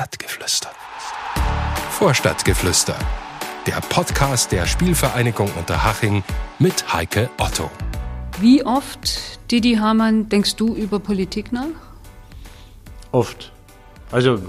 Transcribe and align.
Stadtgeflüster. 0.00 0.70
Vorstadtgeflüster. 1.90 2.96
Der 3.66 3.82
Podcast 3.90 4.50
der 4.50 4.64
Spielvereinigung 4.64 5.50
Unterhaching 5.58 6.24
mit 6.58 6.90
Heike 6.90 7.28
Otto. 7.36 7.70
Wie 8.40 8.64
oft, 8.64 9.38
Didi 9.50 9.74
Hamann, 9.74 10.30
denkst 10.30 10.56
du 10.56 10.74
über 10.74 11.00
Politik 11.00 11.52
nach? 11.52 11.66
Oft. 13.12 13.52
Also 14.10 14.40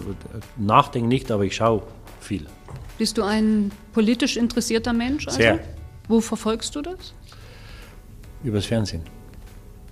nachdenken 0.56 1.10
nicht, 1.10 1.30
aber 1.30 1.44
ich 1.44 1.58
schaue 1.58 1.84
viel. 2.22 2.46
Bist 2.98 3.18
du 3.18 3.24
ein 3.24 3.74
politisch 3.92 4.38
interessierter 4.38 4.94
Mensch? 4.94 5.28
Also? 5.28 5.38
Sehr. 5.38 5.60
Wo 6.08 6.22
verfolgst 6.22 6.78
du 6.78 6.82
das? 6.82 7.14
Übers 8.42 8.68
Fernsehen. 8.68 9.04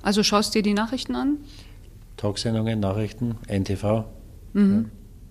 Also 0.04 0.24
schaust 0.24 0.56
dir 0.56 0.62
die 0.62 0.74
Nachrichten 0.74 1.18
an? 1.18 1.40
Talksendungen, 2.16 2.80
Nachrichten, 2.80 3.36
NTV. 3.50 4.06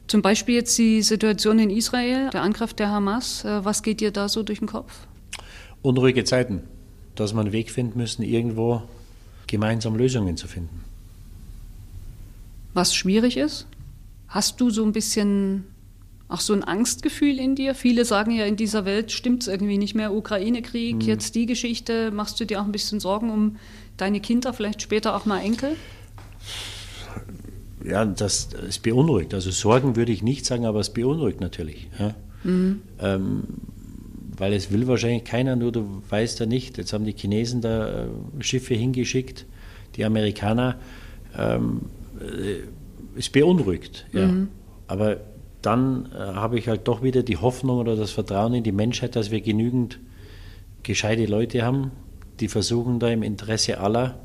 Zum 0.08 0.22
Beispiel 0.22 0.54
jetzt 0.54 0.76
die 0.78 1.02
Situation 1.02 1.58
in 1.58 1.68
Israel, 1.68 2.30
der 2.30 2.42
Angriff 2.42 2.72
der 2.72 2.88
Hamas. 2.88 3.44
Äh, 3.44 3.64
Was 3.64 3.82
geht 3.82 4.00
dir 4.00 4.10
da 4.10 4.28
so 4.28 4.42
durch 4.42 4.58
den 4.58 4.68
Kopf? 4.68 4.92
Unruhige 5.82 6.24
Zeiten. 6.24 6.62
Dass 7.14 7.34
wir 7.34 7.40
einen 7.40 7.52
Weg 7.52 7.70
finden 7.70 7.98
müssen, 7.98 8.22
irgendwo 8.22 8.82
gemeinsam 9.46 9.96
Lösungen 9.96 10.36
zu 10.36 10.48
finden. 10.48 10.84
Was 12.74 12.94
schwierig 12.94 13.36
ist? 13.36 13.66
Hast 14.28 14.60
du 14.60 14.70
so 14.70 14.84
ein 14.84 14.92
bisschen 14.92 15.64
auch 16.28 16.40
so 16.40 16.52
ein 16.52 16.64
Angstgefühl 16.64 17.38
in 17.38 17.54
dir? 17.54 17.74
Viele 17.74 18.04
sagen 18.04 18.30
ja, 18.30 18.46
in 18.46 18.56
dieser 18.56 18.84
Welt 18.84 19.12
stimmt 19.12 19.42
es 19.42 19.48
irgendwie 19.48 19.78
nicht 19.78 19.94
mehr. 19.94 20.14
Ukraine-Krieg, 20.14 21.02
jetzt 21.02 21.34
die 21.34 21.46
Geschichte. 21.46 22.10
Machst 22.12 22.38
du 22.40 22.46
dir 22.46 22.60
auch 22.60 22.64
ein 22.64 22.72
bisschen 22.72 23.00
Sorgen 23.00 23.30
um 23.30 23.56
deine 23.96 24.20
Kinder, 24.20 24.52
vielleicht 24.52 24.80
später 24.80 25.16
auch 25.16 25.26
mal 25.26 25.40
Enkel? 25.40 25.76
Ja, 27.84 28.04
das 28.04 28.48
es 28.68 28.78
beunruhigt. 28.78 29.34
Also 29.34 29.50
Sorgen 29.50 29.96
würde 29.96 30.12
ich 30.12 30.22
nicht 30.22 30.44
sagen, 30.46 30.66
aber 30.66 30.80
es 30.80 30.90
beunruhigt 30.90 31.40
natürlich. 31.40 31.88
Ja. 31.98 32.14
Ähm, 32.44 33.44
weil 34.36 34.52
es 34.52 34.70
will 34.70 34.86
wahrscheinlich 34.86 35.24
keiner, 35.24 35.56
nur 35.56 35.72
du 35.72 36.02
weißt 36.08 36.40
ja 36.40 36.46
nicht. 36.46 36.78
Jetzt 36.78 36.92
haben 36.92 37.04
die 37.04 37.12
Chinesen 37.12 37.60
da 37.60 38.04
äh, 38.04 38.06
Schiffe 38.40 38.74
hingeschickt, 38.74 39.46
die 39.96 40.04
Amerikaner. 40.04 40.76
Ähm, 41.36 41.82
äh, 42.20 42.62
es 43.18 43.28
beunruhigt. 43.28 44.06
Ja. 44.12 44.30
Aber 44.86 45.18
dann 45.60 46.08
äh, 46.12 46.18
habe 46.18 46.58
ich 46.58 46.68
halt 46.68 46.86
doch 46.86 47.02
wieder 47.02 47.22
die 47.22 47.36
Hoffnung 47.36 47.78
oder 47.78 47.96
das 47.96 48.10
Vertrauen 48.10 48.54
in 48.54 48.62
die 48.62 48.72
Menschheit, 48.72 49.16
dass 49.16 49.30
wir 49.30 49.40
genügend 49.40 49.98
gescheite 50.82 51.26
Leute 51.26 51.62
haben, 51.62 51.90
die 52.40 52.48
versuchen 52.48 53.00
da 53.00 53.08
im 53.08 53.22
Interesse 53.22 53.80
aller 53.80 54.20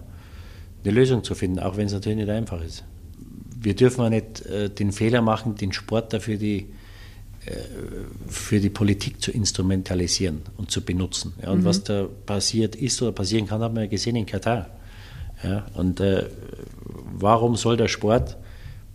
eine 0.84 0.94
Lösung 0.94 1.24
zu 1.24 1.34
finden, 1.34 1.60
auch 1.60 1.78
wenn 1.78 1.88
es 1.88 1.94
natürlich 1.94 2.20
nicht 2.20 2.30
einfach 2.30 2.64
ist. 2.64 2.84
Wir 3.64 3.76
dürfen 3.76 4.02
auch 4.02 4.10
nicht 4.10 4.46
äh, 4.46 4.70
den 4.70 4.92
Fehler 4.92 5.22
machen, 5.22 5.56
den 5.56 5.72
Sport 5.72 6.14
dafür 6.14 6.38
die, 6.38 6.68
äh, 7.46 7.52
für 8.28 8.60
die 8.60 8.70
Politik 8.70 9.22
zu 9.22 9.32
instrumentalisieren 9.32 10.42
und 10.58 10.70
zu 10.70 10.82
benutzen. 10.82 11.34
Ja, 11.42 11.52
und 11.52 11.64
was 11.64 11.84
da 11.84 12.08
passiert 12.26 12.76
ist 12.76 13.02
oder 13.02 13.14
passieren 13.14 13.48
kann, 13.48 13.62
haben 13.62 13.76
wir 13.76 13.84
ja 13.84 13.90
gesehen 13.90 14.18
in 14.18 14.26
Katar. 14.26 14.70
Ja, 15.44 15.66
und 15.74 16.00
äh, 16.00 16.26
warum 17.14 17.56
soll 17.56 17.78
der 17.78 17.88
Sport 17.88 18.38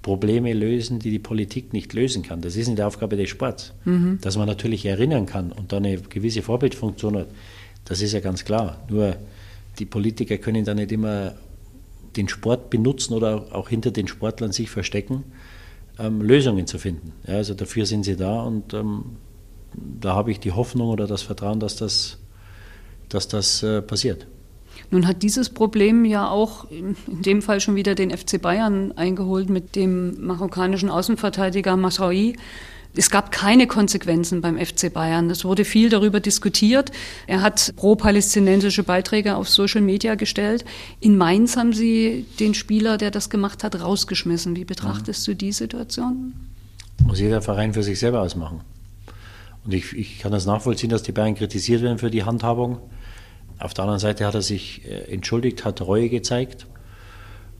Probleme 0.03 0.53
lösen, 0.53 0.99
die 0.99 1.11
die 1.11 1.19
Politik 1.19 1.73
nicht 1.73 1.93
lösen 1.93 2.23
kann? 2.23 2.41
Das 2.41 2.57
ist 2.57 2.69
nicht 2.69 2.79
die 2.79 2.83
Aufgabe 2.83 3.17
des 3.17 3.29
Sports. 3.29 3.73
Dass 4.21 4.37
man 4.37 4.47
natürlich 4.47 4.87
erinnern 4.87 5.27
kann 5.27 5.53
und 5.53 5.73
da 5.73 5.79
eine 5.79 5.99
gewisse 5.99 6.43
Vorbildfunktion 6.43 7.19
hat, 7.19 7.29
das 7.85 8.01
ist 8.01 8.13
ja 8.13 8.21
ganz 8.21 8.45
klar. 8.45 8.83
Nur 8.89 9.17
die 9.79 9.87
Politiker 9.87 10.39
können 10.39 10.65
da 10.65 10.75
nicht 10.75 10.93
immer 10.93 11.35
den 12.19 12.29
Sport 12.29 12.69
benutzen 12.69 13.15
oder 13.15 13.47
auch 13.53 13.69
hinter 13.69 13.91
den 13.91 14.09
Sportlern 14.09 14.53
sich 14.53 14.71
verstecken, 14.71 15.25
ähm, 15.99 16.21
Lösungen 16.21 16.67
zu 16.67 16.79
finden. 16.79 17.13
Ja, 17.27 17.35
also 17.37 17.55
dafür 17.55 17.87
sind 17.87 18.05
sie 18.05 18.17
da 18.17 18.43
und 18.43 18.75
ähm, 18.75 19.17
da 20.01 20.15
habe 20.15 20.31
ich 20.31 20.41
die 20.41 20.53
Hoffnung 20.53 20.89
oder 20.89 21.07
das 21.07 21.23
Vertrauen, 21.23 21.61
dass 21.61 21.77
das, 21.77 22.19
dass 23.09 23.29
das 23.29 23.63
äh, 23.63 23.81
passiert. 23.81 24.27
Nun 24.91 25.07
hat 25.07 25.23
dieses 25.23 25.51
Problem 25.51 26.05
ja 26.05 26.29
auch 26.31 26.71
in 26.71 26.97
dem 27.09 27.43
Fall 27.43 27.61
schon 27.61 27.75
wieder 27.75 27.95
den 27.95 28.17
FC 28.17 28.41
Bayern 28.41 28.93
eingeholt 28.93 29.51
mit 29.51 29.77
dem 29.77 30.25
marokkanischen 30.25 30.89
Außenverteidiger 30.89 31.77
Masraoui. 31.77 32.37
Es 32.99 33.11
gab 33.11 33.31
keine 33.31 33.69
Konsequenzen 33.69 34.41
beim 34.41 34.59
FC 34.59 34.93
Bayern. 34.93 35.31
Es 35.31 35.45
wurde 35.45 35.65
viel 35.65 35.89
darüber 35.89 36.19
diskutiert. 36.19 36.91
Er 37.29 37.43
hat 37.43 37.73
pro-palästinensische 37.77 38.83
Beiträge 38.83 39.37
auf 39.37 39.49
Social 39.49 39.83
Media 39.83 40.17
gestellt. 40.17 40.65
In 40.99 41.17
Mainz 41.17 41.57
haben 41.57 41.73
sie 41.73 42.27
den 42.41 42.55
Spieler, 42.55 42.99
der 42.99 43.13
das 43.13 43.31
gemacht 43.31 43.63
hat, 43.63 43.81
rausgeschmissen. 43.81 44.57
Wie 44.57 44.65
betrachtest 44.65 45.29
du 45.29 45.35
die 45.35 45.53
Situation? 45.53 46.35
Muss 47.05 47.21
jeder 47.21 47.41
Verein 47.41 47.73
für 47.73 47.85
sich 47.85 48.01
selber 48.01 48.21
ausmachen. 48.21 48.63
Und 49.65 49.75
ich, 49.75 49.93
ich 49.93 50.19
kann 50.19 50.33
das 50.33 50.45
nachvollziehen, 50.45 50.91
dass 50.91 51.05
die 51.05 51.13
Bayern 51.13 51.37
kritisiert 51.37 51.83
werden 51.83 51.99
für 51.99 52.11
die 52.11 52.25
Handhabung. 52.25 52.79
Auf 53.61 53.75
der 53.75 53.85
anderen 53.85 54.01
Seite 54.01 54.27
hat 54.27 54.35
er 54.35 54.43
sich 54.43 54.85
äh, 54.85 55.13
entschuldigt, 55.13 55.65
hat 55.65 55.81
Reue 55.83 56.09
gezeigt. 56.09 56.67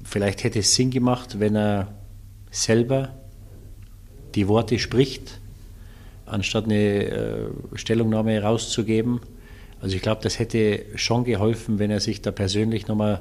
Vielleicht 0.03 0.43
hätte 0.43 0.59
es 0.59 0.75
Sinn 0.75 0.91
gemacht, 0.91 1.39
wenn 1.39 1.55
er 1.55 1.95
selber 2.51 3.15
die 4.35 4.49
Worte 4.49 4.79
spricht, 4.79 5.41
anstatt 6.27 6.65
eine 6.65 7.05
äh, 7.05 7.47
Stellungnahme 7.75 8.43
rauszugeben. 8.43 9.21
Also 9.81 9.97
ich 9.97 10.03
glaube, 10.03 10.21
das 10.23 10.39
hätte 10.39 10.85
schon 10.97 11.25
geholfen, 11.25 11.79
wenn 11.79 11.91
er 11.91 12.01
sich 12.01 12.21
da 12.21 12.31
persönlich 12.31 12.89
nochmal 12.89 13.21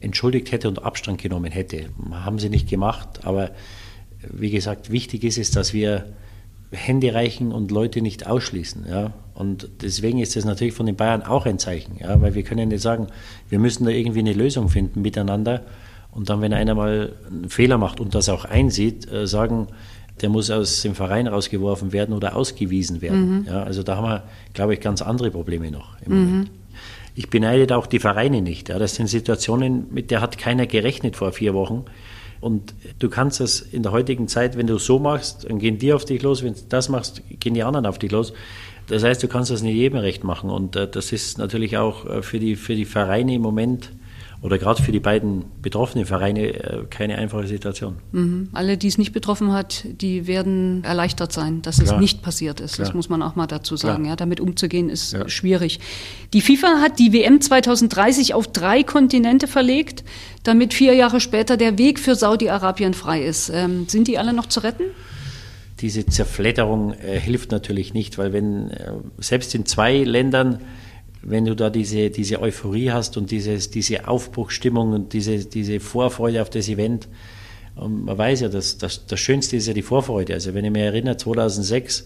entschuldigt 0.00 0.52
hätte 0.52 0.68
und 0.68 0.82
Abstand 0.82 1.20
genommen 1.20 1.52
hätte. 1.52 1.86
Haben 2.10 2.38
sie 2.38 2.48
nicht 2.48 2.68
gemacht, 2.68 3.20
aber 3.24 3.50
wie 4.28 4.50
gesagt, 4.50 4.90
wichtig 4.90 5.24
ist 5.24 5.38
es, 5.38 5.50
dass 5.50 5.72
wir 5.72 6.06
Hände 6.70 7.12
reichen 7.14 7.52
und 7.52 7.70
Leute 7.70 8.00
nicht 8.00 8.26
ausschließen. 8.26 8.86
Ja? 8.88 9.12
Und 9.34 9.68
deswegen 9.82 10.18
ist 10.18 10.36
das 10.36 10.44
natürlich 10.44 10.74
von 10.74 10.86
den 10.86 10.96
Bayern 10.96 11.22
auch 11.22 11.46
ein 11.46 11.58
Zeichen, 11.58 11.98
ja? 12.00 12.20
weil 12.20 12.34
wir 12.34 12.42
können 12.42 12.68
nicht 12.68 12.82
sagen, 12.82 13.08
wir 13.48 13.58
müssen 13.58 13.84
da 13.84 13.90
irgendwie 13.90 14.20
eine 14.20 14.32
Lösung 14.32 14.68
finden 14.68 15.02
miteinander 15.02 15.62
und 16.10 16.28
dann, 16.28 16.40
wenn 16.40 16.52
einer 16.52 16.74
mal 16.74 17.12
einen 17.26 17.48
Fehler 17.48 17.78
macht 17.78 18.00
und 18.00 18.14
das 18.14 18.28
auch 18.28 18.44
einsieht, 18.44 19.10
äh, 19.10 19.26
sagen, 19.26 19.68
der 20.20 20.28
muss 20.28 20.50
aus 20.50 20.82
dem 20.82 20.94
Verein 20.94 21.26
rausgeworfen 21.26 21.92
werden 21.92 22.14
oder 22.14 22.36
ausgewiesen 22.36 23.00
werden. 23.00 23.46
Ja? 23.46 23.62
Also 23.62 23.82
da 23.82 23.96
haben 23.96 24.04
wir, 24.04 24.22
glaube 24.54 24.74
ich, 24.74 24.80
ganz 24.80 25.02
andere 25.02 25.30
Probleme 25.30 25.70
noch 25.70 26.00
im 26.02 26.12
Moment. 26.12 26.50
Ich 27.14 27.28
beneide 27.28 27.66
da 27.66 27.76
auch 27.76 27.86
die 27.86 27.98
Vereine 27.98 28.40
nicht. 28.40 28.68
Ja. 28.68 28.78
Das 28.78 28.94
sind 28.94 29.06
Situationen, 29.06 29.86
mit 29.90 30.10
der 30.10 30.20
hat 30.20 30.38
keiner 30.38 30.66
gerechnet 30.66 31.16
vor 31.16 31.32
vier 31.32 31.54
Wochen. 31.54 31.84
Und 32.40 32.74
du 32.98 33.08
kannst 33.08 33.40
das 33.40 33.60
in 33.60 33.82
der 33.82 33.92
heutigen 33.92 34.28
Zeit, 34.28 34.56
wenn 34.56 34.66
du 34.66 34.78
so 34.78 34.98
machst, 34.98 35.46
dann 35.48 35.58
gehen 35.58 35.78
die 35.78 35.92
auf 35.92 36.04
dich 36.04 36.22
los. 36.22 36.42
Wenn 36.42 36.54
du 36.54 36.60
das 36.68 36.88
machst, 36.88 37.22
gehen 37.38 37.54
die 37.54 37.62
anderen 37.62 37.86
auf 37.86 37.98
dich 37.98 38.10
los. 38.10 38.32
Das 38.88 39.04
heißt, 39.04 39.22
du 39.22 39.28
kannst 39.28 39.50
das 39.50 39.62
nicht 39.62 39.76
jedem 39.76 39.98
recht 39.98 40.24
machen. 40.24 40.50
Und 40.50 40.74
äh, 40.74 40.88
das 40.88 41.12
ist 41.12 41.38
natürlich 41.38 41.76
auch 41.76 42.06
äh, 42.06 42.22
für, 42.22 42.38
die, 42.38 42.56
für 42.56 42.74
die 42.74 42.84
Vereine 42.84 43.34
im 43.34 43.42
Moment 43.42 43.92
oder 44.42 44.58
gerade 44.58 44.82
für 44.82 44.90
die 44.90 44.98
beiden 45.00 45.44
betroffenen 45.62 46.04
Vereine 46.04 46.48
äh, 46.48 46.84
keine 46.90 47.16
einfache 47.16 47.46
Situation. 47.46 47.96
Mhm. 48.10 48.48
Alle, 48.52 48.76
die 48.76 48.88
es 48.88 48.98
nicht 48.98 49.12
betroffen 49.12 49.52
hat, 49.52 49.84
die 49.86 50.26
werden 50.26 50.82
erleichtert 50.82 51.32
sein, 51.32 51.62
dass 51.62 51.78
es 51.78 51.90
Klar. 51.90 52.00
nicht 52.00 52.22
passiert 52.22 52.60
ist. 52.60 52.78
Das 52.80 52.88
Klar. 52.88 52.96
muss 52.96 53.08
man 53.08 53.22
auch 53.22 53.36
mal 53.36 53.46
dazu 53.46 53.76
sagen. 53.76 54.02
Klar. 54.02 54.10
Ja, 54.14 54.16
damit 54.16 54.40
umzugehen 54.40 54.90
ist 54.90 55.12
Ja. 55.12 55.28
schwierig. 55.28 55.78
Die 56.32 56.40
FIFA 56.40 56.80
hat 56.80 56.98
die 56.98 57.12
WM 57.12 57.40
2030 57.40 58.34
auf 58.34 58.48
drei 58.48 58.82
Kontinente 58.82 59.46
verlegt, 59.46 60.02
damit 60.42 60.74
vier 60.74 60.94
Jahre 60.94 61.20
später 61.20 61.56
der 61.56 61.78
Weg 61.78 62.00
für 62.00 62.16
Saudi-Arabien 62.16 62.94
frei 62.94 63.22
ist. 63.22 63.48
Ähm, 63.48 63.86
sind 63.88 64.08
die 64.08 64.18
alle 64.18 64.32
noch 64.32 64.46
zu 64.46 64.60
retten? 64.60 64.84
diese 65.80 66.06
Zerfledderung 66.06 66.92
äh, 66.94 67.18
hilft 67.18 67.50
natürlich 67.50 67.92
nicht, 67.92 68.16
weil 68.16 68.32
wenn 68.32 68.70
äh, 68.70 68.92
selbst 69.18 69.52
in 69.54 69.66
zwei 69.66 69.98
Ländern, 70.04 70.60
wenn 71.22 71.44
du 71.44 71.54
da 71.54 71.70
diese, 71.70 72.10
diese 72.10 72.40
Euphorie 72.40 72.90
hast 72.90 73.16
und 73.16 73.30
dieses, 73.30 73.70
diese 73.70 74.08
Aufbruchstimmung 74.08 74.92
und 74.92 75.12
diese, 75.12 75.44
diese 75.44 75.80
Vorfreude 75.80 76.42
auf 76.42 76.50
das 76.50 76.68
Event, 76.68 77.08
und 77.74 78.04
man 78.04 78.18
weiß 78.18 78.40
ja, 78.40 78.48
dass 78.48 78.76
das, 78.76 79.06
das 79.06 79.18
Schönste 79.18 79.56
ist 79.56 79.66
ja 79.66 79.72
die 79.72 79.82
Vorfreude. 79.82 80.34
Also 80.34 80.52
wenn 80.52 80.64
ich 80.64 80.70
mich 80.70 80.82
erinnere, 80.82 81.16
2006, 81.16 82.04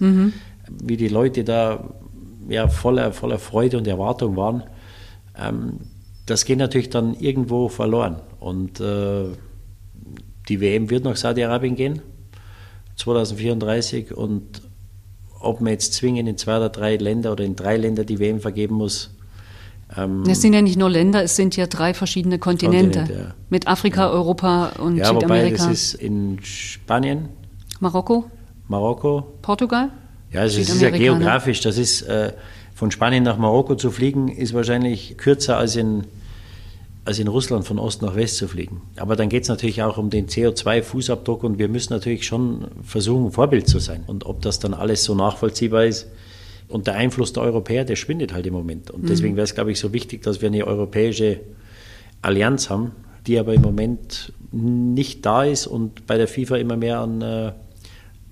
wie 0.71 0.97
die 0.97 1.09
Leute 1.09 1.43
da 1.43 1.93
ja, 2.49 2.69
voller, 2.69 3.13
voller 3.13 3.39
Freude 3.39 3.79
und 3.79 3.87
Erwartung 3.87 4.37
waren, 4.37 4.63
ähm, 5.37 5.81
das 6.27 6.45
geht 6.45 6.59
natürlich 6.59 6.91
dann 6.91 7.15
irgendwo 7.15 7.69
verloren. 7.69 8.21
Und 8.39 8.81
äh, 8.81 9.25
die 10.49 10.61
WM 10.61 10.91
wird 10.91 11.05
nach 11.05 11.17
Saudi-Arabien 11.17 11.75
gehen. 11.75 12.03
2034 12.97 14.17
und 14.17 14.63
ob 15.41 15.61
man 15.61 15.73
jetzt 15.73 15.95
zwingend 15.95 16.29
in 16.29 16.37
zwei 16.37 16.57
oder 16.57 16.69
drei 16.69 16.97
Länder 16.97 17.33
oder 17.33 17.45
in 17.45 17.57
drei 17.57 17.77
Länder 17.77 18.05
die 18.05 18.19
WM 18.19 18.41
vergeben 18.41 18.77
muss. 18.77 19.11
Ähm, 19.97 20.25
Es 20.29 20.41
sind 20.41 20.53
ja 20.53 20.63
nicht 20.63 20.79
nur 20.79 20.91
Länder, 20.91 21.23
es 21.23 21.37
sind 21.37 21.57
ja 21.57 21.67
drei 21.67 21.95
verschiedene 21.95 22.39
Kontinente. 22.39 23.01
Kontinente, 23.01 23.29
ja. 23.29 23.35
Mit 23.51 23.69
Afrika, 23.69 24.11
Europa 24.11 24.73
und 24.79 24.97
ja, 24.97 25.09
wobei 25.11 25.21
Südamerika. 25.21 25.57
das 25.57 25.73
ist 25.73 25.95
in 25.95 26.39
Spanien, 26.43 27.29
Marokko, 27.81 28.25
Marokko. 28.69 29.35
Portugal? 29.43 29.91
Ja, 30.33 30.41
also 30.41 30.61
es 30.61 30.69
ist 30.69 30.81
ja 30.83 30.91
geografisch. 30.91 31.61
Das 31.61 31.79
ist 31.79 32.03
äh, 32.03 32.33
von 32.75 32.91
Spanien 32.91 33.23
nach 33.23 33.39
Marokko 33.39 33.77
zu 33.77 33.91
fliegen, 33.91 34.29
ist 34.29 34.55
wahrscheinlich 34.55 35.17
kürzer 35.17 35.57
als 35.57 35.77
in, 35.77 36.05
als 37.07 37.19
in 37.19 37.29
Russland 37.29 37.65
von 37.65 37.79
Ost 37.79 38.03
nach 38.03 38.17
West 38.17 38.37
zu 38.37 38.49
fliegen. 38.49 38.83
Aber 38.97 39.15
dann 39.17 39.29
geht 39.29 39.45
es 39.45 39.49
natürlich 39.49 39.83
auch 39.83 39.97
um 39.97 40.11
den 40.11 40.27
CO2-Fußabdruck 40.27 41.45
und 41.45 41.59
wir 41.59 41.69
müssen 41.69 41.93
natürlich 41.93 42.27
schon 42.27 42.67
versuchen, 42.83 43.31
Vorbild 43.31 43.69
zu 43.69 43.79
sein. 43.79 44.03
Und 44.07 44.27
ob 44.27 44.43
das 44.43 44.59
dann 44.59 44.75
alles 44.75 45.05
so 45.05 45.15
nachvollziehbar 45.15 45.87
ist, 45.87 46.09
und 46.69 46.87
der 46.87 46.95
Einfluss 46.95 47.33
der 47.33 47.45
Europäer, 47.45 47.85
der 47.85 47.97
schwindet 47.97 48.33
halt 48.33 48.47
im 48.47 48.53
Moment. 48.53 48.91
Und 48.91 49.09
deswegen 49.09 49.35
mhm. 49.35 49.37
wäre 49.37 49.45
es, 49.45 49.55
glaube 49.55 49.71
ich, 49.71 49.79
so 49.79 49.93
wichtig, 49.93 50.23
dass 50.23 50.41
wir 50.41 50.49
eine 50.49 50.67
europäische 50.67 51.41
Allianz 52.23 52.71
haben, 52.71 52.93
die 53.27 53.39
aber 53.39 53.55
im 53.55 53.63
Moment 53.63 54.33
nicht 54.53 55.25
da 55.25 55.45
ist 55.45 55.67
und 55.67 56.07
bei 56.07 56.17
der 56.17 56.29
FIFA 56.29 56.57
immer 56.57 56.77
mehr 56.77 57.01
an, 57.01 57.23
äh, 57.23 57.53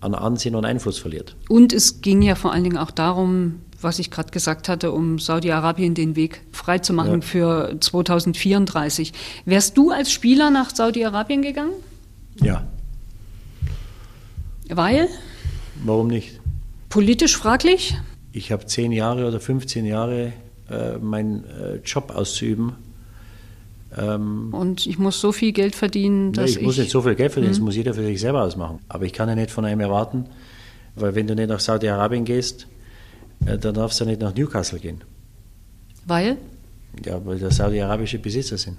an 0.00 0.14
Ansehen 0.14 0.54
und 0.54 0.64
Einfluss 0.64 0.98
verliert. 0.98 1.36
Und 1.48 1.72
es 1.72 2.00
ging 2.00 2.22
ja 2.22 2.34
vor 2.34 2.52
allen 2.52 2.64
Dingen 2.64 2.78
auch 2.78 2.90
darum, 2.90 3.60
was 3.84 3.98
ich 3.98 4.10
gerade 4.10 4.30
gesagt 4.30 4.68
hatte, 4.68 4.90
um 4.90 5.18
Saudi-Arabien 5.18 5.94
den 5.94 6.16
Weg 6.16 6.40
freizumachen 6.52 7.20
ja. 7.20 7.26
für 7.26 7.76
2034. 7.78 9.12
Wärst 9.44 9.76
du 9.76 9.90
als 9.90 10.10
Spieler 10.10 10.50
nach 10.50 10.74
Saudi-Arabien 10.74 11.42
gegangen? 11.42 11.74
Ja. 12.40 12.66
Weil? 14.68 15.08
Warum 15.84 16.08
nicht? 16.08 16.40
Politisch 16.88 17.36
fraglich? 17.36 17.96
Ich 18.32 18.50
habe 18.50 18.66
zehn 18.66 18.90
Jahre 18.90 19.28
oder 19.28 19.38
15 19.38 19.84
Jahre 19.84 20.32
äh, 20.70 20.98
meinen 20.98 21.44
äh, 21.44 21.76
Job 21.84 22.10
auszuüben. 22.14 22.72
Ähm, 23.96 24.52
und 24.52 24.86
ich 24.86 24.98
muss 24.98 25.20
so 25.20 25.30
viel 25.30 25.52
Geld 25.52 25.74
verdienen, 25.74 26.32
dass 26.32 26.50
ich. 26.50 26.56
Ich 26.56 26.62
muss 26.62 26.78
nicht 26.78 26.90
so 26.90 27.02
viel 27.02 27.14
Geld 27.14 27.32
verdienen, 27.32 27.52
das 27.52 27.60
mhm. 27.60 27.66
muss 27.66 27.76
jeder 27.76 27.94
für 27.94 28.04
sich 28.04 28.20
selber 28.20 28.42
ausmachen. 28.42 28.80
Aber 28.88 29.04
ich 29.04 29.12
kann 29.12 29.28
ja 29.28 29.34
nicht 29.34 29.50
von 29.50 29.64
einem 29.64 29.80
erwarten, 29.80 30.26
weil 30.96 31.14
wenn 31.14 31.26
du 31.26 31.34
nicht 31.34 31.48
nach 31.48 31.60
Saudi-Arabien 31.60 32.24
gehst, 32.24 32.66
äh, 33.46 33.58
dann 33.58 33.74
darfst 33.74 34.00
du 34.00 34.04
nicht 34.04 34.20
nach 34.20 34.34
Newcastle 34.34 34.78
gehen. 34.78 35.02
Weil? 36.06 36.36
Ja, 37.04 37.24
weil 37.24 37.38
das 37.38 37.56
saudi-arabische 37.56 38.18
Besitzer 38.18 38.58
sind. 38.58 38.78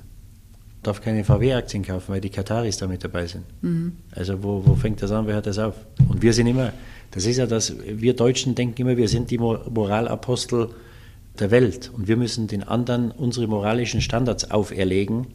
Darf 0.83 1.01
keine 1.01 1.23
VW-Aktien 1.23 1.83
kaufen, 1.83 2.13
weil 2.13 2.21
die 2.21 2.29
Kataris 2.29 2.77
da 2.77 2.87
mit 2.87 3.03
dabei 3.03 3.25
sind. 3.25 3.43
Mhm. 3.61 3.93
Also 4.11 4.43
wo, 4.43 4.63
wo 4.65 4.75
fängt 4.75 5.01
das 5.01 5.11
an, 5.11 5.25
wer 5.25 5.35
hört 5.35 5.47
das 5.47 5.57
auf? 5.57 5.75
Und 6.07 6.21
wir 6.21 6.31
sind 6.31 6.47
immer, 6.47 6.73
das 7.11 7.25
ist 7.25 7.37
ja 7.37 7.47
das, 7.47 7.73
wir 7.85 8.15
Deutschen 8.15 8.55
denken 8.55 8.81
immer, 8.81 8.97
wir 8.97 9.07
sind 9.07 9.31
die 9.31 9.37
Moralapostel 9.37 10.69
der 11.39 11.51
Welt 11.51 11.91
und 11.93 12.07
wir 12.07 12.17
müssen 12.17 12.47
den 12.47 12.63
anderen 12.63 13.11
unsere 13.11 13.47
moralischen 13.47 14.01
Standards 14.01 14.51
auferlegen, 14.51 15.27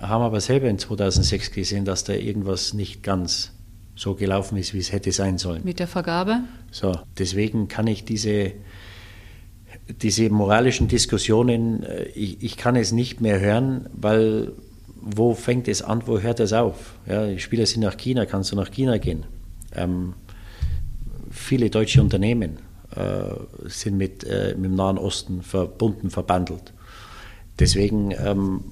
haben 0.00 0.22
aber 0.22 0.40
selber 0.40 0.68
in 0.68 0.78
2006 0.78 1.52
gesehen, 1.52 1.84
dass 1.84 2.04
da 2.04 2.14
irgendwas 2.14 2.72
nicht 2.72 3.02
ganz 3.02 3.52
so 3.94 4.14
gelaufen 4.14 4.56
ist, 4.56 4.74
wie 4.74 4.78
es 4.78 4.92
hätte 4.92 5.12
sein 5.12 5.38
sollen. 5.38 5.62
Mit 5.64 5.78
der 5.78 5.88
Vergabe? 5.88 6.40
So, 6.70 6.98
deswegen 7.18 7.68
kann 7.68 7.86
ich 7.86 8.04
diese, 8.04 8.52
diese 9.88 10.30
moralischen 10.30 10.88
Diskussionen, 10.88 11.82
äh, 11.82 12.04
ich, 12.14 12.42
ich 12.42 12.56
kann 12.56 12.76
es 12.76 12.92
nicht 12.92 13.20
mehr 13.20 13.40
hören, 13.40 13.88
weil 13.92 14.52
wo 15.02 15.34
fängt 15.34 15.66
es 15.68 15.82
an, 15.82 16.02
wo 16.06 16.20
hört 16.20 16.40
es 16.40 16.52
auf? 16.52 16.94
Ja, 17.06 17.26
die 17.26 17.38
Spieler 17.38 17.66
sind 17.66 17.82
nach 17.82 17.96
China, 17.96 18.26
kannst 18.26 18.52
du 18.52 18.56
nach 18.56 18.70
China 18.70 18.98
gehen. 18.98 19.24
Ähm, 19.74 20.14
viele 21.30 21.70
deutsche 21.70 22.02
Unternehmen 22.02 22.58
äh, 22.94 23.68
sind 23.68 23.96
mit, 23.96 24.24
äh, 24.24 24.54
mit 24.56 24.66
dem 24.66 24.74
Nahen 24.74 24.98
Osten 24.98 25.42
verbunden, 25.42 26.10
verbandelt. 26.10 26.72
Deswegen 27.58 28.12
ähm, 28.12 28.64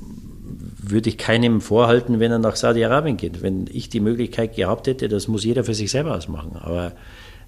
würde 0.48 1.08
ich 1.08 1.18
keinem 1.18 1.60
vorhalten, 1.60 2.20
wenn 2.20 2.32
er 2.32 2.38
nach 2.38 2.56
Saudi-Arabien 2.56 3.16
geht. 3.16 3.42
Wenn 3.42 3.66
ich 3.70 3.88
die 3.88 4.00
Möglichkeit 4.00 4.56
gehabt 4.56 4.86
hätte, 4.86 5.08
das 5.08 5.28
muss 5.28 5.44
jeder 5.44 5.64
für 5.64 5.74
sich 5.74 5.90
selber 5.90 6.14
ausmachen. 6.14 6.56
Aber 6.60 6.92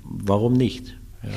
warum 0.04 0.52
nicht? 0.52 0.94
Ja. 1.22 1.30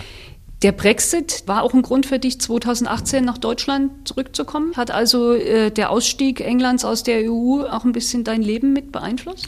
Der 0.64 0.72
Brexit 0.72 1.44
war 1.46 1.62
auch 1.64 1.74
ein 1.74 1.82
Grund 1.82 2.06
für 2.06 2.20
dich, 2.20 2.40
2018 2.40 3.26
nach 3.26 3.38
Deutschland 3.38 4.08
zurückzukommen. 4.08 4.78
Hat 4.78 4.92
also 4.92 5.34
äh, 5.34 5.72
der 5.72 5.90
Ausstieg 5.90 6.40
Englands 6.40 6.86
aus 6.86 7.04
der 7.04 7.30
EU 7.30 7.64
auch 7.64 7.84
ein 7.84 7.92
bisschen 7.92 8.24
dein 8.24 8.42
Leben 8.42 8.72
mit 8.72 8.94
beeinflusst? 8.94 9.48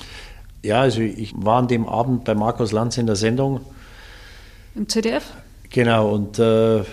Ja, 0.62 0.82
also 0.82 1.00
ich 1.00 1.34
war 1.38 1.60
an 1.60 1.70
dem 1.70 1.88
Abend 1.88 2.26
bei 2.26 2.36
Markus 2.36 2.74
Lanz 2.74 2.98
in 2.98 3.06
der 3.06 3.16
Sendung. 3.16 3.62
Im 4.76 4.90
ZDF? 4.90 5.24
Genau, 5.70 6.12
und 6.14 6.38
äh, 6.38 6.84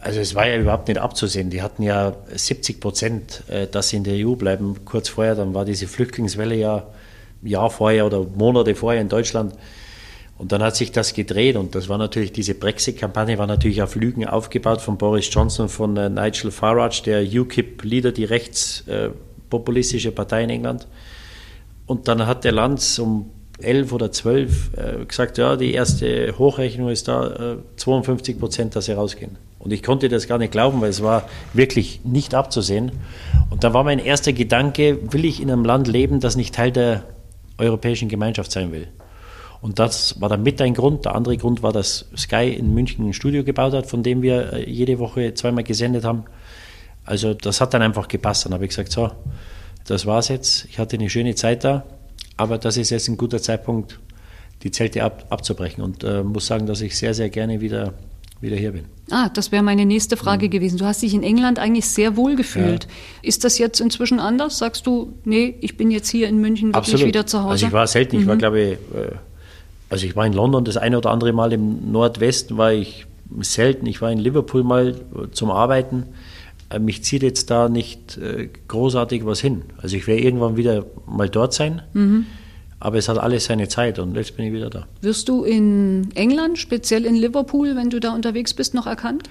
also 0.00 0.20
es 0.20 0.34
war 0.34 0.46
ja 0.48 0.56
überhaupt 0.56 0.88
nicht 0.88 0.98
abzusehen. 0.98 1.50
Die 1.50 1.62
hatten 1.62 1.82
ja 1.82 2.14
70 2.32 2.80
Prozent, 2.80 3.42
äh, 3.48 3.66
dass 3.66 3.88
sie 3.88 3.96
in 3.96 4.04
der 4.04 4.26
EU 4.26 4.34
bleiben. 4.36 4.84
Kurz 4.84 5.08
vorher, 5.08 5.34
dann 5.34 5.54
war 5.54 5.64
diese 5.64 5.86
Flüchtlingswelle 5.86 6.54
ja 6.54 6.86
ein 7.42 7.46
Jahr 7.46 7.70
vorher 7.70 8.06
oder 8.06 8.24
Monate 8.24 8.74
vorher 8.74 9.00
in 9.00 9.08
Deutschland. 9.08 9.54
Und 10.36 10.52
dann 10.52 10.62
hat 10.62 10.76
sich 10.76 10.92
das 10.92 11.14
gedreht 11.14 11.56
und 11.56 11.74
das 11.74 11.88
war 11.88 11.98
natürlich, 11.98 12.30
diese 12.32 12.54
Brexit-Kampagne 12.54 13.38
war 13.38 13.48
natürlich 13.48 13.82
auf 13.82 13.96
Lügen 13.96 14.24
aufgebaut 14.24 14.80
von 14.80 14.96
Boris 14.96 15.28
Johnson, 15.32 15.68
von 15.68 15.96
äh, 15.96 16.08
Nigel 16.08 16.52
Farage, 16.52 17.02
der 17.04 17.22
UKIP-Leader, 17.22 18.12
die 18.12 18.24
rechtspopulistische 18.24 20.10
äh, 20.10 20.12
Partei 20.12 20.44
in 20.44 20.50
England. 20.50 20.86
Und 21.86 22.06
dann 22.06 22.24
hat 22.26 22.44
der 22.44 22.52
Lanz 22.52 23.00
um 23.00 23.30
elf 23.60 23.92
oder 23.92 24.12
zwölf 24.12 24.70
gesagt, 25.08 25.36
ja, 25.36 25.56
die 25.56 25.72
erste 25.72 26.38
Hochrechnung 26.38 26.90
ist 26.90 27.08
da, 27.08 27.54
äh, 27.54 27.56
52 27.74 28.38
Prozent, 28.38 28.76
dass 28.76 28.84
sie 28.84 28.92
rausgehen. 28.92 29.47
Und 29.58 29.72
ich 29.72 29.82
konnte 29.82 30.08
das 30.08 30.28
gar 30.28 30.38
nicht 30.38 30.52
glauben, 30.52 30.80
weil 30.80 30.90
es 30.90 31.02
war 31.02 31.28
wirklich 31.52 32.00
nicht 32.04 32.34
abzusehen. 32.34 32.92
Und 33.50 33.64
da 33.64 33.74
war 33.74 33.84
mein 33.84 33.98
erster 33.98 34.32
Gedanke, 34.32 35.12
will 35.12 35.24
ich 35.24 35.42
in 35.42 35.50
einem 35.50 35.64
Land 35.64 35.88
leben, 35.88 36.20
das 36.20 36.36
nicht 36.36 36.54
Teil 36.54 36.70
der 36.70 37.04
europäischen 37.58 38.08
Gemeinschaft 38.08 38.52
sein 38.52 38.70
will? 38.72 38.88
Und 39.60 39.80
das 39.80 40.20
war 40.20 40.28
dann 40.28 40.44
mit 40.44 40.62
ein 40.62 40.74
Grund. 40.74 41.04
Der 41.04 41.16
andere 41.16 41.36
Grund 41.36 41.62
war, 41.62 41.72
dass 41.72 42.06
Sky 42.16 42.48
in 42.56 42.72
München 42.72 43.08
ein 43.08 43.12
Studio 43.12 43.42
gebaut 43.42 43.72
hat, 43.72 43.86
von 43.86 44.04
dem 44.04 44.22
wir 44.22 44.52
äh, 44.52 44.70
jede 44.70 45.00
Woche 45.00 45.34
zweimal 45.34 45.64
gesendet 45.64 46.04
haben. 46.04 46.24
Also 47.04 47.34
das 47.34 47.60
hat 47.60 47.74
dann 47.74 47.82
einfach 47.82 48.06
gepasst. 48.06 48.44
Dann 48.44 48.54
habe 48.54 48.64
ich 48.64 48.70
gesagt, 48.70 48.92
so, 48.92 49.10
das 49.86 50.06
war's 50.06 50.28
jetzt. 50.28 50.66
Ich 50.66 50.78
hatte 50.78 50.96
eine 50.96 51.10
schöne 51.10 51.34
Zeit 51.34 51.64
da 51.64 51.84
aber 52.38 52.56
das 52.56 52.78
ist 52.78 52.90
jetzt 52.90 53.08
ein 53.08 53.18
guter 53.18 53.42
Zeitpunkt, 53.42 53.98
die 54.62 54.70
Zelte 54.70 55.04
ab, 55.04 55.26
abzubrechen 55.28 55.84
und 55.84 56.04
äh, 56.04 56.22
muss 56.22 56.46
sagen, 56.46 56.66
dass 56.66 56.80
ich 56.80 56.96
sehr, 56.96 57.12
sehr 57.12 57.28
gerne 57.28 57.60
wieder, 57.60 57.92
wieder 58.40 58.56
hier 58.56 58.72
bin. 58.72 58.84
Ah, 59.10 59.28
das 59.28 59.52
wäre 59.52 59.62
meine 59.62 59.86
nächste 59.86 60.16
Frage 60.16 60.46
mhm. 60.46 60.50
gewesen. 60.50 60.78
Du 60.78 60.84
hast 60.84 61.02
dich 61.02 61.14
in 61.14 61.22
England 61.22 61.58
eigentlich 61.58 61.86
sehr 61.86 62.16
wohl 62.16 62.36
gefühlt. 62.36 62.84
Ja. 62.84 62.90
Ist 63.22 63.44
das 63.44 63.58
jetzt 63.58 63.80
inzwischen 63.80 64.20
anders? 64.20 64.58
Sagst 64.58 64.86
du, 64.86 65.14
nee, 65.24 65.56
ich 65.60 65.76
bin 65.76 65.90
jetzt 65.90 66.08
hier 66.08 66.28
in 66.28 66.38
München 66.38 66.68
wirklich 66.68 66.94
Absolut. 66.94 67.06
wieder 67.06 67.26
zu 67.26 67.38
Hause? 67.40 67.50
Also 67.50 67.66
ich 67.66 67.72
war 67.72 67.86
selten, 67.86 68.16
mhm. 68.16 68.22
ich 68.22 68.28
war 68.28 68.34
mhm. 68.34 68.38
glaube 68.38 68.60
ich, 68.60 68.72
äh, 68.72 69.16
also 69.90 70.06
ich 70.06 70.14
war 70.14 70.26
in 70.26 70.32
London 70.32 70.64
das 70.64 70.76
eine 70.76 70.98
oder 70.98 71.10
andere 71.10 71.32
Mal 71.32 71.52
im 71.52 71.90
Nordwesten, 71.90 72.58
war 72.58 72.72
ich 72.72 73.06
selten. 73.40 73.86
Ich 73.86 74.00
war 74.00 74.10
in 74.10 74.18
Liverpool 74.18 74.62
mal 74.62 74.94
zum 75.32 75.50
Arbeiten. 75.50 76.04
Äh, 76.70 76.78
mich 76.78 77.04
zieht 77.04 77.22
jetzt 77.22 77.50
da 77.50 77.68
nicht 77.68 78.18
äh, 78.18 78.48
großartig 78.68 79.24
was 79.24 79.40
hin. 79.40 79.62
Also 79.78 79.96
ich 79.96 80.06
werde 80.06 80.22
irgendwann 80.22 80.56
wieder 80.56 80.84
mal 81.06 81.28
dort 81.28 81.54
sein, 81.54 81.82
mhm. 81.92 82.26
Aber 82.80 82.98
es 82.98 83.08
hat 83.08 83.18
alles 83.18 83.46
seine 83.46 83.68
Zeit 83.68 83.98
und 83.98 84.14
jetzt 84.16 84.36
bin 84.36 84.46
ich 84.46 84.52
wieder 84.52 84.70
da. 84.70 84.86
Wirst 85.00 85.28
du 85.28 85.44
in 85.44 86.10
England, 86.14 86.58
speziell 86.58 87.04
in 87.04 87.14
Liverpool, 87.14 87.76
wenn 87.76 87.90
du 87.90 88.00
da 88.00 88.12
unterwegs 88.12 88.54
bist, 88.54 88.74
noch 88.74 88.86
erkannt? 88.86 89.28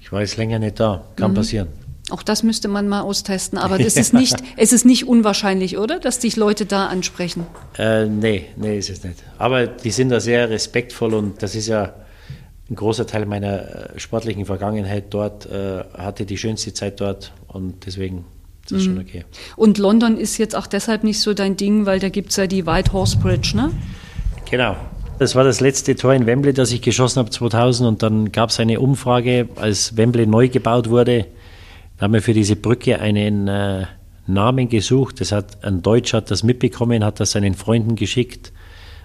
Ich 0.00 0.12
war 0.12 0.20
jetzt 0.20 0.36
länger 0.36 0.58
nicht 0.58 0.78
da, 0.78 1.04
kann 1.16 1.32
mhm. 1.32 1.36
passieren. 1.36 1.68
Auch 2.10 2.22
das 2.22 2.42
müsste 2.42 2.68
man 2.68 2.86
mal 2.86 3.00
austesten, 3.00 3.58
aber 3.58 3.78
das 3.78 3.96
ist 3.96 4.12
nicht, 4.12 4.36
es 4.56 4.72
ist 4.72 4.84
nicht 4.84 5.08
unwahrscheinlich, 5.08 5.78
oder? 5.78 5.98
Dass 5.98 6.18
dich 6.18 6.36
Leute 6.36 6.66
da 6.66 6.86
ansprechen. 6.86 7.46
Äh, 7.78 8.06
nee, 8.06 8.46
nee, 8.56 8.78
ist 8.78 8.90
es 8.90 9.02
nicht. 9.02 9.22
Aber 9.38 9.66
die 9.66 9.90
sind 9.90 10.10
da 10.10 10.20
sehr 10.20 10.50
respektvoll 10.50 11.14
und 11.14 11.42
das 11.42 11.54
ist 11.54 11.66
ja 11.66 11.94
ein 12.70 12.76
großer 12.76 13.06
Teil 13.06 13.26
meiner 13.26 13.94
äh, 13.94 13.98
sportlichen 13.98 14.46
Vergangenheit 14.46 15.06
dort, 15.10 15.46
äh, 15.46 15.84
hatte 15.94 16.26
die 16.26 16.38
schönste 16.38 16.72
Zeit 16.74 17.00
dort 17.00 17.32
und 17.48 17.86
deswegen 17.86 18.24
ist 18.64 18.72
das 18.72 18.82
mhm. 18.82 18.84
schon 18.84 18.98
okay. 18.98 19.24
Und 19.56 19.78
London 19.78 20.16
ist 20.16 20.38
jetzt 20.38 20.56
auch 20.56 20.66
deshalb 20.66 21.04
nicht 21.04 21.20
so 21.20 21.34
dein 21.34 21.56
Ding, 21.56 21.86
weil 21.86 21.98
da 21.98 22.08
gibt 22.08 22.30
es 22.30 22.36
ja 22.36 22.46
die 22.46 22.66
White 22.66 22.92
Horse 22.92 23.18
Bridge, 23.18 23.52
ne? 23.54 23.70
Genau. 24.50 24.76
Das 25.18 25.36
war 25.36 25.44
das 25.44 25.60
letzte 25.60 25.94
Tor 25.94 26.12
in 26.12 26.26
Wembley, 26.26 26.52
das 26.52 26.72
ich 26.72 26.82
geschossen 26.82 27.20
habe 27.20 27.30
2000 27.30 27.88
und 27.88 28.02
dann 28.02 28.32
gab 28.32 28.50
es 28.50 28.58
eine 28.58 28.80
Umfrage, 28.80 29.48
als 29.54 29.96
Wembley 29.96 30.26
neu 30.26 30.48
gebaut 30.48 30.90
wurde. 30.90 31.26
Da 31.96 32.04
haben 32.04 32.14
wir 32.14 32.22
für 32.22 32.34
diese 32.34 32.56
Brücke 32.56 32.98
einen 32.98 33.46
äh, 33.46 33.86
Namen 34.26 34.68
gesucht. 34.68 35.20
Das 35.20 35.30
hat 35.30 35.62
ein 35.64 35.82
Deutscher 35.82 36.16
hat 36.16 36.32
das 36.32 36.42
mitbekommen, 36.42 37.04
hat 37.04 37.20
das 37.20 37.30
seinen 37.30 37.54
Freunden 37.54 37.94
geschickt 37.94 38.52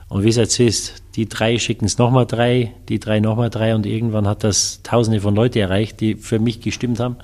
und 0.09 0.23
wie 0.23 0.29
es 0.29 0.37
jetzt 0.37 0.59
ist, 0.59 1.03
die 1.15 1.29
drei 1.29 1.59
schicken 1.59 1.85
es 1.85 1.99
nochmal 1.99 2.25
drei, 2.25 2.73
die 2.89 2.99
drei 2.99 3.19
nochmal 3.19 3.51
drei 3.51 3.75
und 3.75 3.85
irgendwann 3.85 4.27
hat 4.27 4.43
das 4.43 4.81
Tausende 4.81 5.21
von 5.21 5.35
Leuten 5.35 5.59
erreicht, 5.59 6.01
die 6.01 6.15
für 6.15 6.39
mich 6.39 6.61
gestimmt 6.61 6.99
haben. 6.99 7.17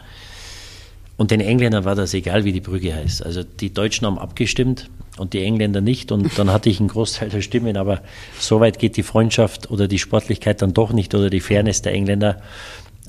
Und 1.17 1.31
den 1.31 1.39
Engländern 1.39 1.85
war 1.85 1.95
das 1.95 2.13
egal, 2.13 2.43
wie 2.43 2.51
die 2.51 2.61
Brücke 2.61 2.93
heißt. 2.93 3.25
Also 3.25 3.43
die 3.43 3.73
Deutschen 3.73 4.05
haben 4.05 4.19
abgestimmt 4.19 4.89
und 5.17 5.33
die 5.33 5.43
Engländer 5.43 5.81
nicht. 5.81 6.11
Und 6.11 6.37
dann 6.37 6.51
hatte 6.51 6.69
ich 6.69 6.79
einen 6.79 6.89
Großteil 6.89 7.29
der 7.29 7.41
Stimmen. 7.41 7.77
Aber 7.77 8.01
so 8.37 8.59
weit 8.59 8.79
geht 8.79 8.97
die 8.97 9.03
Freundschaft 9.03 9.71
oder 9.71 9.87
die 9.87 9.99
Sportlichkeit 9.99 10.61
dann 10.61 10.73
doch 10.73 10.91
nicht 10.91 11.15
oder 11.15 11.29
die 11.29 11.39
Fairness 11.39 11.81
der 11.81 11.93
Engländer, 11.93 12.41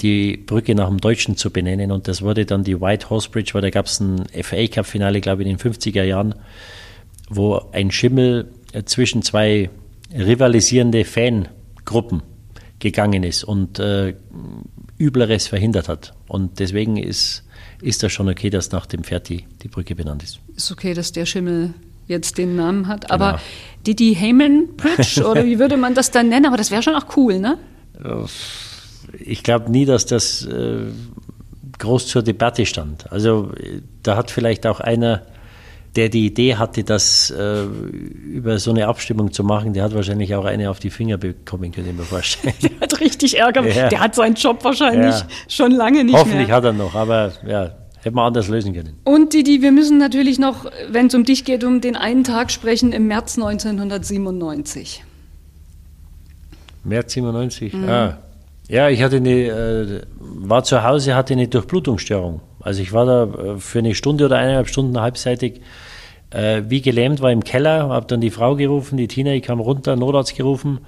die 0.02 0.36
Brücke 0.36 0.74
nach 0.74 0.88
dem 0.88 1.00
Deutschen 1.00 1.36
zu 1.36 1.50
benennen. 1.50 1.90
Und 1.90 2.06
das 2.06 2.22
wurde 2.22 2.46
dann 2.46 2.62
die 2.62 2.80
White 2.80 3.10
Horse 3.10 3.30
Bridge, 3.30 3.54
weil 3.54 3.62
da 3.62 3.70
gab 3.70 3.86
es 3.86 3.98
ein 3.98 4.24
FA 4.42 4.66
Cup 4.68 4.86
Finale, 4.86 5.20
glaube 5.20 5.42
ich, 5.42 5.48
in 5.48 5.56
den 5.56 5.72
50er 5.72 6.04
Jahren, 6.04 6.34
wo 7.28 7.60
ein 7.72 7.90
Schimmel 7.90 8.52
äh, 8.72 8.84
zwischen 8.84 9.22
zwei 9.22 9.70
rivalisierende 10.14 11.04
Fangruppen 11.04 12.22
gegangen 12.78 13.24
ist 13.24 13.42
und 13.42 13.78
äh, 13.78 14.14
Übleres 14.98 15.48
verhindert 15.48 15.88
hat. 15.88 16.14
Und 16.28 16.58
deswegen 16.60 16.96
ist, 16.96 17.44
ist 17.82 18.02
das 18.02 18.12
schon 18.12 18.28
okay, 18.28 18.50
dass 18.50 18.72
nach 18.72 18.86
dem 18.86 19.04
Pferd 19.04 19.28
die, 19.28 19.44
die 19.62 19.68
Brücke 19.68 19.94
benannt 19.94 20.22
ist. 20.22 20.40
Ist 20.54 20.70
okay, 20.70 20.94
dass 20.94 21.12
der 21.12 21.26
Schimmel 21.26 21.74
jetzt 22.06 22.38
den 22.38 22.56
Namen 22.56 22.86
hat. 22.88 23.10
Aber 23.10 23.32
genau. 23.32 23.42
Didi 23.86 24.14
Heyman 24.14 24.68
Bridge, 24.76 25.26
oder 25.30 25.44
wie 25.44 25.58
würde 25.58 25.76
man 25.76 25.94
das 25.94 26.10
dann 26.10 26.28
nennen? 26.28 26.46
Aber 26.46 26.56
das 26.56 26.70
wäre 26.70 26.82
schon 26.82 26.94
auch 26.94 27.16
cool, 27.16 27.38
ne? 27.38 27.58
Ich 29.18 29.42
glaube 29.42 29.70
nie, 29.70 29.84
dass 29.84 30.06
das 30.06 30.44
äh, 30.44 30.86
groß 31.78 32.06
zur 32.08 32.22
Debatte 32.22 32.66
stand. 32.66 33.10
Also 33.12 33.52
da 34.02 34.16
hat 34.16 34.30
vielleicht 34.30 34.66
auch 34.66 34.80
einer 34.80 35.22
der 35.96 36.08
die 36.10 36.26
Idee 36.26 36.56
hatte, 36.56 36.84
das 36.84 37.30
äh, 37.30 37.64
über 37.64 38.58
so 38.58 38.70
eine 38.70 38.86
Abstimmung 38.86 39.32
zu 39.32 39.42
machen, 39.42 39.72
der 39.72 39.84
hat 39.84 39.94
wahrscheinlich 39.94 40.34
auch 40.34 40.44
eine 40.44 40.70
auf 40.70 40.78
die 40.78 40.90
Finger 40.90 41.16
bekommen, 41.16 41.72
könnte 41.72 41.90
ich 41.90 41.96
mir 41.96 42.02
vorstellen. 42.04 42.54
der 42.62 42.80
hat 42.80 43.00
richtig 43.00 43.38
Ärger. 43.38 43.66
Ja. 43.66 43.88
Der 43.88 44.00
hat 44.00 44.14
seinen 44.14 44.34
Job 44.34 44.62
wahrscheinlich 44.62 45.14
ja. 45.14 45.26
schon 45.48 45.72
lange 45.72 46.04
nicht 46.04 46.14
Hoffentlich 46.14 46.48
mehr. 46.48 46.56
hat 46.56 46.64
er 46.64 46.72
noch, 46.72 46.94
aber 46.94 47.32
ja, 47.46 47.72
hätte 48.02 48.14
man 48.14 48.26
anders 48.26 48.48
lösen 48.48 48.74
können. 48.74 48.98
Und 49.04 49.32
Didi, 49.32 49.62
wir 49.62 49.72
müssen 49.72 49.98
natürlich 49.98 50.38
noch, 50.38 50.66
wenn 50.90 51.06
es 51.06 51.14
um 51.14 51.24
dich 51.24 51.44
geht, 51.44 51.64
um 51.64 51.80
den 51.80 51.96
einen 51.96 52.24
Tag 52.24 52.50
sprechen 52.50 52.92
im 52.92 53.06
März 53.06 53.38
1997. 53.38 55.02
März 56.84 57.12
97, 57.12 57.72
mhm. 57.72 57.88
ah. 57.88 58.18
Ja, 58.68 58.88
ich 58.88 59.02
hatte 59.02 59.16
eine, 59.16 59.30
äh, 59.30 60.02
war 60.18 60.64
zu 60.64 60.82
Hause, 60.82 61.14
hatte 61.14 61.34
eine 61.34 61.46
Durchblutungsstörung. 61.46 62.40
Also 62.60 62.82
ich 62.82 62.92
war 62.92 63.06
da 63.06 63.24
äh, 63.24 63.58
für 63.58 63.78
eine 63.78 63.94
Stunde 63.94 64.24
oder 64.24 64.38
eineinhalb 64.38 64.68
Stunden 64.68 65.00
halbseitig 65.00 65.60
äh, 66.30 66.62
wie 66.68 66.80
gelähmt, 66.80 67.20
war 67.20 67.30
im 67.30 67.44
Keller, 67.44 67.88
habe 67.88 68.06
dann 68.06 68.20
die 68.20 68.30
Frau 68.30 68.56
gerufen, 68.56 68.96
die 68.96 69.08
Tina, 69.08 69.32
ich 69.32 69.42
kam 69.42 69.60
runter, 69.60 69.96
Notarzt 69.96 70.36
gerufen. 70.36 70.80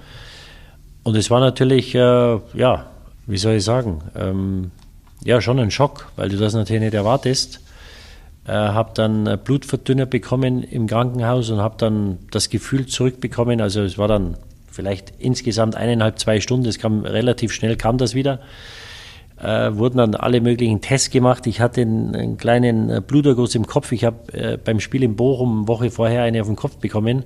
Und 1.03 1.17
es 1.17 1.31
war 1.31 1.41
natürlich, 1.41 1.95
äh, 1.95 2.39
ja, 2.55 2.87
wie 3.27 3.39
soll 3.39 3.55
ich 3.55 3.65
sagen, 3.65 4.03
ähm, 4.17 4.71
ja, 5.25 5.41
schon 5.41 5.59
ein 5.59 5.71
Schock, 5.71 6.11
weil 6.17 6.29
du 6.29 6.37
das 6.37 6.55
natürlich 6.55 6.83
nicht 6.83 6.95
erwartest. 6.95 7.61
Äh, 8.47 8.53
habe 8.53 8.93
dann 8.95 9.39
Blutverdünner 9.45 10.07
bekommen 10.07 10.63
im 10.63 10.87
Krankenhaus 10.87 11.51
und 11.51 11.59
habe 11.59 11.75
dann 11.79 12.19
das 12.31 12.49
Gefühl 12.51 12.87
zurückbekommen. 12.87 13.61
Also 13.61 13.83
es 13.83 13.99
war 13.99 14.09
dann 14.09 14.37
vielleicht 14.71 15.13
insgesamt 15.19 15.77
eineinhalb, 15.77 16.19
zwei 16.19 16.41
Stunden. 16.41 16.67
Es 16.67 16.79
kam 16.79 17.05
relativ 17.05 17.53
schnell, 17.53 17.77
kam 17.77 17.99
das 17.99 18.15
wieder 18.15 18.41
äh, 19.43 19.77
wurden 19.77 19.99
dann 19.99 20.15
alle 20.15 20.41
möglichen 20.41 20.81
Tests 20.81 21.11
gemacht. 21.11 21.47
Ich 21.47 21.61
hatte 21.61 21.83
einen, 21.83 22.15
einen 22.15 22.37
kleinen 22.37 22.91
äh, 22.91 23.01
Bluterguss 23.05 23.55
im 23.55 23.67
Kopf. 23.67 23.93
Ich 23.93 24.05
habe 24.05 24.33
äh, 24.33 24.57
beim 24.57 24.81
Spiel 24.81 25.03
in 25.03 25.17
Bochum 25.17 25.59
eine 25.59 25.69
Woche 25.69 25.91
vorher 25.91 26.23
eine 26.23 26.41
auf 26.41 26.47
den 26.47 26.57
Kopf 26.57 26.77
bekommen, 26.77 27.25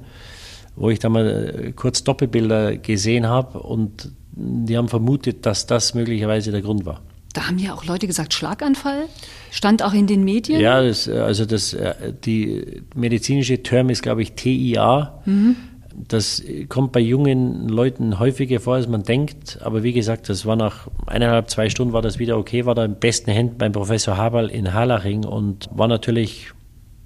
wo 0.77 0.91
ich 0.91 0.99
dann 0.99 1.13
mal 1.13 1.27
äh, 1.27 1.73
kurz 1.73 2.05
Doppelbilder 2.05 2.77
gesehen 2.77 3.27
habe 3.27 3.61
und 3.61 4.13
die 4.35 4.77
haben 4.77 4.89
vermutet, 4.89 5.45
dass 5.47 5.67
das 5.67 5.95
möglicherweise 5.95 6.53
der 6.53 6.63
Grund 6.63 6.87
war. 6.87 7.01
Da 7.35 7.49
haben 7.49 7.59
ja 7.59 7.75
auch 7.75 7.85
Leute 7.85 8.07
gesagt, 8.07 8.35
Schlaganfall? 8.35 9.05
Stand 9.51 9.83
auch 9.83 9.95
in 9.95 10.07
den 10.07 10.23
Medien? 10.23 10.61
Ja, 10.61 10.83
das, 10.83 11.07
äh, 11.07 11.13
also 11.13 11.47
das, 11.47 11.77
die 12.25 12.83
medizinische 12.95 13.63
Term 13.63 13.89
ist, 13.91 14.03
glaube 14.03 14.23
ich, 14.23 14.33
TIA. 14.33 15.23
Mhm. 15.25 15.57
Das 15.95 16.43
kommt 16.69 16.93
bei 16.93 17.01
jungen 17.01 17.69
Leuten 17.69 18.19
häufiger 18.19 18.61
vor, 18.61 18.75
als 18.75 18.89
man 18.89 19.03
denkt. 19.03 19.59
Aber 19.63 19.83
wie 19.83 19.93
gesagt, 19.93 20.29
das 20.29 20.47
war 20.47 20.57
nach 20.57 20.89
eineinhalb, 21.07 21.51
zwei 21.51 21.69
Stunden 21.69 21.93
war 21.93 22.03
das 22.03 22.19
wieder 22.19 22.39
okay, 22.39 22.67
war 22.67 22.75
da 22.75 22.85
in 22.85 22.97
besten 22.97 23.31
Händen 23.31 23.59
beim 23.59 23.73
Professor 23.73 24.17
Haberl 24.17 24.49
in 24.49 24.73
Harlaching 24.73 25.25
und 25.25 25.69
war 25.73 25.89
natürlich 25.89 26.53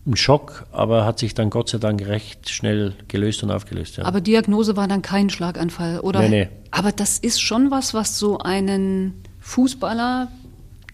ein 0.07 0.17
Schock, 0.17 0.67
aber 0.73 1.05
hat 1.05 1.19
sich 1.19 1.35
dann 1.35 1.51
Gott 1.51 1.69
sei 1.69 1.79
Dank 1.79 2.07
recht 2.07 2.49
schnell 2.49 2.95
gelöst 3.09 3.43
und 3.43 3.51
aufgelöst. 3.51 3.97
Ja. 3.97 4.05
Aber 4.05 4.21
Diagnose 4.21 4.77
war 4.77 4.87
dann 4.87 5.03
kein 5.03 5.31
Schlaganfall, 5.31 6.01
oder? 6.01 6.21
Nee, 6.21 6.29
nee. 6.29 6.49
Aber 6.71 6.93
das 6.93 7.19
ist 7.19 7.41
schon 7.41 7.71
was, 7.71 7.93
was 7.93 8.19
so 8.19 8.39
einen 8.39 9.15
Fußballer, 9.41 10.29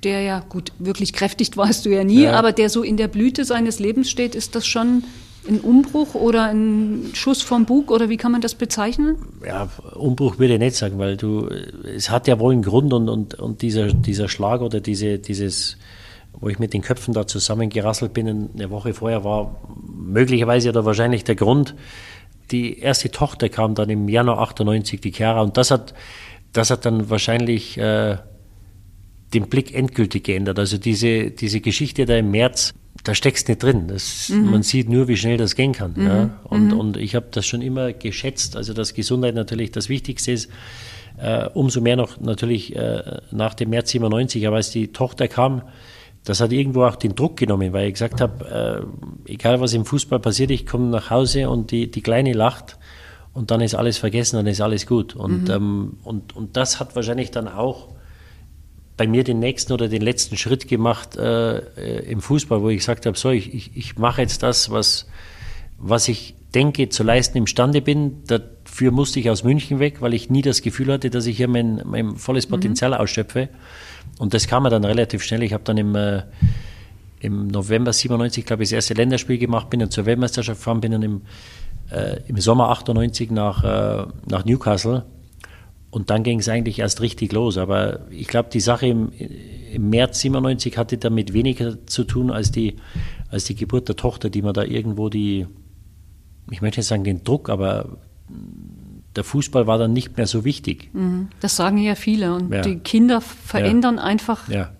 der 0.03 0.23
ja, 0.23 0.41
gut, 0.41 0.73
wirklich 0.79 1.13
kräftig 1.13 1.57
warst 1.57 1.85
du 1.85 1.91
ja 1.91 2.05
nie, 2.05 2.25
ja. 2.25 2.33
aber 2.33 2.53
der 2.53 2.71
so 2.71 2.83
in 2.83 2.97
der 2.97 3.09
Blüte 3.09 3.45
seines 3.45 3.79
Lebens 3.79 4.11
steht, 4.11 4.35
ist 4.35 4.55
das 4.55 4.67
schon 4.67 5.05
ein 5.49 5.61
Umbruch 5.61 6.15
oder 6.15 6.45
ein 6.45 7.11
Schuss 7.15 7.43
vom 7.43 7.65
Bug 7.65 7.91
oder 7.91 8.09
wie 8.09 8.17
kann 8.17 8.33
man 8.33 8.41
das 8.41 8.55
bezeichnen? 8.55 9.17
Ja, 9.45 9.69
Umbruch 9.95 10.39
würde 10.39 10.55
ich 10.55 10.61
nicht 10.61 10.77
sagen, 10.77 10.99
weil 10.99 11.17
du, 11.17 11.49
es 11.97 12.11
hat 12.11 12.29
ja 12.29 12.39
wohl 12.39 12.53
einen 12.53 12.63
Grund 12.63 12.93
und, 12.93 13.09
und, 13.09 13.35
und 13.35 13.63
dieser, 13.63 13.93
dieser 13.93 14.29
Schlag 14.29 14.61
oder 14.61 14.81
diese, 14.81 15.19
dieses, 15.19 15.79
wo 16.33 16.49
ich 16.49 16.59
mit 16.59 16.73
den 16.73 16.83
Köpfen 16.83 17.13
da 17.13 17.27
zusammengerasselt 17.27 18.13
bin, 18.13 18.51
eine 18.55 18.71
Woche 18.71 18.95
vorher 18.95 19.25
war 19.25 19.61
möglicherweise 19.85 20.69
oder 20.69 20.85
wahrscheinlich 20.85 21.25
der 21.25 21.35
Grund. 21.35 21.75
Die 22.51 22.79
erste 22.79 23.11
Tochter 23.11 23.49
kam 23.49 23.75
dann 23.75 23.91
im 23.91 24.09
Januar 24.09 24.39
98, 24.41 25.01
die 25.01 25.13
Chiara, 25.13 25.41
und 25.43 25.57
das 25.57 25.71
hat, 25.71 25.95
das 26.53 26.71
hat 26.71 26.85
dann 26.85 27.11
wahrscheinlich 27.11 27.79
äh, 27.79 28.19
den 29.35 29.49
Blick 29.49 29.75
endgültig 29.75 30.25
geändert. 30.25 30.59
Also 30.59 30.79
diese, 30.79 31.31
diese 31.31 31.61
Geschichte 31.61 32.05
da 32.07 32.17
im 32.17 32.31
März, 32.31 32.75
da 33.05 33.15
steckst 33.15 33.49
nicht 33.49 33.63
drin. 33.63 33.89
Das, 33.89 34.29
mhm. 34.29 34.51
Man 34.51 34.63
sieht 34.63 34.89
nur, 34.89 35.09
wie 35.09 35.17
schnell 35.17 35.37
das 35.37 35.55
gehen 35.55 35.73
kann. 35.73 35.95
Mhm. 35.97 36.07
Ja. 36.07 36.31
Und, 36.45 36.69
mhm. 36.69 36.81
und 36.81 36.97
ich 36.97 37.15
habe 37.15 37.27
das 37.31 37.47
schon 37.47 37.63
immer 37.63 37.93
geschätzt, 37.93 38.57
also 38.57 38.75
dass 38.75 38.95
Gesundheit 38.95 39.35
natürlich 39.35 39.73
das 39.73 39.89
Wichtigste 39.89 40.33
ist. 40.33 40.51
Äh, 41.19 41.49
umso 41.55 41.81
mehr 41.81 41.97
noch 41.97 42.21
natürlich 42.21 42.75
äh, 42.75 43.21
nach 43.31 43.55
dem 43.55 43.71
März 43.71 43.91
97, 43.91 44.47
aber 44.47 44.57
als 44.57 44.71
die 44.71 44.89
Tochter 44.89 45.29
kam, 45.29 45.63
das 46.25 46.41
hat 46.41 46.53
irgendwo 46.53 46.85
auch 46.85 46.97
den 46.97 47.15
Druck 47.15 47.37
genommen, 47.37 47.73
weil 47.73 47.89
ich 47.89 47.95
gesagt 47.95 48.21
habe, 48.21 48.87
äh, 49.27 49.33
egal 49.33 49.61
was 49.61 49.75
im 49.75 49.85
Fußball 49.85 50.21
passiert, 50.21 50.51
ich 50.51 50.67
komme 50.67 50.87
nach 50.87 51.11
Hause 51.11 51.51
und 51.51 51.71
die, 51.71 51.91
die 51.91 52.01
Kleine 52.01 52.33
lacht 52.33 52.79
und 53.35 53.51
dann 53.51 53.61
ist 53.61 53.75
alles 53.75 53.99
vergessen, 53.99 54.37
dann 54.37 54.47
ist 54.47 54.61
alles 54.61 54.87
gut. 54.87 55.17
Und, 55.17 55.45
mhm. 55.45 55.51
ähm, 55.51 55.99
und, 56.05 56.37
und 56.37 56.57
das 56.57 56.81
hat 56.81 56.95
wahrscheinlich 56.97 57.31
dann 57.31 57.49
auch 57.49 57.89
bei 59.03 59.09
mir 59.09 59.25
den 59.25 59.41
nächsten 59.41 59.73
oder 59.73 59.89
den 59.89 60.01
letzten 60.01 60.37
Schritt 60.37 60.69
gemacht 60.69 61.17
äh, 61.17 61.57
äh, 61.57 62.09
im 62.09 62.21
Fußball, 62.21 62.63
wo 62.63 62.69
ich 62.69 62.79
gesagt 62.79 63.05
habe, 63.05 63.19
so, 63.19 63.31
ich, 63.31 63.53
ich, 63.53 63.77
ich 63.77 63.99
mache 63.99 64.23
jetzt 64.23 64.45
das, 64.45 64.71
was, 64.71 65.09
was 65.77 66.07
ich 66.07 66.37
denke 66.55 66.89
zu 66.89 67.03
leisten 67.03 67.37
imstande 67.37 67.83
bin. 67.83 68.23
Dafür 68.29 68.93
musste 68.93 69.19
ich 69.19 69.29
aus 69.29 69.43
München 69.43 69.81
weg, 69.81 70.03
weil 70.03 70.15
ich 70.15 70.31
nie 70.31 70.41
das 70.41 70.63
Gefühl 70.63 70.93
hatte, 70.93 71.11
dass 71.11 71.27
ich 71.27 71.37
hier 71.37 71.49
mein, 71.49 71.83
mein 71.85 72.15
volles 72.15 72.47
mhm. 72.47 72.53
Potenzial 72.53 72.93
mhm. 72.93 72.99
ausschöpfe. 72.99 73.49
Und 74.21 74.35
das 74.35 74.47
kam 74.47 74.63
mir 74.63 74.71
dann 74.71 74.85
relativ 74.85 75.25
schnell. 75.25 75.43
Ich 75.43 75.53
habe 75.53 75.65
dann 75.65 75.79
im, 75.79 75.97
äh, 75.97 76.23
im 77.19 77.49
November 77.49 77.93
97, 77.93 78.47
glaube 78.47 78.63
ich, 78.63 78.69
das 78.69 78.77
erste 78.77 78.95
Länderspiel 78.95 79.39
gemacht, 79.39 79.69
bin 79.69 79.81
dann 79.81 79.91
zur 79.91 80.07
Weltmeisterschaft 80.07 80.61
gefahren, 80.61 80.81
bin 80.81 80.93
dann 80.93 81.03
im, 81.03 81.23
äh, 81.91 82.21
im 82.29 82.37
Sommer 82.37 82.69
98 82.69 83.33
nach, 83.33 83.65
äh, 83.65 84.07
nach 84.29 84.45
Newcastle 84.45 85.03
und 85.93 86.09
dann 86.09 86.23
ging 86.23 86.41
es 86.41 86.49
eigentlich 86.49 86.79
erst 86.79 87.03
richtig 87.03 87.33
los. 87.33 87.59
Aber 87.59 88.01
ich 88.11 88.27
glaube, 88.27 88.49
die 88.51 88.61
Sache 88.61 88.87
im, 88.87 89.13
im 89.73 89.91
März 89.91 90.21
97 90.21 90.79
hatte 90.79 90.97
damit 90.97 91.35
weniger 91.35 91.87
zu 91.87 92.05
tun 92.05 92.31
als 92.31 92.51
die, 92.51 92.77
als 93.31 93.45
die 93.45 93.55
Geburt 93.55 93.89
der 93.89 93.97
Tochter, 93.97 94.31
die 94.31 94.41
man 94.41 94.55
da 94.55 94.65
irgendwo 94.65 95.11
die, 95.11 95.47
ich 96.51 96.63
möchte 96.63 96.81
nicht 96.81 96.89
sagen 96.89 97.05
den 97.05 97.25
Druck, 97.25 97.51
aber 97.51 97.99
der 99.15 99.23
Fußball 99.23 99.67
war 99.67 99.77
dann 99.77 99.93
nicht 99.93 100.17
mehr 100.17 100.27
so 100.27 100.47
wichtig. 100.47 100.89
Mhm. 100.95 101.29
Das 101.41 101.57
sagen 101.57 101.77
ja 101.77 101.95
viele. 101.95 102.35
Und 102.35 102.51
ja. 102.55 102.63
die 102.63 102.79
Kinder 102.79 103.21
verändern 103.21 103.97
ja. 103.97 104.05
einfach 104.05 104.49
ja. 104.49 104.71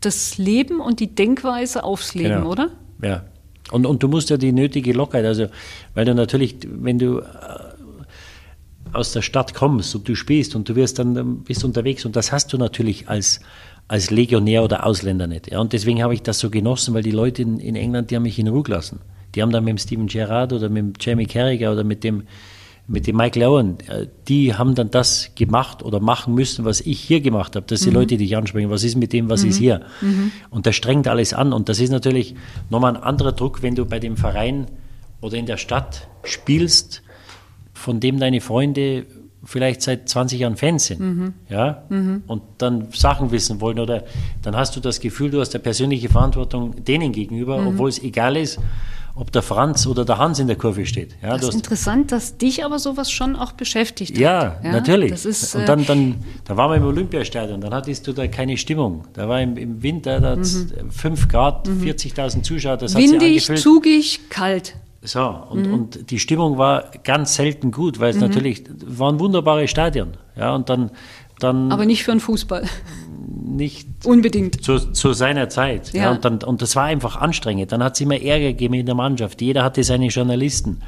das 0.00 0.38
Leben 0.38 0.80
und 0.80 1.00
die 1.00 1.14
Denkweise 1.14 1.84
aufs 1.84 2.14
Leben, 2.14 2.36
genau. 2.36 2.50
oder? 2.50 2.70
Ja. 3.02 3.24
Und, 3.70 3.84
und 3.84 4.02
du 4.02 4.08
musst 4.08 4.30
ja 4.30 4.38
die 4.38 4.52
nötige 4.52 4.94
Lockerheit, 4.94 5.26
also, 5.26 5.48
weil 5.92 6.06
du 6.06 6.14
natürlich, 6.14 6.56
wenn 6.66 6.98
du 6.98 7.22
aus 8.92 9.12
der 9.12 9.22
Stadt 9.22 9.54
kommst 9.54 9.94
und 9.94 10.08
du 10.08 10.14
spielst 10.14 10.54
und 10.54 10.68
du 10.68 10.76
wirst 10.76 10.98
dann 10.98 11.16
ähm, 11.16 11.42
bist 11.44 11.64
unterwegs 11.64 12.04
und 12.04 12.16
das 12.16 12.32
hast 12.32 12.52
du 12.52 12.58
natürlich 12.58 13.08
als 13.08 13.40
als 13.88 14.10
Legionär 14.10 14.62
oder 14.62 14.86
Ausländer 14.86 15.26
nicht. 15.26 15.50
Ja, 15.50 15.60
und 15.60 15.72
deswegen 15.72 16.02
habe 16.02 16.14
ich 16.14 16.22
das 16.22 16.38
so 16.38 16.50
genossen, 16.50 16.94
weil 16.94 17.02
die 17.02 17.10
Leute 17.10 17.42
in, 17.42 17.58
in 17.58 17.76
England, 17.76 18.10
die 18.10 18.16
haben 18.16 18.22
mich 18.22 18.38
in 18.38 18.48
Ruhe 18.48 18.62
gelassen. 18.62 19.00
Die 19.34 19.42
haben 19.42 19.50
dann 19.50 19.64
mit 19.64 19.72
dem 19.72 19.78
Steven 19.78 20.06
Gerrard 20.06 20.52
oder 20.52 20.68
mit 20.68 20.82
dem 20.84 20.92
Jamie 20.98 21.26
Carragher 21.26 21.72
oder 21.72 21.84
mit 21.84 22.04
dem 22.04 22.24
mit 22.88 23.06
dem 23.06 23.16
Michael 23.16 23.44
Owen, 23.44 23.78
äh, 23.88 24.06
die 24.28 24.54
haben 24.54 24.74
dann 24.74 24.90
das 24.90 25.30
gemacht 25.34 25.82
oder 25.82 26.00
machen 26.00 26.34
müssen, 26.34 26.64
was 26.64 26.80
ich 26.80 27.00
hier 27.00 27.20
gemacht 27.20 27.54
habe. 27.54 27.64
Das 27.66 27.80
sind 27.80 27.90
mhm. 27.90 27.92
die 27.92 27.98
Leute, 28.00 28.16
die 28.16 28.24
dich 28.24 28.36
ansprechen. 28.36 28.70
Was 28.70 28.82
ist 28.82 28.96
mit 28.96 29.12
dem, 29.12 29.30
was 29.30 29.44
mhm. 29.44 29.50
ist 29.50 29.58
hier? 29.58 29.82
Mhm. 30.00 30.32
Und 30.50 30.66
das 30.66 30.74
strengt 30.74 31.06
alles 31.06 31.32
an. 31.32 31.52
Und 31.52 31.68
das 31.68 31.78
ist 31.78 31.90
natürlich 31.90 32.34
nochmal 32.70 32.96
ein 32.96 33.02
anderer 33.02 33.32
Druck, 33.32 33.62
wenn 33.62 33.76
du 33.76 33.86
bei 33.86 34.00
dem 34.00 34.16
Verein 34.16 34.66
oder 35.20 35.36
in 35.36 35.46
der 35.46 35.58
Stadt 35.58 36.08
spielst 36.24 37.02
von 37.82 38.00
dem 38.00 38.18
deine 38.18 38.40
Freunde 38.40 39.06
vielleicht 39.44 39.82
seit 39.82 40.08
20 40.08 40.40
Jahren 40.40 40.56
Fans 40.56 40.86
sind, 40.86 41.00
mhm. 41.00 41.34
ja, 41.48 41.82
mhm. 41.88 42.22
und 42.28 42.42
dann 42.58 42.92
Sachen 42.92 43.32
wissen 43.32 43.60
wollen 43.60 43.80
oder 43.80 44.04
dann 44.42 44.56
hast 44.56 44.76
du 44.76 44.80
das 44.80 45.00
Gefühl, 45.00 45.30
du 45.30 45.40
hast 45.40 45.54
eine 45.54 45.62
persönliche 45.62 46.08
Verantwortung 46.08 46.84
denen 46.84 47.12
gegenüber, 47.12 47.58
mhm. 47.58 47.68
obwohl 47.68 47.88
es 47.88 48.00
egal 48.00 48.36
ist, 48.36 48.60
ob 49.14 49.30
der 49.32 49.42
Franz 49.42 49.86
oder 49.86 50.04
der 50.04 50.18
Hans 50.18 50.38
in 50.38 50.46
der 50.46 50.56
Kurve 50.56 50.86
steht. 50.86 51.16
Ja, 51.22 51.36
das 51.36 51.48
ist 51.48 51.54
interessant, 51.56 52.12
dass 52.12 52.38
dich 52.38 52.64
aber 52.64 52.78
sowas 52.78 53.10
schon 53.10 53.36
auch 53.36 53.52
beschäftigt 53.52 54.16
ja, 54.16 54.56
hat. 54.56 54.64
Ja, 54.64 54.72
natürlich. 54.72 55.10
Das 55.10 55.26
ist, 55.26 55.54
und 55.54 55.68
dann, 55.68 55.80
äh, 55.80 55.84
dann, 55.84 56.14
da 56.44 56.56
waren 56.56 56.70
wir 56.70 56.76
im 56.76 56.84
Olympiastadion, 56.84 57.60
dann 57.60 57.74
hattest 57.74 58.06
du 58.06 58.12
da 58.12 58.26
keine 58.28 58.56
Stimmung. 58.56 59.04
Da 59.12 59.28
war 59.28 59.42
im, 59.42 59.56
im 59.56 59.82
Winter, 59.82 60.20
da 60.20 60.30
hat 60.30 60.46
5 60.46 61.04
mhm. 61.04 61.28
Grad, 61.28 61.68
40.000 61.68 62.36
mhm. 62.36 62.42
Zuschauer, 62.44 62.76
das 62.78 62.94
Windig, 62.94 63.50
hat 63.50 63.58
zugig, 63.58 64.20
kalt. 64.30 64.76
So, 65.04 65.26
und, 65.50 65.66
mhm. 65.66 65.74
und 65.74 66.10
die 66.10 66.20
Stimmung 66.20 66.58
war 66.58 66.84
ganz 67.02 67.34
selten 67.34 67.72
gut, 67.72 67.98
weil 67.98 68.10
es 68.10 68.16
mhm. 68.16 68.22
natürlich 68.22 68.64
waren 68.86 69.18
wunderbare 69.18 69.66
Stadien. 69.66 70.16
Ja, 70.36 70.54
und 70.54 70.68
dann, 70.68 70.90
dann. 71.40 71.72
Aber 71.72 71.86
nicht 71.86 72.04
für 72.04 72.12
den 72.12 72.20
Fußball. 72.20 72.68
Nicht 73.44 73.88
unbedingt. 74.06 74.62
Zu, 74.62 74.78
zu 74.78 75.12
seiner 75.12 75.48
Zeit. 75.48 75.92
Ja. 75.92 76.04
ja. 76.04 76.10
und, 76.12 76.24
dann, 76.24 76.38
und 76.42 76.62
das 76.62 76.76
war 76.76 76.84
einfach 76.84 77.16
anstrengend. 77.16 77.72
Dann 77.72 77.82
hat 77.82 77.94
es 77.94 78.00
immer 78.00 78.20
Ärger 78.20 78.48
gegeben 78.48 78.74
in 78.74 78.86
der 78.86 78.94
Mannschaft. 78.94 79.42
Jeder 79.42 79.64
hatte 79.64 79.82
seine 79.82 80.06
Journalisten. 80.06 80.80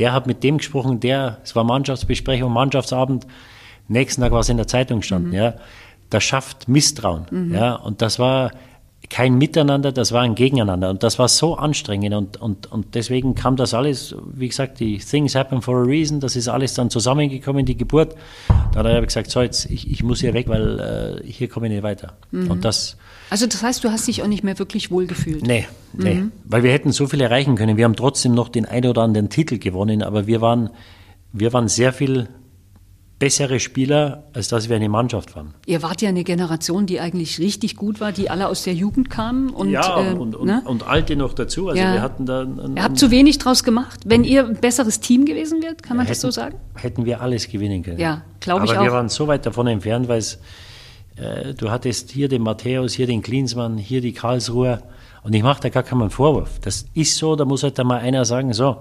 Der 0.00 0.12
hat 0.12 0.26
mit 0.26 0.42
dem 0.42 0.58
gesprochen, 0.58 0.98
der, 0.98 1.38
es 1.44 1.54
war 1.54 1.62
Mannschaftsbesprechung, 1.62 2.52
Mannschaftsabend. 2.52 3.26
Nächsten 3.86 4.22
Tag 4.22 4.32
war 4.32 4.40
es 4.40 4.48
in 4.48 4.56
der 4.56 4.66
Zeitung 4.66 5.00
gestanden. 5.00 5.30
Mhm. 5.30 5.36
Ja. 5.36 5.54
Das 6.10 6.24
schafft 6.24 6.68
Misstrauen. 6.68 7.26
Mhm. 7.30 7.54
Ja. 7.54 7.76
Und 7.76 8.02
das 8.02 8.18
war, 8.18 8.50
kein 9.12 9.36
Miteinander, 9.36 9.92
das 9.92 10.12
war 10.12 10.22
ein 10.22 10.34
Gegeneinander. 10.34 10.88
Und 10.88 11.02
das 11.02 11.18
war 11.18 11.28
so 11.28 11.56
anstrengend. 11.56 12.14
Und, 12.14 12.40
und, 12.40 12.72
und 12.72 12.94
deswegen 12.94 13.34
kam 13.34 13.56
das 13.56 13.74
alles, 13.74 14.16
wie 14.32 14.48
gesagt, 14.48 14.80
die 14.80 14.96
Things 14.96 15.34
happen 15.34 15.60
for 15.60 15.76
a 15.76 15.82
reason. 15.82 16.18
Das 16.18 16.34
ist 16.34 16.48
alles 16.48 16.72
dann 16.72 16.88
zusammengekommen, 16.88 17.66
die 17.66 17.76
Geburt. 17.76 18.16
Da 18.72 18.78
habe 18.78 19.00
ich 19.00 19.06
gesagt, 19.08 19.30
so 19.30 19.42
jetzt, 19.42 19.66
ich, 19.66 19.90
ich 19.90 20.02
muss 20.02 20.20
hier 20.20 20.32
weg, 20.32 20.48
weil 20.48 21.20
äh, 21.20 21.30
hier 21.30 21.48
komme 21.48 21.66
ich 21.66 21.74
nicht 21.74 21.82
weiter. 21.82 22.14
Mhm. 22.30 22.52
Und 22.52 22.64
das. 22.64 22.96
Also 23.28 23.46
das 23.46 23.62
heißt, 23.62 23.84
du 23.84 23.90
hast 23.90 24.08
dich 24.08 24.22
auch 24.22 24.28
nicht 24.28 24.44
mehr 24.44 24.58
wirklich 24.58 24.90
wohlgefühlt? 24.90 25.46
Nee, 25.46 25.66
nee. 25.92 26.14
Mhm. 26.14 26.32
Weil 26.44 26.62
wir 26.62 26.72
hätten 26.72 26.90
so 26.90 27.06
viel 27.06 27.20
erreichen 27.20 27.54
können. 27.54 27.76
Wir 27.76 27.84
haben 27.84 27.96
trotzdem 27.96 28.32
noch 28.32 28.48
den 28.48 28.64
ein 28.64 28.86
oder 28.86 29.02
anderen 29.02 29.28
Titel 29.28 29.58
gewonnen, 29.58 30.02
aber 30.02 30.26
wir 30.26 30.40
waren, 30.40 30.70
wir 31.34 31.52
waren 31.52 31.68
sehr 31.68 31.92
viel 31.92 32.28
bessere 33.22 33.60
Spieler, 33.60 34.24
als 34.32 34.48
dass 34.48 34.68
wir 34.68 34.74
eine 34.74 34.88
Mannschaft 34.88 35.36
waren. 35.36 35.54
Ihr 35.66 35.80
wart 35.84 36.02
ja 36.02 36.08
eine 36.08 36.24
Generation, 36.24 36.86
die 36.86 36.98
eigentlich 36.98 37.38
richtig 37.38 37.76
gut 37.76 38.00
war, 38.00 38.10
die 38.10 38.28
alle 38.28 38.48
aus 38.48 38.64
der 38.64 38.74
Jugend 38.74 39.10
kamen. 39.10 39.50
Und, 39.50 39.70
ja, 39.70 40.10
äh, 40.10 40.14
und, 40.14 40.34
und, 40.34 40.44
ne? 40.44 40.60
und, 40.64 40.88
Alte 40.88 41.14
noch 41.14 41.32
dazu. 41.32 41.68
Also 41.68 41.80
ja. 41.80 41.92
wir 41.92 42.02
hatten 42.02 42.26
da 42.26 42.40
ein, 42.40 42.74
ihr 42.74 42.82
habt 42.82 42.98
zu 42.98 43.12
wenig 43.12 43.38
draus 43.38 43.62
gemacht. 43.62 44.00
Wenn 44.06 44.24
ihr 44.24 44.44
ein 44.44 44.56
besseres 44.56 44.98
Team 44.98 45.24
gewesen 45.24 45.62
wärt, 45.62 45.84
kann 45.84 45.98
man 45.98 46.06
hätten, 46.06 46.14
das 46.14 46.20
so 46.20 46.32
sagen? 46.32 46.56
Hätten 46.74 47.04
wir 47.04 47.20
alles 47.20 47.48
gewinnen 47.48 47.84
können. 47.84 48.00
Ja, 48.00 48.22
glaube 48.40 48.64
ich 48.64 48.72
auch. 48.72 48.78
Aber 48.78 48.86
wir 48.86 48.92
waren 48.92 49.08
so 49.08 49.28
weit 49.28 49.46
davon 49.46 49.68
entfernt, 49.68 50.08
weil 50.08 50.18
es, 50.18 50.40
äh, 51.14 51.54
du 51.54 51.70
hattest 51.70 52.10
hier 52.10 52.28
den 52.28 52.42
Matthäus, 52.42 52.92
hier 52.92 53.06
den 53.06 53.22
Klinsmann, 53.22 53.78
hier 53.78 54.00
die 54.00 54.14
Karlsruher. 54.14 54.82
Und 55.22 55.32
ich 55.32 55.44
mache 55.44 55.60
da 55.60 55.68
gar 55.68 55.84
keinen 55.84 56.10
Vorwurf. 56.10 56.58
Das 56.62 56.86
ist 56.92 57.18
so, 57.18 57.36
da 57.36 57.44
muss 57.44 57.62
halt 57.62 57.78
da 57.78 57.84
mal 57.84 58.00
einer 58.00 58.24
sagen, 58.24 58.52
so, 58.52 58.78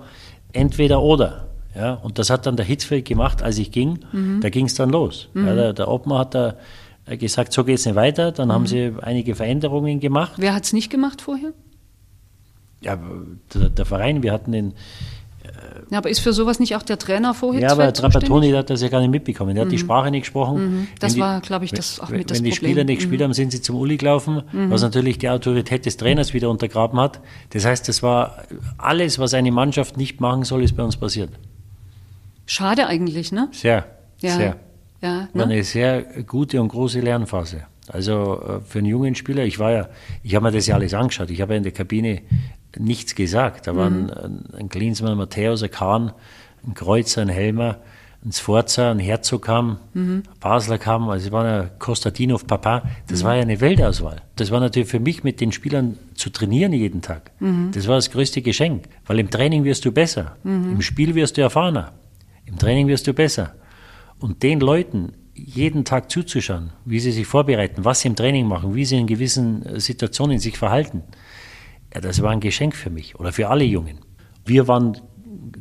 entweder 0.51 1.03
oder. 1.03 1.50
Ja, 1.75 1.93
und 1.93 2.19
das 2.19 2.29
hat 2.29 2.45
dann 2.45 2.57
der 2.57 2.65
Hitzfeld 2.65 3.05
gemacht, 3.05 3.41
als 3.41 3.57
ich 3.57 3.71
ging. 3.71 3.99
Mhm. 4.11 4.41
Da 4.41 4.49
ging 4.49 4.65
es 4.65 4.73
dann 4.73 4.89
los. 4.89 5.29
Mhm. 5.33 5.47
Ja, 5.47 5.55
der, 5.55 5.73
der 5.73 5.87
Obmann 5.87 6.19
hat 6.19 6.35
da 6.35 6.55
gesagt, 7.05 7.53
so 7.53 7.63
geht 7.63 7.79
es 7.79 7.85
nicht 7.85 7.95
weiter. 7.95 8.31
Dann 8.31 8.49
mhm. 8.49 8.53
haben 8.53 8.67
sie 8.67 8.93
einige 9.01 9.35
Veränderungen 9.35 9.99
gemacht. 9.99 10.33
Wer 10.37 10.53
hat 10.53 10.65
es 10.65 10.73
nicht 10.73 10.89
gemacht 10.89 11.21
vorher? 11.21 11.53
Ja, 12.81 12.99
der, 13.53 13.69
der, 13.69 13.85
Verein, 13.85 14.23
wir 14.23 14.33
hatten 14.33 14.51
den. 14.51 14.73
Ja, 15.89 15.97
aber 15.97 16.09
ist 16.09 16.19
für 16.19 16.33
sowas 16.33 16.59
nicht 16.59 16.75
auch 16.75 16.83
der 16.83 16.97
Trainer 16.97 17.33
vorher 17.33 17.61
Ja, 17.61 17.71
aber 17.71 17.91
Trapattoni 17.91 18.51
hat 18.51 18.69
das 18.69 18.81
ja 18.81 18.87
gar 18.87 19.01
nicht 19.01 19.09
mitbekommen. 19.09 19.55
Der 19.55 19.65
hat 19.65 19.71
die 19.71 19.75
mhm. 19.75 19.81
Sprache 19.81 20.09
nicht 20.09 20.21
gesprochen. 20.21 20.63
Mhm. 20.63 20.87
Das 20.99 21.15
die, 21.15 21.19
war, 21.19 21.41
glaube 21.41 21.65
ich, 21.65 21.71
das 21.71 21.99
auch 21.99 22.09
mit 22.09 22.29
das 22.29 22.37
Wenn 22.37 22.45
die 22.45 22.51
Spieler 22.53 22.83
nicht 22.83 22.99
gespielt 22.99 23.19
mhm. 23.19 23.25
haben, 23.25 23.33
sind 23.33 23.51
sie 23.51 23.61
zum 23.61 23.75
Uli 23.75 23.97
gelaufen, 23.97 24.43
was 24.51 24.81
natürlich 24.81 25.17
die 25.17 25.29
Autorität 25.29 25.85
des 25.85 25.97
Trainers 25.97 26.33
wieder 26.33 26.49
untergraben 26.49 26.99
hat. 26.99 27.19
Das 27.49 27.65
heißt, 27.65 27.87
das 27.87 28.01
war 28.03 28.43
alles, 28.77 29.19
was 29.19 29.33
eine 29.33 29.51
Mannschaft 29.51 29.97
nicht 29.97 30.21
machen 30.21 30.43
soll, 30.43 30.63
ist 30.63 30.75
bei 30.75 30.83
uns 30.83 30.95
passiert. 30.95 31.31
Schade 32.45 32.87
eigentlich, 32.87 33.31
ne? 33.31 33.49
Sehr, 33.51 33.85
ja. 34.19 34.35
sehr. 34.35 34.55
Ja, 35.01 35.21
ne? 35.21 35.29
War 35.33 35.45
eine 35.45 35.63
sehr 35.63 36.03
gute 36.23 36.61
und 36.61 36.67
große 36.67 36.99
Lernphase. 36.99 37.63
Also 37.87 38.41
äh, 38.41 38.61
für 38.61 38.79
einen 38.79 38.87
jungen 38.87 39.15
Spieler, 39.15 39.43
ich 39.43 39.59
war 39.59 39.71
ja, 39.71 39.89
ich 40.23 40.35
habe 40.35 40.45
mir 40.45 40.51
das 40.51 40.67
ja 40.67 40.75
alles 40.75 40.93
angeschaut. 40.93 41.29
Ich 41.29 41.41
habe 41.41 41.53
ja 41.53 41.57
in 41.57 41.63
der 41.63 41.71
Kabine 41.71 42.21
nichts 42.77 43.15
gesagt. 43.15 43.67
Da 43.67 43.75
waren 43.75 44.03
mhm. 44.03 44.11
ein, 44.11 44.45
ein 44.59 44.69
Klinsmann, 44.69 45.13
ein 45.13 45.17
Matthäus, 45.17 45.63
ein 45.63 45.71
Kahn, 45.71 46.13
ein 46.65 46.73
Kreuzer, 46.73 47.21
ein 47.21 47.29
Helmer, 47.29 47.77
ein 48.23 48.31
Sforza, 48.31 48.91
ein 48.91 48.99
Herzog 48.99 49.43
kam, 49.43 49.79
mhm. 49.93 50.23
Basler 50.39 50.77
kam, 50.77 51.09
also 51.09 51.25
es 51.25 51.31
war 51.31 51.45
ja 51.45 51.69
Konstantinov, 51.79 52.45
Papa. 52.45 52.83
Das 53.07 53.23
mhm. 53.23 53.27
war 53.27 53.35
ja 53.35 53.41
eine 53.41 53.59
Weltauswahl. 53.59 54.21
Das 54.35 54.51
war 54.51 54.59
natürlich 54.59 54.89
für 54.89 54.99
mich, 54.99 55.23
mit 55.23 55.41
den 55.41 55.51
Spielern 55.51 55.97
zu 56.13 56.29
trainieren 56.29 56.71
jeden 56.71 57.01
Tag. 57.01 57.31
Mhm. 57.39 57.71
Das 57.73 57.87
war 57.87 57.95
das 57.95 58.11
größte 58.11 58.43
Geschenk. 58.43 58.85
Weil 59.07 59.19
im 59.19 59.29
Training 59.31 59.63
wirst 59.63 59.85
du 59.85 59.91
besser, 59.91 60.35
mhm. 60.43 60.73
im 60.73 60.81
Spiel 60.81 61.15
wirst 61.15 61.37
du 61.37 61.41
erfahrener. 61.41 61.93
Im 62.51 62.57
Training 62.57 62.87
wirst 62.87 63.07
du 63.07 63.13
besser. 63.13 63.55
Und 64.19 64.43
den 64.43 64.59
Leuten 64.59 65.13
jeden 65.33 65.85
Tag 65.85 66.11
zuzuschauen, 66.11 66.71
wie 66.85 66.99
sie 66.99 67.11
sich 67.11 67.25
vorbereiten, 67.25 67.83
was 67.85 68.01
sie 68.01 68.09
im 68.09 68.15
Training 68.15 68.45
machen, 68.47 68.75
wie 68.75 68.85
sie 68.85 68.97
in 68.97 69.07
gewissen 69.07 69.65
äh, 69.65 69.79
Situationen 69.79 70.39
sich 70.39 70.57
verhalten, 70.57 71.03
ja, 71.93 72.01
das 72.01 72.21
war 72.21 72.31
ein 72.31 72.39
Geschenk 72.39 72.75
für 72.75 72.89
mich 72.89 73.19
oder 73.19 73.33
für 73.33 73.49
alle 73.49 73.63
Jungen. 73.63 73.99
Wir 74.45 74.67
waren 74.67 74.97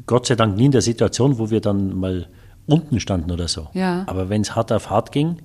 Gott 0.07 0.27
sei 0.27 0.37
Dank 0.37 0.57
nie 0.57 0.67
in 0.67 0.73
der 0.73 0.83
Situation, 0.83 1.39
wo 1.39 1.51
wir 1.51 1.61
dann 1.61 1.99
mal 1.99 2.29
unten 2.67 3.01
standen 3.01 3.31
oder 3.31 3.49
so. 3.49 3.69
Ja. 3.73 4.05
Aber 4.07 4.29
wenn 4.29 4.43
es 4.43 4.55
hart 4.55 4.71
auf 4.73 4.91
hart 4.91 5.13
ging, 5.13 5.37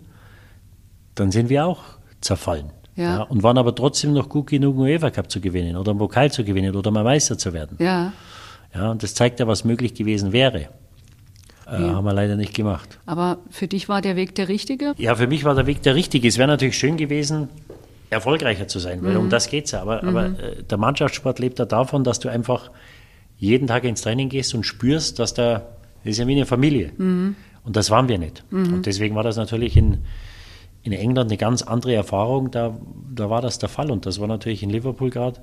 dann 1.16 1.32
sind 1.32 1.50
wir 1.50 1.66
auch 1.66 1.82
zerfallen. 2.22 2.72
Ja. 2.96 3.18
ja. 3.18 3.22
und 3.24 3.44
waren 3.44 3.58
aber 3.58 3.76
trotzdem 3.76 4.14
noch 4.14 4.30
gut 4.30 4.48
genug, 4.48 4.78
UEFA 4.78 5.10
Cup 5.10 5.30
zu 5.30 5.42
gewinnen 5.42 5.76
oder 5.76 5.92
einen 5.92 6.00
Pokal 6.00 6.32
zu 6.32 6.44
gewinnen 6.44 6.76
oder 6.76 6.92
mal 6.92 7.04
Meister 7.04 7.38
zu 7.38 7.52
werden. 7.52 7.78
Ja. 7.80 8.14
Ja, 8.74 8.92
und 8.92 9.04
das 9.04 9.16
zeigt 9.16 9.40
ja, 9.40 9.48
was 9.48 9.64
möglich 9.64 9.94
gewesen 9.94 10.34
wäre. 10.34 10.70
Äh, 11.68 11.82
ja. 11.82 11.96
Haben 11.96 12.06
wir 12.06 12.14
leider 12.14 12.36
nicht 12.36 12.54
gemacht. 12.54 13.00
Aber 13.06 13.40
für 13.50 13.68
dich 13.68 13.90
war 13.90 14.02
der 14.02 14.16
Weg 14.16 14.36
der 14.36 14.48
richtige? 14.48 14.94
Ja, 14.98 15.16
für 15.16 15.28
mich 15.28 15.44
war 15.44 15.56
der 15.56 15.66
Weg 15.66 15.82
der 15.82 15.96
richtige. 15.96 16.28
Es 16.28 16.38
wäre 16.38 16.48
natürlich 16.48 16.78
schön 16.78 16.98
gewesen, 16.98 17.50
erfolgreicher 18.10 18.68
zu 18.68 18.80
sein, 18.80 19.04
weil 19.04 19.14
mhm. 19.14 19.22
um 19.22 19.30
das 19.30 19.50
geht 19.50 19.66
es 19.66 19.72
ja. 19.72 19.82
Aber, 19.82 20.04
mhm. 20.04 20.10
aber 20.10 20.26
äh, 20.40 20.64
der 20.64 20.78
Mannschaftssport 20.78 21.40
lebt 21.40 21.60
ja 21.60 21.66
davon, 21.66 22.04
dass 22.04 22.20
du 22.20 22.30
einfach 22.30 22.72
jeden 23.38 23.68
Tag 23.68 23.84
ins 23.84 24.02
Training 24.02 24.30
gehst 24.30 24.54
und 24.54 24.64
spürst, 24.64 25.20
dass 25.20 25.34
da, 25.34 25.66
das 26.04 26.12
ist 26.12 26.18
ja 26.20 26.28
wie 26.28 26.34
eine 26.34 26.46
Familie. 26.46 26.92
Mhm. 26.98 27.36
Und 27.64 27.76
das 27.76 27.90
waren 27.90 28.08
wir 28.08 28.20
nicht. 28.20 28.44
Mhm. 28.52 28.76
Und 28.76 28.86
deswegen 28.86 29.16
war 29.16 29.24
das 29.24 29.38
natürlich 29.38 29.76
in, 29.76 30.00
in 30.84 30.92
England 30.92 31.32
eine 31.32 31.38
ganz 31.38 31.64
andere 31.64 31.96
Erfahrung. 31.96 32.52
Da, 32.52 32.78
da 33.14 33.30
war 33.30 33.42
das 33.42 33.58
der 33.58 33.70
Fall. 33.70 33.90
Und 33.90 34.06
das 34.06 34.20
war 34.20 34.28
natürlich 34.28 34.62
in 34.62 34.70
Liverpool 34.70 35.10
gerade 35.10 35.42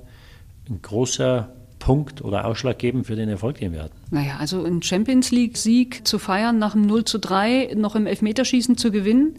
ein 0.69 0.81
großer 0.81 1.49
Punkt 1.83 2.23
oder 2.23 2.45
ausschlaggebend 2.45 3.05
für 3.05 3.17
den 3.17 3.27
Erfolg, 3.27 3.57
den 3.57 3.73
wir 3.73 3.83
hatten. 3.83 3.95
Naja, 4.09 4.37
also 4.39 4.63
einen 4.63 4.81
Champions 4.81 5.31
League-Sieg 5.31 6.07
zu 6.07 6.17
feiern, 6.17 6.57
nach 6.57 6.75
einem 6.75 6.85
0 6.85 7.03
zu 7.03 7.19
3 7.19 7.73
noch 7.75 7.97
im 7.97 8.07
Elfmeterschießen 8.07 8.77
zu 8.77 8.89
gewinnen 8.89 9.37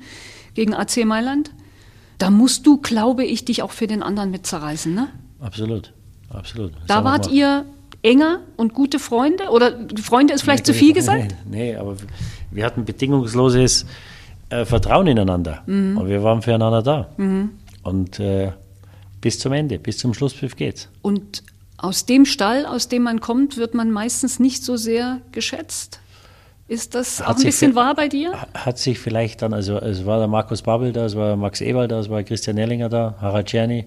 gegen 0.53 0.75
AC 0.75 1.07
Mailand, 1.07 1.53
da 2.19 2.29
musst 2.29 2.67
du, 2.67 2.77
glaube 2.77 3.25
ich, 3.25 3.47
dich 3.47 3.63
auch 3.63 3.71
für 3.71 3.87
den 3.87 4.03
anderen 4.03 4.31
mit 4.31 4.47
zerreißen, 4.47 4.95
ne? 4.95 5.09
Absolut, 5.41 5.95
absolut. 6.29 6.73
Da 6.87 7.03
wart 7.03 7.33
ihr 7.33 7.65
enger 8.03 8.41
und 8.59 8.75
gute 8.75 8.99
Freunde? 8.99 9.49
Oder 9.49 9.89
Freunde 10.03 10.35
ist 10.35 10.43
vielleicht 10.43 10.67
nee, 10.67 10.73
zu 10.73 10.79
viel 10.79 10.93
gesagt? 10.93 11.35
Nee, 11.49 11.73
nee, 11.73 11.77
aber 11.77 11.97
wir 12.51 12.67
hatten 12.67 12.85
bedingungsloses 12.85 13.87
äh, 14.51 14.67
Vertrauen 14.67 15.07
ineinander. 15.07 15.63
Mhm. 15.65 15.97
Und 15.97 16.09
wir 16.09 16.23
waren 16.23 16.43
füreinander 16.43 16.83
da. 16.83 17.09
Mhm. 17.17 17.53
Und 17.83 18.21
äh, 18.21 18.53
bis 19.23 19.39
zum 19.39 19.55
Ende, 19.55 19.79
bis 19.79 19.97
zum 19.97 20.13
Schlusspfiff 20.13 20.57
geht's. 20.57 20.91
Und 21.01 21.43
aus 21.85 22.07
dem 22.07 22.25
Stall, 22.25 22.65
aus 22.65 22.89
dem 22.89 23.03
man 23.03 23.21
kommt, 23.21 23.59
wird 23.59 23.75
man 23.75 23.91
meistens 23.91 24.41
nicht 24.41 24.65
so 24.65 24.77
sehr 24.77 25.21
geschätzt. 25.33 26.01
Ist 26.67 26.95
das 26.95 27.21
hat 27.21 27.37
auch 27.37 27.39
ein 27.39 27.45
bisschen 27.45 27.75
wahr 27.75 27.95
bei 27.95 28.09
dir? 28.09 28.33
Hat 28.55 28.79
sich 28.79 28.99
vielleicht 28.99 29.43
dann, 29.43 29.53
also 29.53 29.77
es 29.77 30.07
war 30.07 30.19
der 30.19 30.29
Markus 30.29 30.63
Babbel 30.63 30.93
da, 30.93 31.05
es 31.05 31.15
war 31.15 31.37
Max 31.37 31.61
Eberl 31.61 31.87
da, 31.87 32.01
es 32.01 32.09
war 32.09 32.23
Christian 32.23 32.57
Erlinger 32.57 32.89
da, 32.89 33.17
Harald 33.21 33.49
Czerny. 33.49 33.85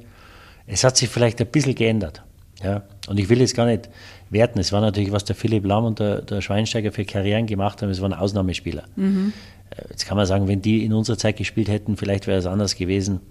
Es 0.67 0.83
hat 0.83 0.95
sich 0.95 1.09
vielleicht 1.09 1.41
ein 1.41 1.47
bisschen 1.47 1.73
geändert. 1.73 2.21
Ja? 2.63 2.83
Und 3.07 3.19
ich 3.19 3.29
will 3.29 3.39
jetzt 3.39 3.55
gar 3.55 3.65
nicht 3.65 3.89
werten. 4.29 4.59
Es 4.59 4.71
war 4.71 4.81
natürlich, 4.81 5.11
was 5.11 5.25
der 5.25 5.35
Philipp 5.35 5.65
Lamm 5.65 5.85
und 5.85 5.97
der, 5.97 6.21
der 6.21 6.41
Schweinsteiger 6.41 6.91
für 6.91 7.03
Karrieren 7.03 7.47
gemacht 7.47 7.81
haben, 7.81 7.89
es 7.89 7.99
waren 7.99 8.13
Ausnahmespieler. 8.13 8.83
Mhm. 8.95 9.33
Äh, 9.71 9.89
jetzt 9.89 10.05
kann 10.05 10.17
man 10.17 10.27
sagen, 10.27 10.47
wenn 10.47 10.61
die 10.61 10.85
in 10.85 10.93
unserer 10.93 11.17
Zeit 11.17 11.37
gespielt 11.37 11.67
hätten, 11.67 11.97
vielleicht 11.97 12.27
wäre 12.27 12.37
es 12.37 12.45
anders 12.45 12.75
gewesen. 12.75 13.21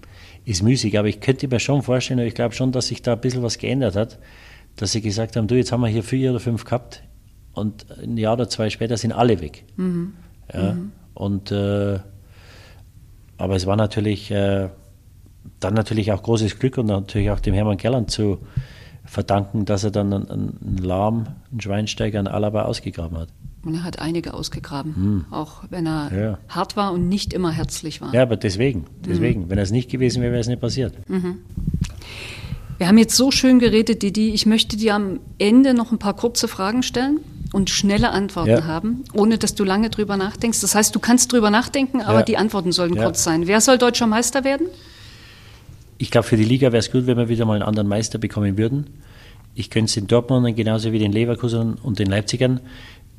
Ist 0.43 0.61
müßig, 0.61 0.99
aber 0.99 1.07
ich 1.07 1.21
könnte 1.21 1.47
mir 1.47 1.61
schon 1.61 1.83
vorstellen, 1.83 2.19
ich 2.19 2.33
glaube 2.35 2.53
schon, 2.53 2.73
dass 2.73 2.87
sich 2.87 3.01
da 3.01 3.13
ein 3.13 3.21
bisschen 3.21 3.43
was 3.43 3.57
geändert 3.57 3.95
hat 3.95 4.17
dass 4.77 4.91
sie 4.93 5.01
gesagt 5.01 5.35
haben, 5.35 5.47
du, 5.47 5.55
jetzt 5.55 5.71
haben 5.71 5.81
wir 5.81 5.87
hier 5.87 6.03
vier 6.03 6.31
oder 6.31 6.39
fünf 6.39 6.63
gehabt 6.63 7.03
und 7.53 7.85
ein 8.01 8.17
Jahr 8.17 8.33
oder 8.33 8.47
zwei 8.47 8.69
später 8.69 8.95
sind 8.95 9.11
alle 9.11 9.41
weg. 9.41 9.65
Mhm. 9.75 10.13
Ja, 10.53 10.73
mhm. 10.73 10.91
Und 11.13 11.51
äh, 11.51 11.99
aber 13.37 13.55
es 13.55 13.65
war 13.65 13.75
natürlich 13.75 14.31
äh, 14.31 14.69
dann 15.59 15.73
natürlich 15.73 16.11
auch 16.11 16.23
großes 16.23 16.59
Glück 16.59 16.77
und 16.77 16.87
natürlich 16.87 17.31
auch 17.31 17.39
dem 17.39 17.53
Hermann 17.53 17.77
Gerland 17.77 18.11
zu 18.11 18.39
verdanken, 19.05 19.65
dass 19.65 19.83
er 19.83 19.91
dann 19.91 20.13
einen, 20.13 20.29
einen 20.29 20.77
Lahm, 20.77 21.27
einen 21.51 21.61
Schweinsteiger, 21.61 22.19
einen 22.19 22.27
Alaba 22.27 22.63
ausgegraben 22.63 23.17
hat. 23.17 23.29
Und 23.63 23.73
er 23.73 23.83
hat 23.83 23.99
einige 23.99 24.33
ausgegraben, 24.33 24.95
hm. 24.95 25.25
auch 25.31 25.63
wenn 25.69 25.87
er 25.87 26.11
ja. 26.13 26.39
hart 26.47 26.77
war 26.77 26.93
und 26.93 27.09
nicht 27.09 27.33
immer 27.33 27.51
herzlich 27.51 28.01
war. 28.01 28.13
Ja, 28.13 28.21
aber 28.21 28.37
deswegen, 28.37 28.85
deswegen. 29.05 29.43
Mhm. 29.43 29.49
Wenn 29.49 29.57
er 29.57 29.63
es 29.63 29.71
nicht 29.71 29.89
gewesen 29.89 30.21
wäre, 30.21 30.31
wäre 30.31 30.41
es 30.41 30.47
nicht 30.47 30.61
passiert. 30.61 30.93
Mhm. 32.77 32.79
Wir 32.79 32.87
haben 32.87 32.97
jetzt 32.97 33.15
so 33.15 33.31
schön 33.31 33.59
geredet, 33.59 34.03
Didi. 34.03 34.29
Ich 34.29 34.45
möchte 34.45 34.77
dir 34.77 34.95
am 34.95 35.19
Ende 35.37 35.73
noch 35.73 35.91
ein 35.91 35.99
paar 35.99 36.15
kurze 36.15 36.47
Fragen 36.47 36.83
stellen 36.83 37.19
und 37.53 37.69
schnelle 37.69 38.11
Antworten 38.11 38.49
ja. 38.49 38.65
haben, 38.65 39.03
ohne 39.13 39.37
dass 39.37 39.55
du 39.55 39.63
lange 39.63 39.89
drüber 39.89 40.17
nachdenkst. 40.17 40.61
Das 40.61 40.75
heißt, 40.75 40.93
du 40.95 40.99
kannst 40.99 41.31
drüber 41.31 41.49
nachdenken, 41.49 42.01
aber 42.01 42.19
ja. 42.19 42.25
die 42.25 42.37
Antworten 42.37 42.71
sollen 42.71 42.93
ja. 42.93 43.03
kurz 43.03 43.23
sein. 43.23 43.47
Wer 43.47 43.61
soll 43.61 43.77
deutscher 43.77 44.07
Meister 44.07 44.43
werden? 44.43 44.67
Ich 45.97 46.11
glaube, 46.11 46.27
für 46.27 46.37
die 46.37 46.43
Liga 46.43 46.67
wäre 46.67 46.79
es 46.79 46.91
gut, 46.91 47.07
wenn 47.07 47.17
wir 47.17 47.29
wieder 47.29 47.45
mal 47.45 47.55
einen 47.55 47.63
anderen 47.63 47.87
Meister 47.87 48.19
bekommen 48.19 48.57
würden. 48.57 48.87
Ich 49.55 49.71
könnte 49.71 49.85
es 49.85 49.93
den 49.93 50.07
Dortmundern 50.07 50.55
genauso 50.55 50.91
wie 50.91 50.99
den 50.99 51.11
Leverkusen 51.11 51.75
und 51.75 51.97
den 51.97 52.07
Leipzigern 52.07 52.59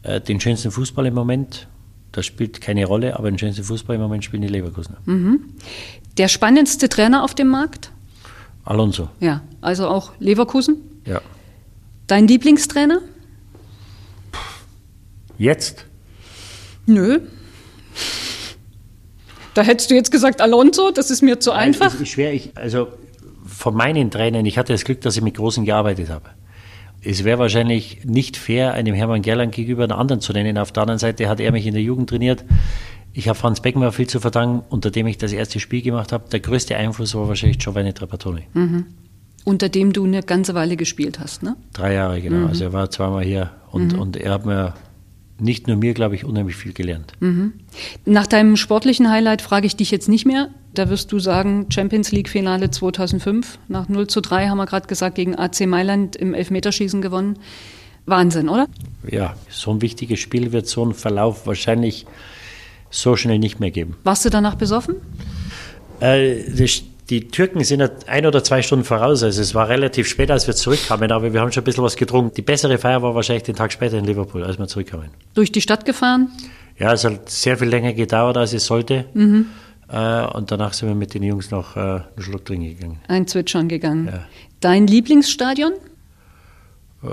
äh, 0.05 0.21
den 0.21 0.41
schönsten 0.41 0.71
Fußball 0.71 1.07
im 1.07 1.15
Moment 1.15 1.67
das 2.13 2.27
spielt 2.27 2.61
keine 2.61 2.87
Rolle, 2.87 3.19
aber 3.19 3.31
den 3.31 3.39
schönsten 3.39 3.65
Fußball 3.65 3.97
im 3.97 4.03
Moment 4.03 4.25
spielen 4.25 4.43
die 4.43 4.49
Leverkusener. 4.49 4.99
Der 6.17 6.29
spannendste 6.29 6.89
Trainer 6.89 7.23
auf 7.23 7.35
dem 7.35 7.49
Markt? 7.49 7.93
Alonso, 8.69 9.09
Ja, 9.21 9.41
also 9.63 9.89
auch 9.89 10.13
Leverkusen. 10.19 10.77
ja. 11.07 11.21
Dein 12.07 12.27
Lieblingstrainer? 12.29 13.01
Jetzt? 15.39 15.85
Nö. 16.87 17.21
Da 19.55 19.63
hättest 19.63 19.91
du 19.91 19.95
jetzt 19.95 20.11
gesagt 20.11 20.41
Alonso, 20.41 20.91
das 20.91 21.11
ist 21.11 21.23
mir 21.23 21.41
zu 21.41 21.53
einfach. 21.53 21.95
Ich, 21.95 22.01
ich 22.03 22.11
schwer, 22.13 22.33
ich, 22.33 22.57
also 22.57 22.89
von 23.47 23.75
meinen 23.75 24.11
Trainern, 24.11 24.47
ich 24.47 24.57
hatte 24.59 24.73
das 24.73 24.85
Glück, 24.85 25.01
dass 25.01 25.17
ich 25.17 25.23
mit 25.23 25.37
Großen 25.37 25.65
gearbeitet 25.65 26.09
habe. 26.11 26.31
Es 27.03 27.25
wäre 27.25 27.39
wahrscheinlich 27.39 28.05
nicht 28.05 28.37
fair, 28.37 28.73
einem 28.75 28.95
Hermann 28.95 29.23
Gerland 29.23 29.55
gegenüber 29.55 29.85
einen 29.85 29.93
anderen 29.93 30.21
zu 30.21 30.33
nennen. 30.33 30.59
Auf 30.59 30.73
der 30.73 30.83
anderen 30.83 30.99
Seite 30.99 31.29
hat 31.29 31.41
er 31.41 31.53
mich 31.53 31.67
in 31.67 31.75
der 31.75 31.83
Jugend 31.83 32.09
trainiert. 32.11 32.45
Ich 33.19 33.27
habe 33.27 33.37
Franz 33.37 33.61
Beckenbauer 33.61 33.91
viel 33.91 34.07
zu 34.07 34.21
verdanken, 34.21 34.63
unter 34.69 34.93
dem 34.93 35.09
ich 35.09 35.19
das 35.19 35.33
erste 35.33 35.59
Spiel 35.59 35.83
gemacht 35.83 36.13
habe. 36.13 36.29
Der 36.31 36.39
größte 36.39 36.77
Einfluss 36.77 37.17
war 37.17 37.27
wahrscheinlich 37.27 37.59
Giovanni 37.59 37.93
Trapattoni. 37.93 38.43
Unter 39.45 39.69
dem 39.69 39.93
du 39.93 40.05
eine 40.05 40.23
ganze 40.23 40.55
Weile 40.55 40.77
gespielt 40.77 41.19
hast, 41.19 41.43
ne? 41.43 41.57
Drei 41.73 41.95
Jahre, 41.95 42.21
genau. 42.23 42.47
Also 42.47 42.63
er 42.63 42.73
war 42.73 42.93
zweimal 42.93 43.25
hier 43.25 43.51
und, 43.73 43.99
und 43.99 44.17
er 44.17 44.35
hat 44.35 44.47
mir 44.47 44.75
nicht 45.41 45.67
nur 45.67 45.77
mir, 45.77 45.95
glaube 45.95 46.15
ich, 46.15 46.25
unheimlich 46.25 46.55
viel 46.55 46.73
gelernt. 46.73 47.13
Nach 48.05 48.29
deinem 48.29 48.55
sportlichen 48.55 49.11
Highlight 49.11 49.43
frage 49.43 49.67
ich 49.67 49.75
dich 49.75 49.91
jetzt 49.91 50.09
nicht 50.09 50.25
mehr. 50.25 50.51
Da 50.75 50.89
wirst 50.89 51.11
du 51.11 51.19
sagen, 51.19 51.67
Champions 51.71 52.13
League 52.13 52.29
Finale 52.29 52.71
2005. 52.71 53.59
Nach 53.67 53.89
0 53.89 54.07
zu 54.07 54.21
3 54.21 54.47
haben 54.47 54.59
wir 54.59 54.67
gerade 54.67 54.87
gesagt, 54.87 55.17
gegen 55.17 55.37
AC 55.37 55.67
Mailand 55.67 56.15
im 56.15 56.35
Elfmeterschießen 56.35 57.03
gewonnen. 57.03 57.41
Wahnsinn, 58.07 58.49
oder? 58.49 58.69
Ja, 59.11 59.35
so 59.51 59.73
ein 59.73 59.83
wichtiges 59.83 60.21
Spiel 60.21 60.53
wird 60.53 60.69
so 60.69 60.85
einen 60.85 60.95
Verlauf 60.95 61.49
wahrscheinlich 61.49 62.07
so 62.91 63.17
schnell 63.17 63.39
nicht 63.39 63.61
mehr 63.61 63.71
geben. 63.71 63.97
Warst 64.05 64.25
du 64.25 64.31
danach 64.31 64.55
besoffen? 64.55 64.97
Äh, 66.01 66.43
das, 66.51 66.83
die 67.11 67.29
Türken 67.29 67.65
sind 67.65 67.83
ein 68.07 68.27
oder 68.27 68.45
zwei 68.45 68.63
Stunden 68.63 68.85
voraus. 68.85 69.23
Also 69.23 69.41
es 69.41 69.55
war 69.55 69.69
relativ 69.69 70.07
spät, 70.09 70.31
als 70.31 70.47
wir 70.47 70.55
zurückkamen, 70.55 71.11
aber 71.11 71.33
wir 71.33 71.41
haben 71.41 71.53
schon 71.53 71.63
ein 71.63 71.65
bisschen 71.65 71.85
was 71.85 71.97
getrunken. 71.97 72.35
Die 72.35 72.43
bessere 72.43 72.79
Feier 72.79 73.03
war 73.03 73.15
wahrscheinlich 73.15 73.45
den 73.45 73.57
Tag 73.57 73.73
später 73.73 73.99
in 73.99 74.05
Liverpool, 74.05 74.45
als 74.45 74.59
wir 74.59 74.67
zurückkamen. 74.69 75.09
Durch 75.35 75.51
die 75.53 75.61
Stadt 75.61 75.85
gefahren? 75.85 76.29
Ja, 76.79 76.93
es 76.93 77.05
hat 77.05 77.29
sehr 77.29 77.57
viel 77.57 77.69
länger 77.69 77.93
gedauert, 77.93 78.37
als 78.37 78.53
es 78.53 78.67
sollte. 78.67 79.07
Äh, 79.89 80.27
und 80.37 80.51
danach 80.51 80.75
sind 80.75 80.89
wir 80.89 80.95
mit 80.95 81.15
den 81.15 81.23
Jungs 81.23 81.51
noch 81.51 81.77
äh, 81.77 81.81
einen 81.81 82.05
Schluck 82.19 82.45
trinken 82.45 82.69
gegangen. 82.69 83.01
Ein 83.09 83.27
Zwitschern 83.27 83.69
gegangen. 83.69 84.07
Ja. 84.07 84.27
Dein 84.61 84.87
Lieblingsstadion? 84.87 85.73
Äh, 87.03 87.09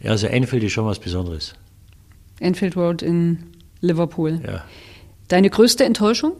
ja, 0.00 0.10
also 0.10 0.28
Enfield 0.28 0.62
ist 0.64 0.72
schon 0.72 0.86
was 0.86 0.98
Besonderes. 0.98 1.54
Enfield 2.40 2.76
Road 2.76 3.02
in 3.02 3.38
Liverpool. 3.80 4.40
Ja. 4.44 4.64
Deine 5.28 5.50
größte 5.50 5.84
Enttäuschung? 5.84 6.34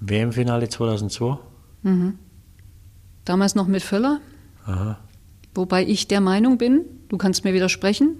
WM-Finale 0.00 0.68
2002. 0.68 1.38
Damals 3.24 3.54
noch 3.54 3.66
mit 3.66 3.82
Völler? 3.82 4.20
Aha. 4.64 4.98
Wobei 5.54 5.84
ich 5.84 6.08
der 6.08 6.20
Meinung 6.20 6.58
bin, 6.58 6.82
du 7.08 7.18
kannst 7.18 7.44
mir 7.44 7.52
widersprechen, 7.52 8.16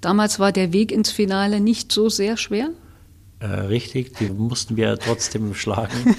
damals 0.00 0.38
war 0.38 0.52
der 0.52 0.72
Weg 0.72 0.92
ins 0.92 1.10
Finale 1.10 1.60
nicht 1.60 1.92
so 1.92 2.08
sehr 2.08 2.36
schwer. 2.36 2.70
Äh, 3.40 3.46
richtig, 3.46 4.14
die 4.16 4.28
mussten 4.28 4.76
wir 4.76 4.98
trotzdem 4.98 5.54
schlagen. 5.54 6.16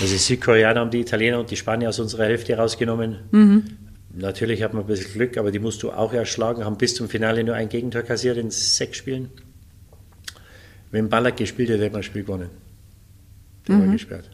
Also 0.00 0.12
die 0.12 0.18
Südkoreaner 0.18 0.80
haben 0.80 0.90
die 0.90 1.00
Italiener 1.00 1.40
und 1.40 1.50
die 1.50 1.56
Spanier 1.56 1.88
aus 1.88 1.98
unserer 1.98 2.24
Hälfte 2.24 2.56
rausgenommen. 2.56 3.18
Natürlich 4.16 4.62
hat 4.62 4.72
man 4.74 4.84
ein 4.84 4.86
bisschen 4.86 5.12
Glück, 5.12 5.36
aber 5.36 5.50
die 5.50 5.58
musst 5.58 5.82
du 5.82 5.90
auch 5.90 6.12
erschlagen, 6.12 6.64
haben 6.64 6.76
bis 6.78 6.94
zum 6.94 7.08
Finale 7.08 7.42
nur 7.42 7.54
ein 7.54 7.68
Gegentor 7.68 8.02
kassiert 8.02 8.36
in 8.36 8.50
sechs 8.50 8.96
Spielen. 8.98 9.30
Wenn 10.94 11.08
Ballack 11.08 11.38
gespielt 11.38 11.70
hätte, 11.70 11.82
hätte 11.82 11.92
man 11.92 12.02
das 12.02 12.06
Spiel 12.06 12.22
gewonnen. 12.22 12.50
Der 13.66 13.80
war 13.80 13.86
gesperrt. 13.88 14.30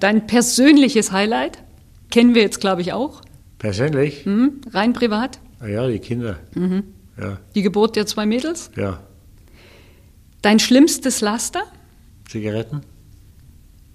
Dein 0.00 0.26
persönliches 0.26 1.12
Highlight 1.12 1.62
kennen 2.10 2.34
wir 2.34 2.42
jetzt, 2.42 2.60
glaube 2.60 2.80
ich, 2.80 2.92
auch. 2.92 3.20
Persönlich? 3.58 4.24
Hm? 4.24 4.62
Rein 4.72 4.94
privat. 4.94 5.38
Ah 5.60 5.68
ja, 5.68 5.86
die 5.86 6.00
Kinder. 6.00 6.40
Ja, 7.16 7.38
Die 7.54 7.62
Geburt 7.62 7.94
der 7.94 8.04
zwei 8.06 8.26
Mädels. 8.26 8.70
ja. 8.76 9.00
Dein 10.42 10.58
schlimmstes 10.58 11.20
Laster? 11.20 11.62
Zigaretten? 12.28 12.80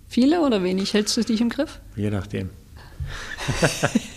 Viele 0.07 0.41
oder 0.41 0.63
wenig? 0.63 0.93
Hältst 0.93 1.17
du 1.17 1.23
dich 1.23 1.41
im 1.41 1.49
Griff? 1.49 1.81
Je 1.97 2.09
nachdem. 2.09 2.49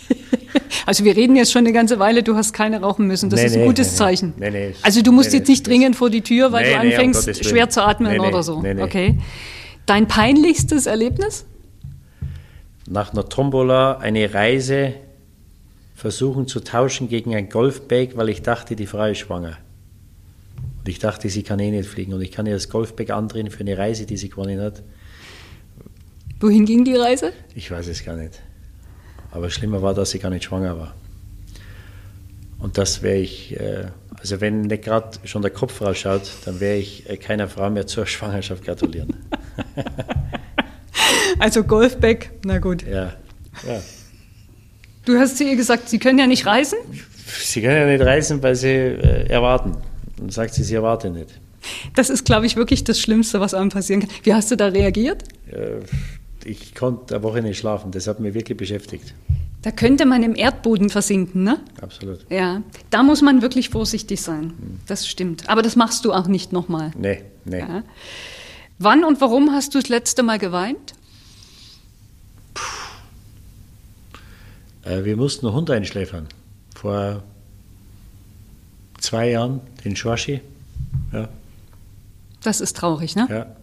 Also 0.85 1.03
wir 1.03 1.15
reden 1.15 1.35
jetzt 1.35 1.51
schon 1.51 1.61
eine 1.61 1.73
ganze 1.73 1.97
Weile, 1.99 2.21
du 2.23 2.35
hast 2.35 2.53
keine 2.53 2.81
rauchen 2.81 3.07
müssen. 3.07 3.29
Das 3.29 3.39
Nee, 3.39 3.45
ist 3.47 3.53
ein 3.55 3.61
nee, 3.61 3.67
gutes 3.67 3.91
nee. 3.91 3.97
Zeichen. 3.97 4.33
Also 4.83 5.01
du 5.01 5.11
musst 5.11 5.33
jetzt 5.33 5.47
nicht 5.47 5.65
dringend 5.65 5.95
vor 5.95 6.09
die 6.09 6.21
Tür, 6.21 6.51
weil 6.51 6.69
du 6.69 6.77
anfängst, 6.77 7.45
schwer 7.45 7.69
zu 7.69 7.83
atmen 7.83 8.19
oder 8.19 8.43
so. 8.43 8.63
Okay. 8.81 9.17
Dein 9.85 10.07
peinlichstes 10.07 10.85
Erlebnis? 10.85 11.45
nach 12.87 13.13
einer 13.13 13.27
Tombola 13.27 13.97
eine 13.97 14.33
Reise 14.33 14.93
versuchen 15.95 16.47
zu 16.47 16.59
tauschen 16.59 17.07
gegen 17.09 17.33
ein 17.35 17.49
Golfbag, 17.49 18.09
weil 18.15 18.29
ich 18.29 18.41
dachte, 18.41 18.75
die 18.75 18.85
Frau 18.85 19.05
ist 19.05 19.19
schwanger. 19.19 19.57
Und 20.79 20.89
ich 20.89 20.99
dachte, 20.99 21.29
sie 21.29 21.41
kann 21.43 21.59
eh 21.59 21.71
nicht 21.71 21.89
fliegen. 21.89 22.13
Und 22.13 22.21
ich 22.21 22.31
kann 22.31 22.45
ihr 22.45 22.53
das 22.53 22.69
Golfbag 22.69 23.09
andrehen 23.09 23.49
für 23.49 23.61
eine 23.61 23.77
Reise, 23.77 24.05
die 24.05 24.17
sie 24.17 24.29
gewonnen 24.29 24.59
hat. 24.61 24.83
Wohin 26.39 26.65
ging 26.65 26.83
die 26.83 26.95
Reise? 26.95 27.33
Ich 27.55 27.71
weiß 27.71 27.87
es 27.87 28.03
gar 28.03 28.15
nicht. 28.17 28.41
Aber 29.35 29.49
schlimmer 29.49 29.81
war, 29.81 29.93
dass 29.93 30.11
sie 30.11 30.19
gar 30.19 30.29
nicht 30.29 30.45
schwanger 30.45 30.79
war. 30.79 30.93
Und 32.57 32.77
das 32.77 33.01
wäre 33.01 33.17
ich, 33.17 33.59
äh, 33.59 33.85
also 34.17 34.39
wenn 34.39 34.61
nicht 34.61 34.85
gerade 34.85 35.19
schon 35.25 35.41
der 35.41 35.51
Kopf 35.51 35.81
rausschaut, 35.81 36.23
dann 36.45 36.61
wäre 36.61 36.77
ich 36.77 37.09
äh, 37.09 37.17
keiner 37.17 37.49
Frau 37.49 37.69
mehr 37.69 37.85
zur 37.85 38.05
Schwangerschaft 38.05 38.63
gratulieren. 38.63 39.13
Also 41.37 41.65
Golfback, 41.65 42.31
na 42.45 42.59
gut. 42.59 42.83
Ja, 42.83 43.13
ja. 43.67 43.81
Du 45.03 45.19
hast 45.19 45.37
zu 45.37 45.43
ihr 45.43 45.57
gesagt, 45.57 45.89
sie 45.89 45.99
können 45.99 46.17
ja 46.17 46.27
nicht 46.27 46.45
reisen? 46.45 46.77
Sie 47.43 47.61
können 47.61 47.75
ja 47.75 47.85
nicht 47.85 48.01
reisen, 48.01 48.41
weil 48.41 48.55
sie 48.55 48.69
äh, 48.69 49.27
erwarten. 49.27 49.75
Dann 50.17 50.29
sagt 50.29 50.53
sie, 50.53 50.63
sie 50.63 50.75
erwarte 50.75 51.09
nicht. 51.09 51.29
Das 51.93 52.09
ist, 52.09 52.25
glaube 52.25 52.45
ich, 52.45 52.55
wirklich 52.55 52.85
das 52.85 52.99
Schlimmste, 52.99 53.41
was 53.41 53.53
einem 53.53 53.69
passieren 53.69 54.01
kann. 54.01 54.09
Wie 54.23 54.33
hast 54.33 54.49
du 54.49 54.55
da 54.55 54.67
reagiert? 54.67 55.23
Ich 56.45 56.75
konnte 56.75 57.15
eine 57.15 57.23
Woche 57.23 57.41
nicht 57.41 57.57
schlafen. 57.57 57.91
Das 57.91 58.07
hat 58.07 58.19
mich 58.19 58.33
wirklich 58.33 58.55
beschäftigt. 58.57 59.13
Da 59.63 59.71
könnte 59.71 60.05
man 60.05 60.21
im 60.21 60.35
Erdboden 60.35 60.89
versinken, 60.91 61.43
ne? 61.43 61.59
Absolut. 61.81 62.19
Ja, 62.29 62.61
da 62.91 63.01
muss 63.01 63.23
man 63.23 63.41
wirklich 63.41 63.69
vorsichtig 63.69 64.21
sein. 64.21 64.53
Das 64.85 65.07
stimmt. 65.07 65.49
Aber 65.49 65.63
das 65.63 65.75
machst 65.75 66.05
du 66.05 66.13
auch 66.13 66.27
nicht 66.27 66.53
nochmal. 66.53 66.91
Nee, 66.95 67.23
nee. 67.45 67.59
Ja. 67.59 67.81
Wann 68.77 69.03
und 69.03 69.21
warum 69.21 69.51
hast 69.51 69.73
du 69.73 69.79
das 69.79 69.89
letzte 69.89 70.21
Mal 70.21 70.37
geweint? 70.37 70.93
Äh, 74.83 75.03
wir 75.03 75.17
mussten 75.17 75.47
einen 75.47 75.55
Hund 75.55 75.69
einschläfern. 75.71 76.27
Vor 76.75 77.23
zwei 78.99 79.31
Jahren, 79.31 79.61
den 79.83 79.95
Schwaschi. 79.95 80.41
Ja, 81.11 81.27
Das 82.43 82.61
ist 82.61 82.75
traurig, 82.77 83.15
ne? 83.15 83.27
ja. 83.29 83.55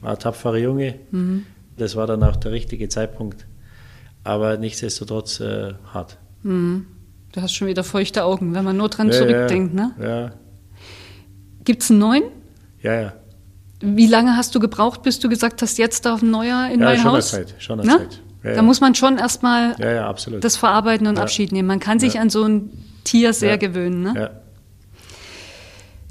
War 0.00 0.12
ein 0.12 0.18
tapferer 0.18 0.56
Junge. 0.58 0.94
Mhm. 1.10 1.44
Das 1.76 1.96
war 1.96 2.06
dann 2.06 2.22
auch 2.22 2.36
der 2.36 2.52
richtige 2.52 2.88
Zeitpunkt. 2.88 3.46
Aber 4.24 4.56
nichtsdestotrotz 4.56 5.40
äh, 5.40 5.74
hart. 5.92 6.18
Du 6.42 6.82
hast 7.36 7.54
schon 7.54 7.68
wieder 7.68 7.84
feuchte 7.84 8.24
Augen, 8.24 8.54
wenn 8.54 8.64
man 8.64 8.76
nur 8.76 8.88
dran 8.88 9.08
Ja, 9.08 9.12
zurückdenkt, 9.14 9.74
ja, 9.74 9.86
ne? 9.86 9.94
Ja, 10.00 10.30
Gibt's 11.64 11.90
einen 11.90 12.00
neuen? 12.00 12.22
ja. 12.82 13.00
ja. 13.00 13.12
Wie 13.80 14.08
lange 14.08 14.36
hast 14.36 14.56
du 14.56 14.58
gebraucht, 14.60 15.02
bis 15.04 15.20
du 15.20 15.28
gesagt 15.28 15.62
hast, 15.62 15.78
jetzt 15.78 16.04
darf 16.04 16.20
ein 16.20 16.32
neuer 16.32 16.68
in 16.72 16.80
Ja, 16.80 16.86
mein 16.86 16.96
schon 16.96 17.06
eine 17.06 17.16
Haus? 17.18 17.30
Zeit, 17.30 17.54
schon 17.58 17.78
eine 17.78 17.88
Ne? 17.88 17.98
Zeit. 17.98 18.22
Ja, 18.42 18.50
Da 18.50 18.56
ja. 18.56 18.62
muss 18.62 18.80
man 18.80 18.96
schon 18.96 19.18
erstmal 19.18 19.76
Ja, 19.78 20.12
das 20.40 20.56
verarbeiten 20.56 21.06
und. 21.06 21.16
Abschied 21.16 21.52
nehmen. 21.52 21.68
Man 21.68 21.78
kann 21.78 22.00
sich 22.00 22.18
an 22.18 22.28
so 22.28 22.42
ein 22.42 22.70
Tier 23.04 23.32
sehr 23.32 23.56
gewöhnen. 23.56 24.02
Ne? 24.02 24.30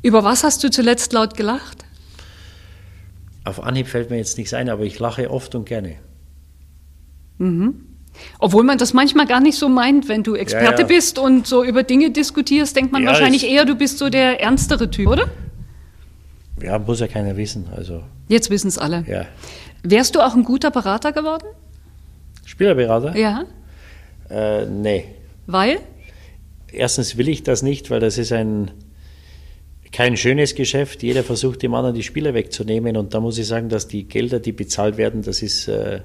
Über 0.01 0.23
was 0.23 0.45
hast 0.45 0.63
du 0.63 0.69
zuletzt 0.71 1.11
laut 1.11 1.35
gelacht? 1.35 1.83
Auf 3.47 3.63
Anhieb 3.63 3.87
fällt 3.87 4.09
mir 4.09 4.17
jetzt 4.17 4.37
nichts 4.37 4.53
ein, 4.53 4.69
aber 4.69 4.83
ich 4.83 4.99
lache 4.99 5.31
oft 5.31 5.55
und 5.55 5.65
gerne. 5.65 5.95
Obwohl 8.39 8.63
man 8.63 8.77
das 8.77 8.93
manchmal 8.93 9.25
gar 9.25 9.39
nicht 9.39 9.57
so 9.57 9.69
meint, 9.69 10.09
wenn 10.09 10.23
du 10.23 10.35
Experte 10.35 10.81
ja. 10.81 10.87
bist 10.87 11.17
und 11.17 11.47
so 11.47 11.63
über 11.63 11.83
Dinge 11.83 12.11
diskutierst, 12.11 12.75
denkt 12.75 12.91
man 12.91 13.03
Ja, 13.03 13.09
wahrscheinlich 13.09 13.49
eher, 13.49 13.63
du 13.63 13.75
bist 13.75 13.99
so 13.99 14.09
der 14.09 14.41
ernstere 14.41 14.91
Typ, 14.91 15.07
oder? 15.07 15.29
Ja, 16.61 16.77
muss 16.77 16.99
ja 16.99 17.07
keiner 17.07 17.37
wissen. 17.37 17.67
Also, 17.73 18.03
Jetzt 18.27 18.49
wissen 18.49 18.67
es 18.67 18.77
alle. 18.77 19.05
ja. 19.07 19.25
Wärst 19.83 20.15
du 20.15 20.19
auch 20.19 20.35
ein 20.35 20.43
guter 20.43 20.69
Berater 20.71 21.13
geworden? 21.13 21.45
Spielerberater? 22.43 23.15
Ja. 23.15 23.45
Äh, 24.29 24.65
nee. 24.65 25.05
Weil? 25.45 25.79
Erstens 26.69 27.15
will 27.15 27.29
ich 27.29 27.43
das 27.43 27.61
nicht, 27.61 27.91
weil 27.91 28.01
das 28.01 28.17
ist 28.17 28.33
ein 28.33 28.71
kein 29.91 30.17
schönes 30.17 30.55
Geschäft. 30.55 31.03
Jeder 31.03 31.23
versucht 31.23 31.63
dem 31.63 31.73
anderen 31.73 31.95
die 31.95 32.03
Spieler 32.03 32.33
wegzunehmen 32.33 32.97
und 32.97 33.13
da 33.13 33.19
muss 33.19 33.37
ich 33.37 33.47
sagen, 33.47 33.69
dass 33.69 33.87
die 33.87 34.07
Gelder, 34.07 34.39
die 34.39 34.51
bezahlt 34.51 34.97
werden, 34.97 35.21
das 35.21 35.41
ist, 35.41 35.67
äh, 35.67 36.01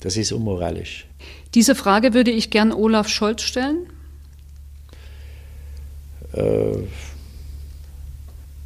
das 0.00 0.16
ist 0.16 0.32
unmoralisch. 0.32 1.06
Diese 1.54 1.74
Frage 1.74 2.14
würde 2.14 2.30
ich 2.30 2.50
gern 2.50 2.72
Olaf 2.72 3.08
Scholz 3.08 3.42
stellen. 3.42 3.86
Äh, 6.32 6.78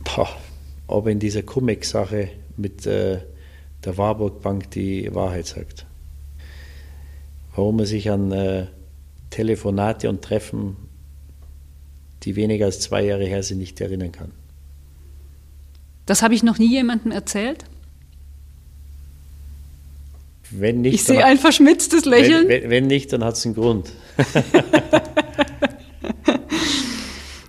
boah, 0.05 0.29
ob 0.87 1.07
in 1.07 1.19
dieser 1.19 1.43
Cum-Ex-Sache 1.43 2.29
mit 2.57 2.87
äh, 2.87 3.19
der 3.85 3.99
Warburg 3.99 4.43
Bank 4.43 4.71
die 4.71 5.13
Wahrheit 5.15 5.47
sagt. 5.47 5.87
Warum 7.55 7.79
er 7.81 7.87
sich 7.87 8.11
an 8.11 8.33
äh, 8.33 8.67
Telefonate 9.31 10.09
und 10.09 10.23
Treffen, 10.23 10.77
die 12.23 12.37
weniger 12.37 12.67
als 12.67 12.81
zwei 12.81 13.05
Jahre 13.05 13.25
her 13.25 13.43
sind, 13.43 13.59
nicht 13.59 13.81
erinnern 13.81 14.13
kann. 14.13 14.33
Das 16.13 16.21
habe 16.21 16.35
ich 16.35 16.43
noch 16.43 16.59
nie 16.59 16.69
jemandem 16.69 17.11
erzählt. 17.11 17.65
Wenn 20.51 20.83
nicht, 20.83 20.97
ich 20.97 21.05
sehe 21.05 21.25
ein 21.25 21.39
verschmitztes 21.39 22.05
Lächeln. 22.05 22.49
Wenn, 22.49 22.65
wenn, 22.65 22.71
wenn 22.71 22.87
nicht, 22.87 23.15
dann 23.15 23.25
hat 23.25 23.37
es 23.37 23.47
einen 23.47 23.55
Grund. 23.55 23.91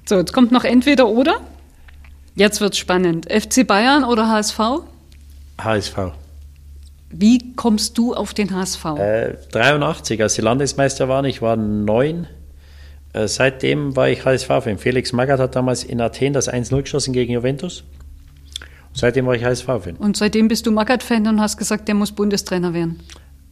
so, 0.05 0.15
jetzt 0.15 0.31
kommt 0.31 0.53
noch 0.53 0.63
entweder 0.63 1.09
oder. 1.09 1.41
Jetzt 2.35 2.61
wird 2.61 2.77
spannend. 2.77 3.29
FC 3.29 3.67
Bayern 3.67 4.05
oder 4.05 4.29
HSV? 4.29 4.59
HSV. 5.61 5.97
Wie 7.09 7.55
kommst 7.57 7.97
du 7.97 8.13
auf 8.13 8.33
den 8.33 8.55
HSV? 8.55 8.85
Äh, 8.97 9.33
83, 9.51 10.21
als 10.21 10.35
die 10.35 10.41
Landesmeister 10.41 11.09
waren, 11.09 11.25
ich 11.25 11.41
war 11.41 11.57
neun. 11.57 12.27
Äh, 13.11 13.27
seitdem 13.27 13.97
war 13.97 14.07
ich 14.07 14.23
HSV-Fan. 14.23 14.77
Felix 14.77 15.11
Magath 15.11 15.41
hat 15.41 15.57
damals 15.57 15.83
in 15.83 15.99
Athen 15.99 16.31
das 16.31 16.49
1-0 16.49 16.83
geschossen 16.83 17.11
gegen 17.11 17.33
Juventus. 17.33 17.83
Seitdem 18.93 19.25
war 19.25 19.35
ich 19.35 19.43
HSV-Fan. 19.43 19.95
Und 19.97 20.17
seitdem 20.17 20.47
bist 20.47 20.65
du 20.65 20.71
Magath-Fan 20.71 21.27
und 21.27 21.41
hast 21.41 21.57
gesagt, 21.57 21.87
der 21.87 21.95
muss 21.95 22.11
Bundestrainer 22.11 22.73
werden? 22.73 22.99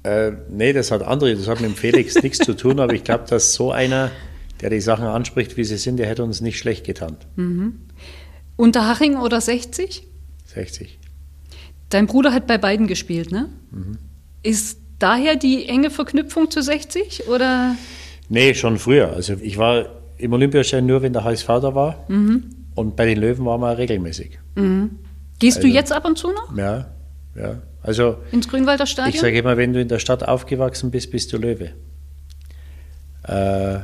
Äh, 0.03 0.31
nee, 0.49 0.73
das 0.73 0.91
hat 0.91 1.03
andere, 1.03 1.35
das 1.35 1.47
hat 1.47 1.61
mit 1.61 1.69
dem 1.69 1.75
Felix 1.75 2.15
nichts 2.23 2.39
zu 2.39 2.53
tun, 2.53 2.79
aber 2.79 2.93
ich 2.93 3.03
glaube, 3.03 3.25
dass 3.27 3.53
so 3.53 3.71
einer, 3.71 4.11
der 4.61 4.69
die 4.69 4.81
Sachen 4.81 5.05
anspricht, 5.05 5.57
wie 5.57 5.63
sie 5.63 5.77
sind, 5.77 5.97
der 5.97 6.07
hätte 6.07 6.23
uns 6.23 6.41
nicht 6.41 6.57
schlecht 6.57 6.85
getan. 6.85 7.17
Mhm. 7.35 7.79
Unterhaching 8.55 9.17
oder 9.17 9.41
60? 9.41 10.07
60. 10.45 10.99
Dein 11.89 12.07
Bruder 12.07 12.33
hat 12.33 12.47
bei 12.47 12.57
beiden 12.57 12.87
gespielt, 12.87 13.31
ne? 13.31 13.49
Mhm. 13.71 13.97
Ist 14.43 14.79
daher 14.99 15.35
die 15.35 15.67
enge 15.67 15.89
Verknüpfung 15.89 16.49
zu 16.49 16.61
60 16.61 17.27
oder? 17.27 17.75
Nee, 18.29 18.53
schon 18.53 18.77
früher. 18.77 19.13
Also 19.13 19.33
ich 19.41 19.57
war 19.57 19.87
im 20.17 20.33
Olympiastadion 20.33 20.85
nur, 20.85 21.01
wenn 21.01 21.13
der 21.13 21.23
HSV 21.23 21.47
da 21.47 21.75
war. 21.75 22.05
Mhm. 22.07 22.43
Und 22.75 22.95
bei 22.95 23.05
den 23.05 23.19
Löwen 23.19 23.45
waren 23.45 23.59
wir 23.61 23.77
regelmäßig. 23.77 24.39
Mhm. 24.55 24.99
Gehst 25.41 25.57
also, 25.57 25.67
du 25.67 25.73
jetzt 25.73 25.91
ab 25.91 26.05
und 26.05 26.17
zu 26.17 26.31
noch? 26.31 26.55
Ja, 26.55 26.87
ja. 27.35 27.61
Also 27.83 28.17
ins 28.31 28.47
Grünwalder 28.47 28.85
Stadion? 28.85 29.13
Ich 29.13 29.19
sage 29.19 29.37
immer, 29.37 29.57
wenn 29.57 29.73
du 29.73 29.81
in 29.81 29.87
der 29.87 29.99
Stadt 29.99 30.23
aufgewachsen 30.27 30.91
bist, 30.91 31.11
bist 31.11 31.33
du 31.33 31.37
Löwe. 31.37 31.71
Äh, 33.27 33.77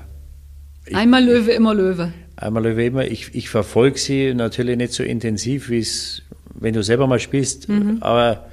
ich, 0.85 0.95
einmal 0.95 1.23
Löwe, 1.23 1.51
immer 1.51 1.73
Löwe. 1.73 2.13
Einmal 2.35 2.63
Löwe, 2.63 2.85
immer. 2.85 3.05
Ich, 3.05 3.33
ich 3.33 3.49
verfolge 3.49 3.97
sie 3.97 4.33
natürlich 4.33 4.77
nicht 4.77 4.93
so 4.93 5.03
intensiv, 5.03 5.69
wie 5.69 5.79
es 5.79 6.21
wenn 6.59 6.73
du 6.73 6.83
selber 6.83 7.07
mal 7.07 7.19
spielst. 7.19 7.69
Mhm. 7.69 7.97
Aber 8.01 8.45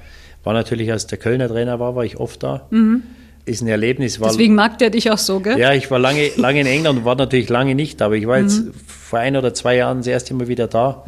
war 0.43 0.53
natürlich, 0.53 0.91
als 0.91 1.07
der 1.07 1.17
Kölner 1.17 1.47
Trainer 1.47 1.79
war, 1.79 1.95
war 1.95 2.05
ich 2.05 2.17
oft 2.17 2.43
da. 2.43 2.67
Mhm. 2.69 3.03
Ist 3.45 3.61
ein 3.61 3.67
Erlebnis. 3.67 4.19
War, 4.19 4.29
Deswegen 4.29 4.55
mag 4.55 4.79
der 4.79 4.89
dich 4.89 5.11
auch 5.11 5.17
so, 5.19 5.39
gell? 5.39 5.59
Ja, 5.59 5.73
ich 5.73 5.91
war 5.91 5.99
lange, 5.99 6.31
lange 6.35 6.61
in 6.61 6.67
England 6.67 6.99
und 6.99 7.05
war 7.05 7.15
natürlich 7.15 7.49
lange 7.49 7.75
nicht, 7.75 8.01
aber 8.01 8.15
ich 8.15 8.25
war 8.25 8.39
jetzt 8.39 8.65
mhm. 8.65 8.71
vor 8.73 9.19
ein 9.19 9.37
oder 9.37 9.53
zwei 9.53 9.75
Jahren 9.75 9.99
das 9.99 10.07
erste 10.07 10.33
Mal 10.33 10.47
wieder 10.47 10.67
da. 10.67 11.03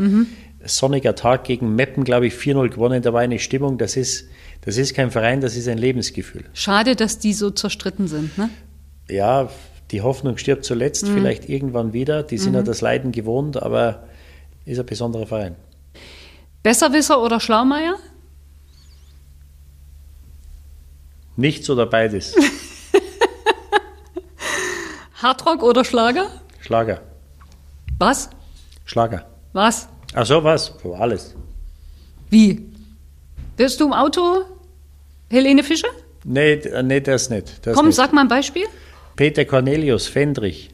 Sonniger 0.63 1.15
Tag 1.15 1.43
gegen 1.43 1.75
Meppen, 1.75 2.03
glaube 2.03 2.27
ich, 2.27 2.33
4-0 2.33 2.69
gewonnen. 2.69 3.01
Da 3.01 3.13
war 3.13 3.21
eine 3.21 3.39
Stimmung, 3.39 3.77
das 3.77 3.95
ist, 3.95 4.27
das 4.61 4.77
ist 4.77 4.95
kein 4.95 5.11
Verein, 5.11 5.41
das 5.41 5.55
ist 5.55 5.67
ein 5.67 5.77
Lebensgefühl. 5.77 6.45
Schade, 6.53 6.95
dass 6.95 7.19
die 7.19 7.33
so 7.33 7.51
zerstritten 7.51 8.07
sind, 8.07 8.37
ne? 8.37 8.49
Ja, 9.09 9.49
die 9.91 10.01
Hoffnung 10.01 10.37
stirbt 10.37 10.65
zuletzt, 10.65 11.07
mhm. 11.07 11.13
vielleicht 11.13 11.47
irgendwann 11.47 11.93
wieder. 11.93 12.23
Die 12.23 12.37
sind 12.37 12.53
ja 12.53 12.61
mhm. 12.61 12.65
das 12.65 12.81
Leiden 12.81 13.11
gewohnt, 13.11 13.61
aber 13.61 14.07
ist 14.65 14.79
ein 14.79 14.85
besonderer 14.85 15.25
Verein. 15.25 15.55
Besserwisser 16.63 17.21
oder 17.21 17.39
Schlaumeier? 17.39 17.95
Nichts 21.37 21.69
oder 21.69 21.85
beides. 21.85 22.35
Hardrock 25.21 25.63
oder 25.63 25.85
Schlager? 25.85 26.27
Schlager. 26.59 27.01
Was? 27.99 28.29
Schlager. 28.85 29.25
Was? 29.53 29.87
Ach 30.13 30.25
so, 30.25 30.43
was? 30.43 30.73
Oh, 30.83 30.93
alles. 30.93 31.35
Wie? 32.29 32.65
Bist 33.55 33.79
du 33.79 33.85
im 33.85 33.93
Auto 33.93 34.43
Helene 35.29 35.63
Fischer? 35.63 35.89
Nee, 36.23 36.53
äh, 36.53 36.83
nee 36.83 37.01
das 37.01 37.29
nicht. 37.29 37.65
Das 37.65 37.75
Komm, 37.75 37.87
nicht. 37.87 37.95
sag 37.95 38.13
mal 38.13 38.21
ein 38.21 38.27
Beispiel. 38.27 38.65
Peter 39.15 39.45
Cornelius, 39.45 40.07
Fendrich. 40.07 40.69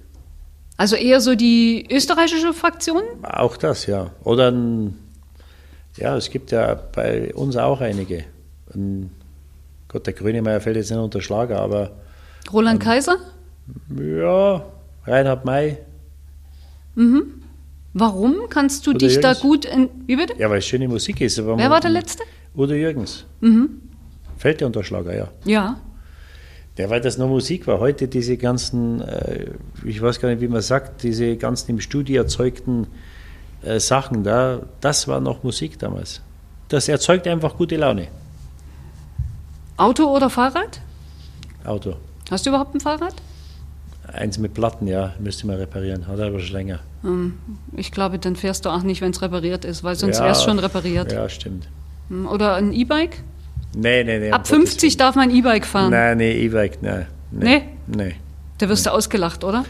Also 0.78 0.96
eher 0.96 1.22
so 1.22 1.36
die 1.36 1.88
österreichische 1.90 2.54
Fraktion? 2.54 3.04
Auch 3.24 3.58
das, 3.58 3.86
ja. 3.86 4.12
Oder 4.24 4.52
ein 4.52 4.98
ja, 5.98 6.18
es 6.18 6.30
gibt 6.30 6.52
ja 6.52 6.74
bei 6.74 7.34
uns 7.34 7.56
auch 7.56 7.82
einige. 7.82 8.26
Und 8.74 9.12
Gott, 9.88 10.08
der 10.08 10.14
Grünemeier 10.14 10.60
fällt 10.60 10.76
jetzt 10.76 10.90
nicht 10.90 11.00
unter 11.00 11.22
Schlager, 11.22 11.60
aber. 11.60 11.92
Roland 12.52 12.82
ähm, 12.82 12.88
Kaiser? 12.88 13.18
Ja, 13.96 14.66
Reinhard 15.06 15.46
May. 15.46 15.78
Mhm. 16.96 17.43
Warum 17.94 18.50
kannst 18.50 18.86
du 18.88 18.92
Udo 18.92 19.00
dich 19.00 19.16
Jürgens. 19.16 19.40
da 19.40 19.48
gut. 19.48 19.66
In, 19.66 19.90
wie 20.08 20.16
bitte? 20.16 20.34
Ja, 20.38 20.50
weil 20.50 20.60
es 20.60 20.66
schöne 20.66 20.88
Musik 20.88 21.22
ist. 21.22 21.38
Wer 21.38 21.56
man, 21.56 21.70
war 21.70 21.80
der 21.80 21.92
Letzte? 21.92 22.24
Udo 22.56 22.74
Jürgens. 22.74 23.26
Mhm. 23.42 23.82
Fällt 24.38 24.62
der 24.62 24.68
unter 24.68 24.84
Schlager, 24.84 25.16
ja. 25.16 25.28
Ja. 25.46 25.80
Der, 26.78 26.90
weil 26.90 27.02
das 27.02 27.18
nur 27.20 27.28
Musik 27.28 27.68
war. 27.68 27.80
Heute 27.80 28.08
diese 28.08 28.36
ganzen, 28.38 29.02
äh, 29.02 29.52
ich 29.86 30.02
weiß 30.02 30.20
gar 30.20 30.30
nicht, 30.30 30.42
wie 30.42 30.48
man 30.48 30.62
sagt, 30.62 31.04
diese 31.04 31.38
ganzen 31.38 31.72
im 31.72 31.80
Studio 31.80 32.24
erzeugten 32.24 32.88
äh, 33.62 33.80
Sachen 33.80 34.24
da, 34.24 34.64
das 34.82 35.08
war 35.08 35.20
noch 35.20 35.44
Musik 35.44 35.78
damals. 35.78 36.22
Das 36.70 36.90
erzeugt 36.90 37.28
einfach 37.28 37.56
gute 37.56 37.76
Laune. 37.76 38.08
Auto 39.78 40.06
oder 40.06 40.32
Fahrrad? 40.32 40.82
Auto. 41.64 41.96
Hast 42.32 42.46
du 42.46 42.50
überhaupt 42.50 42.74
ein 42.74 42.80
Fahrrad? 42.80 43.14
Eins 44.12 44.38
mit 44.38 44.54
Platten, 44.54 44.88
ja, 44.88 45.14
müsste 45.20 45.48
man 45.48 45.56
reparieren. 45.56 46.08
Hat 46.08 46.20
aber 46.20 46.40
schon 46.40 46.56
länger. 46.56 46.80
Hm, 47.04 47.38
ich 47.76 47.92
glaube, 47.92 48.20
dann 48.20 48.36
fährst 48.36 48.66
du 48.66 48.70
auch 48.70 48.84
nicht, 48.84 49.02
wenn 49.02 49.12
es 49.12 49.22
repariert 49.22 49.66
ist, 49.66 49.84
weil 49.84 49.96
sonst 49.96 50.18
ja, 50.18 50.24
wäre 50.24 50.34
es 50.34 50.44
schon 50.44 50.60
repariert. 50.60 51.12
Ja, 51.12 51.30
stimmt. 51.30 51.70
Hm, 52.10 52.28
oder 52.28 52.56
ein 52.56 52.74
E-Bike? 52.74 53.24
Nee, 53.76 54.04
nee, 54.04 54.20
nee. 54.20 54.32
Ab 54.32 54.48
50 54.48 54.98
darf 54.98 55.16
man 55.16 55.32
E-Bike 55.32 55.66
fahren? 55.66 55.92
Nein, 55.92 56.18
nee, 56.18 56.34
E-Bike, 56.46 56.80
nein. 56.82 57.08
Nee? 57.32 57.64
Nee. 57.88 58.16
Da 58.58 58.70
wirst 58.70 58.86
nee. 58.86 58.92
du 58.92 58.96
ausgelacht, 58.96 59.44
oder? 59.44 59.66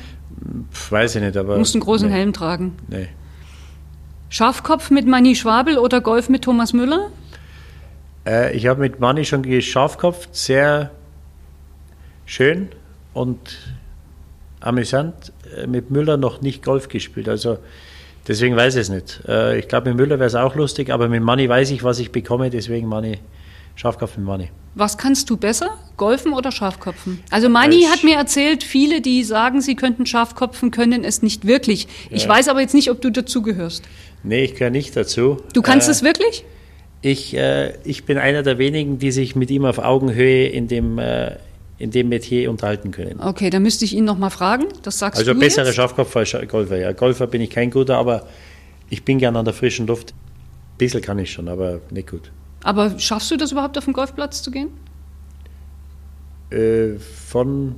Weiß 0.90 1.16
ich 1.16 1.22
nicht, 1.22 1.38
aber. 1.38 1.54
Du 1.54 1.60
musst 1.60 1.76
einen 1.76 1.84
großen 1.84 2.08
nee. 2.08 2.14
Helm 2.14 2.34
tragen. 2.34 2.76
Nee. 2.88 3.08
Schafkopf 4.30 4.90
mit 4.90 5.06
Manni 5.06 5.36
Schwabel 5.36 5.78
oder 5.78 6.02
Golf 6.02 6.28
mit 6.28 6.44
Thomas 6.44 6.74
Müller? 6.74 7.12
Äh, 8.26 8.56
ich 8.56 8.66
habe 8.68 8.82
mit 8.82 9.00
Manni 9.00 9.26
schon 9.26 9.44
geschafkopft, 9.44 10.36
sehr 10.36 10.92
schön 12.26 12.70
und 13.14 13.60
amüsant. 14.64 15.32
Äh, 15.56 15.68
mit 15.68 15.92
Müller 15.92 16.18
noch 16.18 16.42
nicht 16.42 16.64
Golf 16.64 16.88
gespielt, 16.88 17.30
also 17.30 17.58
deswegen 18.28 18.56
weiß 18.56 18.76
ich 18.76 18.82
es 18.82 18.90
nicht. 18.90 19.22
Äh, 19.28 19.60
ich 19.60 19.68
glaube, 19.68 19.90
mit 19.90 19.98
Müller 19.98 20.20
wäre 20.20 20.28
es 20.28 20.36
auch 20.36 20.56
lustig, 20.56 20.90
aber 20.90 21.08
mit 21.08 21.22
Manni 21.22 21.48
weiß 21.48 21.72
ich, 21.72 21.84
was 21.84 22.00
ich 22.00 22.12
bekomme, 22.12 22.50
deswegen 22.50 22.88
Manni, 22.88 23.20
Schafkopf 23.76 24.18
mit 24.18 24.26
Manni. 24.26 24.50
Was 24.76 24.98
kannst 24.98 25.30
du 25.30 25.38
besser, 25.38 25.78
Golfen 25.98 26.34
oder 26.34 26.52
Schafkopfen? 26.52 27.20
Also 27.30 27.48
Mani 27.48 27.84
hat 27.92 28.04
mir 28.04 28.16
erzählt, 28.16 28.64
viele, 28.64 29.02
die 29.02 29.24
sagen, 29.24 29.62
sie 29.62 29.76
könnten 29.76 30.08
Schafkopfen, 30.08 30.72
können 30.72 31.04
es 31.04 31.22
nicht 31.22 31.46
wirklich. 31.46 31.88
Ich 32.10 32.24
ja. 32.24 32.30
weiß 32.30 32.48
aber 32.48 32.62
jetzt 32.62 32.74
nicht, 32.74 32.90
ob 32.90 33.00
du 33.00 33.12
dazugehörst. 33.12 33.84
Nee, 34.24 34.46
ich 34.46 34.54
gehöre 34.56 34.72
nicht 34.72 34.96
dazu. 34.96 35.38
Du 35.54 35.62
kannst 35.62 35.88
äh, 35.90 35.92
es 35.92 36.02
wirklich? 36.02 36.44
Ich, 37.04 37.36
äh, 37.36 37.74
ich 37.84 38.06
bin 38.06 38.18
einer 38.18 38.42
der 38.42 38.58
wenigen, 38.58 38.98
die 38.98 39.12
sich 39.12 39.36
mit 39.36 39.52
ihm 39.52 39.66
auf 39.66 39.78
Augenhöhe 39.78 40.48
in 40.48 40.68
dem, 40.68 40.98
äh, 40.98 41.36
in 41.78 41.92
dem 41.92 42.10
Metier 42.10 42.50
unterhalten 42.50 42.92
können. 42.92 43.20
Okay, 43.20 43.50
dann 43.50 43.64
müsste 43.64 43.86
ich 43.86 43.94
ihn 43.94 44.06
noch 44.06 44.18
mal 44.18 44.30
fragen. 44.30 44.66
Das 44.84 45.00
sagst 45.00 45.20
also 45.20 45.34
du 45.34 45.40
bessere 45.40 45.66
jetzt? 45.66 45.76
Schafkopf 45.76 46.16
als 46.16 46.36
Golfer. 46.48 46.78
Ja, 46.78 46.92
Golfer 46.92 47.28
bin 47.28 47.42
ich 47.42 47.50
kein 47.50 47.72
guter, 47.72 47.98
aber 47.98 48.28
ich 48.90 49.04
bin 49.04 49.18
gern 49.18 49.36
an 49.36 49.46
der 49.46 49.54
frischen 49.54 49.88
Luft. 49.88 50.12
Ein 50.12 50.78
bisschen 50.78 51.02
kann 51.02 51.20
ich 51.20 51.32
schon, 51.32 51.48
aber 51.48 51.82
nicht 51.90 52.10
gut. 52.10 52.32
Aber 52.64 52.98
schaffst 53.00 53.32
du 53.32 53.38
das 53.38 53.52
überhaupt 53.52 53.78
auf 53.78 53.86
den 53.86 53.94
Golfplatz 53.94 54.42
zu 54.42 54.52
gehen? 54.52 54.70
Äh, 56.52 57.00
von 57.00 57.76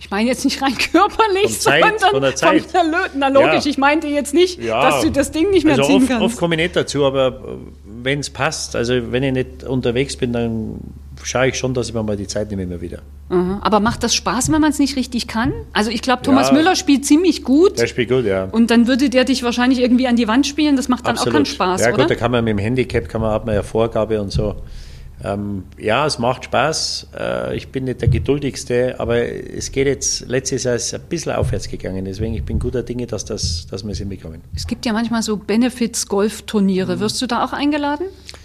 ich 0.00 0.10
meine 0.10 0.30
jetzt 0.30 0.46
nicht 0.46 0.62
rein 0.62 0.74
körperlich, 0.92 1.60
Zeit, 1.60 1.82
sondern 1.82 2.10
von 2.10 2.22
der 2.22 2.34
Zeit. 2.34 2.62
Von 2.62 2.90
der 2.90 3.10
na 3.14 3.28
logisch, 3.28 3.66
ja. 3.66 3.70
ich 3.70 3.76
meinte 3.76 4.06
jetzt 4.06 4.32
nicht, 4.32 4.58
ja. 4.58 4.80
dass 4.90 5.02
du 5.02 5.10
das 5.10 5.30
Ding 5.30 5.50
nicht 5.50 5.64
mehr 5.64 5.74
also 5.74 5.84
ziehen 5.84 5.96
oft, 5.96 6.08
kannst. 6.08 6.24
Oft 6.24 6.36
komme 6.38 6.54
ich 6.54 6.62
nicht 6.62 6.74
dazu, 6.74 7.04
aber 7.04 7.58
wenn 7.84 8.20
es 8.20 8.30
passt, 8.30 8.74
also 8.74 9.12
wenn 9.12 9.22
ich 9.22 9.32
nicht 9.32 9.62
unterwegs 9.62 10.16
bin, 10.16 10.32
dann 10.32 10.80
schaue 11.22 11.48
ich 11.48 11.58
schon, 11.58 11.74
dass 11.74 11.88
ich 11.88 11.94
mir 11.94 12.02
mal 12.02 12.16
die 12.16 12.26
Zeit 12.26 12.50
nehme 12.50 12.62
immer 12.62 12.80
wieder. 12.80 13.02
Mhm. 13.28 13.58
Aber 13.60 13.80
macht 13.80 14.02
das 14.02 14.14
Spaß, 14.14 14.50
wenn 14.52 14.60
man 14.60 14.70
es 14.70 14.78
nicht 14.78 14.96
richtig 14.96 15.26
kann? 15.26 15.52
Also 15.72 15.90
ich 15.90 16.02
glaube, 16.02 16.22
Thomas 16.22 16.48
ja, 16.48 16.54
Müller 16.54 16.76
spielt 16.76 17.04
ziemlich 17.04 17.44
gut. 17.44 17.78
Der 17.78 17.86
spielt 17.86 18.08
gut, 18.08 18.24
ja. 18.24 18.44
Und 18.44 18.70
dann 18.70 18.86
würde 18.86 19.10
der 19.10 19.24
dich 19.24 19.42
wahrscheinlich 19.42 19.80
irgendwie 19.80 20.06
an 20.06 20.16
die 20.16 20.28
Wand 20.28 20.46
spielen, 20.46 20.76
das 20.76 20.88
macht 20.88 21.06
dann 21.06 21.12
Absolut. 21.12 21.32
auch 21.32 21.36
keinen 21.36 21.46
Spaß, 21.46 21.80
Ja 21.80 21.88
oder? 21.88 21.98
gut, 21.98 22.10
da 22.10 22.14
kann 22.14 22.30
man 22.30 22.44
mit 22.44 22.52
dem 22.52 22.58
Handicap, 22.58 23.08
kann 23.08 23.20
man, 23.20 23.32
hat 23.32 23.46
man 23.46 23.54
ja 23.54 23.62
Vorgabe 23.62 24.20
und 24.20 24.30
so. 24.32 24.56
Ähm, 25.22 25.64
ja, 25.78 26.06
es 26.06 26.18
macht 26.18 26.44
Spaß. 26.46 27.08
Äh, 27.18 27.56
ich 27.56 27.68
bin 27.68 27.84
nicht 27.84 28.00
der 28.00 28.08
geduldigste, 28.08 28.98
aber 28.98 29.18
es 29.18 29.70
geht 29.70 29.86
jetzt, 29.86 30.26
letztes 30.28 30.64
Jahr 30.64 30.76
ist 30.76 30.94
ein 30.94 31.02
bisschen 31.08 31.32
aufwärts 31.32 31.68
gegangen. 31.68 32.04
Deswegen 32.04 32.34
ich 32.34 32.44
bin 32.44 32.58
guter 32.58 32.82
Dinge, 32.82 33.06
dass, 33.06 33.24
das, 33.24 33.66
dass 33.66 33.84
wir 33.84 33.92
es 33.92 33.98
hinbekommen. 33.98 34.40
Es 34.56 34.66
gibt 34.66 34.86
ja 34.86 34.92
manchmal 34.92 35.22
so 35.22 35.36
Benefits-Golf-Turniere. 35.36 36.96
Mhm. 36.96 37.00
Wirst 37.00 37.20
du 37.20 37.26
da 37.26 37.44
auch 37.44 37.52
eingeladen? 37.52 38.06
Ja, 38.06 38.39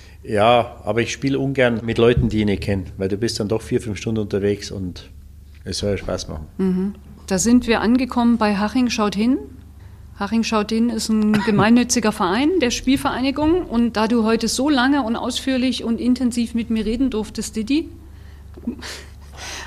aber 0.83 1.01
ich 1.01 1.11
spiele 1.11 1.39
ungern 1.39 1.81
mit 1.83 1.97
Leuten, 1.97 2.29
die 2.29 2.39
ich 2.39 2.45
nicht 2.45 2.63
kenne, 2.63 2.85
weil 2.97 3.09
du 3.09 3.17
bist 3.17 3.39
dann 3.39 3.47
doch 3.47 3.61
vier, 3.61 3.81
fünf 3.81 3.97
Stunden 3.97 4.21
unterwegs 4.21 4.71
und 4.71 5.09
es 5.63 5.79
soll 5.79 5.91
ja 5.91 5.97
Spaß 5.97 6.27
machen. 6.27 6.47
Mhm. 6.57 6.95
Da 7.27 7.39
sind 7.39 7.67
wir 7.67 7.81
angekommen 7.81 8.37
bei 8.37 8.55
Haching 8.55 8.89
Schaut 8.89 9.15
hin. 9.15 9.37
Haching 10.19 10.43
Schaut 10.43 10.71
hin 10.71 10.89
ist 10.89 11.09
ein 11.09 11.33
gemeinnütziger 11.45 12.11
Verein 12.11 12.59
der 12.61 12.71
Spielvereinigung. 12.71 13.65
Und 13.65 13.97
da 13.97 14.07
du 14.07 14.23
heute 14.23 14.47
so 14.47 14.69
lange 14.69 15.01
und 15.03 15.15
ausführlich 15.15 15.83
und 15.83 15.99
intensiv 15.99 16.53
mit 16.53 16.69
mir 16.69 16.85
reden 16.85 17.09
durftest, 17.09 17.55
Didi, 17.55 17.89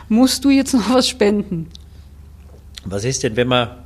musst 0.08 0.44
du 0.44 0.50
jetzt 0.50 0.72
noch 0.72 0.90
was 0.94 1.08
spenden. 1.08 1.68
Was 2.84 3.04
ist 3.04 3.22
denn, 3.24 3.36
wenn 3.36 3.48
wir 3.48 3.84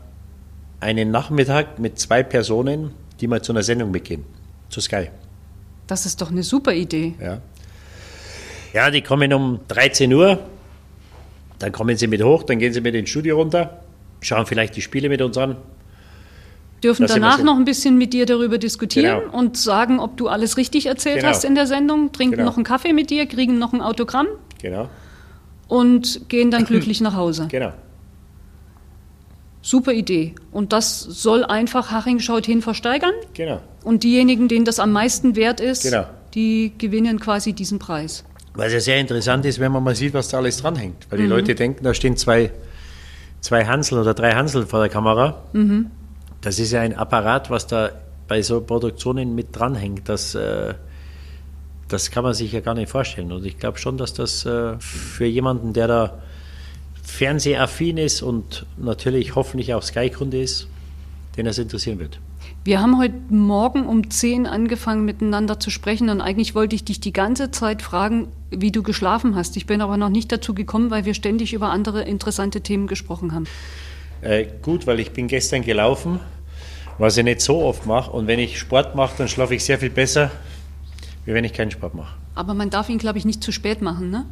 einen 0.80 1.10
Nachmittag 1.10 1.78
mit 1.78 1.98
zwei 1.98 2.22
Personen, 2.22 2.90
die 3.20 3.26
mal 3.26 3.42
zu 3.42 3.52
einer 3.52 3.62
Sendung 3.62 3.90
mitgehen, 3.90 4.24
zu 4.68 4.80
Sky? 4.80 5.08
Das 5.92 6.06
ist 6.06 6.20
doch 6.22 6.30
eine 6.30 6.42
super 6.42 6.72
Idee. 6.72 7.14
Ja. 7.20 7.38
Ja, 8.72 8.90
die 8.90 9.02
kommen 9.02 9.32
um 9.34 9.60
13 9.68 10.12
Uhr 10.12 10.38
dann 11.62 11.70
kommen 11.70 11.96
sie 11.96 12.08
mit 12.08 12.22
hoch, 12.22 12.42
dann 12.42 12.58
gehen 12.58 12.72
sie 12.72 12.80
mit 12.80 12.94
ins 12.96 13.08
Studio 13.08 13.36
runter, 13.36 13.82
schauen 14.20 14.46
vielleicht 14.46 14.74
die 14.74 14.82
Spiele 14.82 15.08
mit 15.08 15.22
uns 15.22 15.38
an. 15.38 15.56
Dürfen 16.82 17.06
danach 17.06 17.40
noch 17.40 17.56
ein 17.56 17.64
bisschen 17.64 17.96
mit 17.96 18.12
dir 18.12 18.26
darüber 18.26 18.58
diskutieren 18.58 19.20
genau. 19.20 19.38
und 19.38 19.56
sagen, 19.56 20.00
ob 20.00 20.16
du 20.16 20.26
alles 20.26 20.56
richtig 20.56 20.86
erzählt 20.86 21.18
genau. 21.18 21.28
hast 21.28 21.44
in 21.44 21.54
der 21.54 21.68
Sendung, 21.68 22.10
trinken 22.10 22.38
genau. 22.38 22.48
noch 22.48 22.56
einen 22.56 22.64
Kaffee 22.64 22.92
mit 22.92 23.10
dir, 23.10 23.26
kriegen 23.26 23.60
noch 23.60 23.72
ein 23.72 23.80
Autogramm. 23.80 24.26
Genau. 24.60 24.88
Und 25.68 26.28
gehen 26.28 26.50
dann 26.50 26.64
glücklich 26.64 27.00
nach 27.00 27.14
Hause. 27.14 27.46
Genau. 27.48 27.72
Super 29.62 29.92
Idee. 29.92 30.34
Und 30.50 30.72
das 30.72 31.00
soll 31.00 31.44
einfach 31.44 31.92
Haching 31.92 32.18
schaut 32.18 32.44
hin 32.44 32.62
versteigern. 32.62 33.12
Genau. 33.32 33.60
Und 33.84 34.02
diejenigen, 34.02 34.48
denen 34.48 34.64
das 34.64 34.80
am 34.80 34.92
meisten 34.92 35.36
wert 35.36 35.60
ist, 35.60 35.84
genau. 35.84 36.04
die 36.34 36.72
gewinnen 36.76 37.20
quasi 37.20 37.52
diesen 37.52 37.78
Preis. 37.78 38.24
Was 38.54 38.72
ja 38.72 38.80
sehr 38.80 38.98
interessant 38.98 39.46
ist, 39.46 39.60
wenn 39.60 39.72
man 39.72 39.82
mal 39.82 39.94
sieht, 39.94 40.14
was 40.14 40.28
da 40.28 40.38
alles 40.38 40.58
dranhängt. 40.58 41.06
Weil 41.08 41.18
die 41.18 41.24
mhm. 41.24 41.30
Leute 41.30 41.54
denken, 41.54 41.84
da 41.84 41.94
stehen 41.94 42.16
zwei, 42.16 42.50
zwei 43.40 43.64
Hansel 43.64 43.98
oder 43.98 44.14
drei 44.14 44.32
Hansel 44.32 44.66
vor 44.66 44.80
der 44.80 44.88
Kamera. 44.88 45.42
Mhm. 45.52 45.90
Das 46.40 46.58
ist 46.58 46.72
ja 46.72 46.80
ein 46.80 46.94
Apparat, 46.96 47.48
was 47.48 47.68
da 47.68 47.90
bei 48.26 48.42
so 48.42 48.60
Produktionen 48.60 49.34
mit 49.34 49.48
dranhängt. 49.56 50.08
Das, 50.08 50.34
äh, 50.34 50.74
das 51.88 52.10
kann 52.10 52.24
man 52.24 52.34
sich 52.34 52.52
ja 52.52 52.60
gar 52.60 52.74
nicht 52.74 52.90
vorstellen. 52.90 53.30
Und 53.30 53.46
ich 53.46 53.58
glaube 53.58 53.78
schon, 53.78 53.96
dass 53.96 54.12
das 54.12 54.44
äh, 54.44 54.78
für 54.80 55.24
jemanden, 55.24 55.72
der 55.72 55.86
da 55.86 56.21
fernsehaffin 57.12 57.98
ist 57.98 58.22
und 58.22 58.64
natürlich 58.78 59.34
hoffentlich 59.34 59.74
auch 59.74 59.82
Sky-Kunde 59.82 60.40
ist, 60.40 60.66
den 61.36 61.44
das 61.44 61.58
interessieren 61.58 61.98
wird. 61.98 62.18
Wir 62.64 62.80
haben 62.80 62.98
heute 62.98 63.14
Morgen 63.28 63.86
um 63.86 64.08
10 64.08 64.46
angefangen 64.46 65.04
miteinander 65.04 65.60
zu 65.60 65.68
sprechen 65.68 66.08
und 66.08 66.20
eigentlich 66.20 66.54
wollte 66.54 66.74
ich 66.74 66.84
dich 66.84 67.00
die 67.00 67.12
ganze 67.12 67.50
Zeit 67.50 67.82
fragen, 67.82 68.28
wie 68.50 68.72
du 68.72 68.82
geschlafen 68.82 69.36
hast. 69.36 69.56
Ich 69.56 69.66
bin 69.66 69.82
aber 69.82 69.98
noch 69.98 70.08
nicht 70.08 70.32
dazu 70.32 70.54
gekommen, 70.54 70.90
weil 70.90 71.04
wir 71.04 71.12
ständig 71.12 71.52
über 71.52 71.70
andere 71.70 72.02
interessante 72.02 72.62
Themen 72.62 72.86
gesprochen 72.86 73.34
haben. 73.34 73.46
Äh, 74.22 74.46
gut, 74.62 74.86
weil 74.86 74.98
ich 74.98 75.10
bin 75.10 75.28
gestern 75.28 75.62
gelaufen, 75.62 76.18
was 76.96 77.18
ich 77.18 77.24
nicht 77.24 77.42
so 77.42 77.62
oft 77.62 77.84
mache. 77.84 78.10
Und 78.10 78.26
wenn 78.26 78.38
ich 78.38 78.58
Sport 78.58 78.94
mache, 78.94 79.14
dann 79.18 79.28
schlafe 79.28 79.54
ich 79.54 79.64
sehr 79.64 79.78
viel 79.78 79.90
besser, 79.90 80.30
wie 81.26 81.34
wenn 81.34 81.44
ich 81.44 81.52
keinen 81.52 81.70
Sport 81.70 81.94
mache. 81.94 82.14
Aber 82.34 82.54
man 82.54 82.70
darf 82.70 82.88
ihn, 82.88 82.98
glaube 82.98 83.18
ich, 83.18 83.26
nicht 83.26 83.42
zu 83.42 83.52
spät 83.52 83.82
machen, 83.82 84.10
ne? 84.10 84.24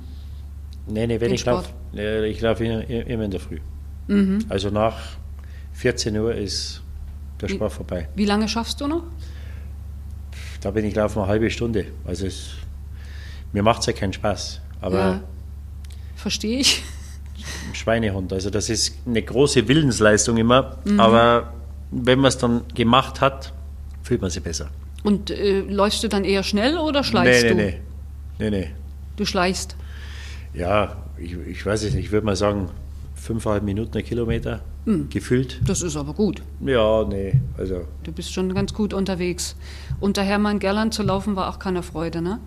Nee, 0.86 1.06
nee, 1.06 1.20
wenn 1.20 1.32
ich 1.32 1.44
laufe, 1.44 1.70
ich 1.92 2.40
laufe 2.40 2.64
immer 2.64 3.24
in 3.24 3.30
der 3.30 3.40
Früh. 3.40 3.58
Mhm. 4.08 4.40
Also 4.48 4.70
nach 4.70 4.96
14 5.74 6.16
Uhr 6.16 6.34
ist 6.34 6.82
der 7.40 7.48
wie, 7.48 7.54
Sport 7.54 7.72
vorbei. 7.72 8.08
Wie 8.14 8.24
lange 8.24 8.48
schaffst 8.48 8.80
du 8.80 8.86
noch? 8.86 9.04
Da 10.60 10.70
bin 10.70 10.84
ich 10.84 10.94
laufen 10.94 11.20
eine 11.20 11.28
halbe 11.28 11.50
Stunde. 11.50 11.86
Also 12.04 12.26
es, 12.26 12.50
mir 13.52 13.62
macht 13.62 13.80
es 13.80 13.86
ja 13.86 13.92
keinen 13.92 14.12
Spaß. 14.12 14.60
Aber 14.80 14.98
ja, 14.98 15.20
verstehe 16.16 16.58
ich. 16.60 16.82
Schweinehund. 17.72 18.32
Also 18.32 18.50
das 18.50 18.68
ist 18.68 18.98
eine 19.06 19.22
große 19.22 19.68
Willensleistung 19.68 20.36
immer. 20.36 20.76
Mhm. 20.84 21.00
Aber 21.00 21.54
wenn 21.90 22.18
man 22.18 22.28
es 22.28 22.38
dann 22.38 22.62
gemacht 22.74 23.20
hat, 23.20 23.52
fühlt 24.02 24.20
man 24.20 24.30
sich 24.30 24.42
besser. 24.42 24.68
Und 25.02 25.30
äh, 25.30 25.60
läufst 25.60 26.02
du 26.02 26.08
dann 26.08 26.24
eher 26.24 26.42
schnell 26.42 26.76
oder 26.76 27.04
schleichst 27.04 27.44
nee, 27.44 27.54
nee, 27.54 27.70
du? 28.38 28.44
Nee, 28.44 28.50
nee. 28.50 28.60
nee. 28.60 28.70
Du 29.16 29.24
schleichst? 29.24 29.76
Ja, 30.54 30.96
ich, 31.18 31.34
ich 31.34 31.64
weiß 31.64 31.84
es 31.84 31.94
nicht. 31.94 32.06
Ich 32.06 32.12
würde 32.12 32.26
mal 32.26 32.36
sagen, 32.36 32.70
fünfeinhalb 33.14 33.62
Minuten 33.62 33.96
ein 33.96 34.04
Kilometer 34.04 34.60
hm. 34.84 35.08
gefüllt. 35.10 35.60
Das 35.64 35.82
ist 35.82 35.96
aber 35.96 36.14
gut. 36.14 36.42
Ja, 36.64 37.04
nee, 37.04 37.34
also. 37.58 37.86
Du 38.02 38.12
bist 38.12 38.32
schon 38.32 38.52
ganz 38.54 38.74
gut 38.74 38.94
unterwegs. 38.94 39.56
Unter 40.00 40.22
Hermann 40.22 40.58
Gerland 40.58 40.94
zu 40.94 41.02
laufen 41.02 41.36
war 41.36 41.48
auch 41.50 41.58
keine 41.58 41.82
Freude, 41.82 42.22
ne? 42.22 42.40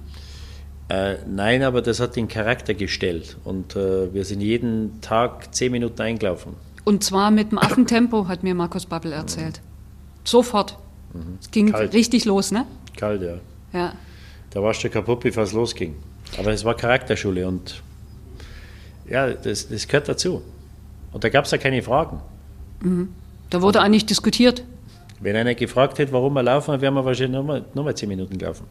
Äh, 0.89 1.15
nein, 1.27 1.63
aber 1.63 1.81
das 1.81 1.99
hat 1.99 2.15
den 2.15 2.27
Charakter 2.27 2.73
gestellt 2.73 3.37
und 3.45 3.75
äh, 3.75 4.13
wir 4.13 4.25
sind 4.25 4.41
jeden 4.41 4.99
Tag 5.01 5.55
zehn 5.55 5.71
Minuten 5.71 6.01
eingelaufen. 6.01 6.53
Und 6.83 7.03
zwar 7.03 7.31
mit 7.31 7.51
dem 7.51 7.57
Affentempo, 7.57 8.27
hat 8.27 8.43
mir 8.43 8.53
Markus 8.53 8.85
Babbel 8.85 9.13
erzählt. 9.13 9.61
Sofort. 10.25 10.77
Mhm. 11.13 11.37
Es 11.39 11.51
ging 11.51 11.71
Kalt. 11.71 11.93
richtig 11.93 12.25
los, 12.25 12.51
ne? 12.51 12.65
Kalt, 12.97 13.21
ja. 13.21 13.37
Ja. 13.71 13.93
Da 14.49 14.61
warst 14.61 14.83
du 14.83 14.89
kaputt, 14.89 15.21
bevor 15.21 15.43
es 15.43 15.53
losging. 15.53 15.95
Aber 16.37 16.51
es 16.51 16.65
war 16.65 16.75
Charakterschule 16.75 17.47
und 17.47 17.81
ja, 19.13 19.29
das, 19.31 19.69
das 19.69 19.87
gehört 19.87 20.09
dazu. 20.09 20.41
Und 21.11 21.23
da 21.23 21.29
gab 21.29 21.45
es 21.45 21.51
ja 21.51 21.59
keine 21.59 21.83
Fragen. 21.83 22.19
Mhm. 22.81 23.09
Da 23.51 23.61
wurde 23.61 23.79
eigentlich 23.79 24.07
diskutiert. 24.07 24.63
Wenn 25.21 25.35
einer 25.35 25.53
gefragt 25.53 25.99
hätte, 25.99 26.11
warum 26.11 26.33
wir 26.33 26.41
laufen, 26.41 26.81
wären 26.81 26.95
wir 26.95 27.05
wahrscheinlich 27.05 27.37
nochmal 27.37 27.63
noch 27.75 27.83
mal 27.83 27.95
zehn 27.95 28.09
Minuten 28.09 28.37
gelaufen. 28.39 28.65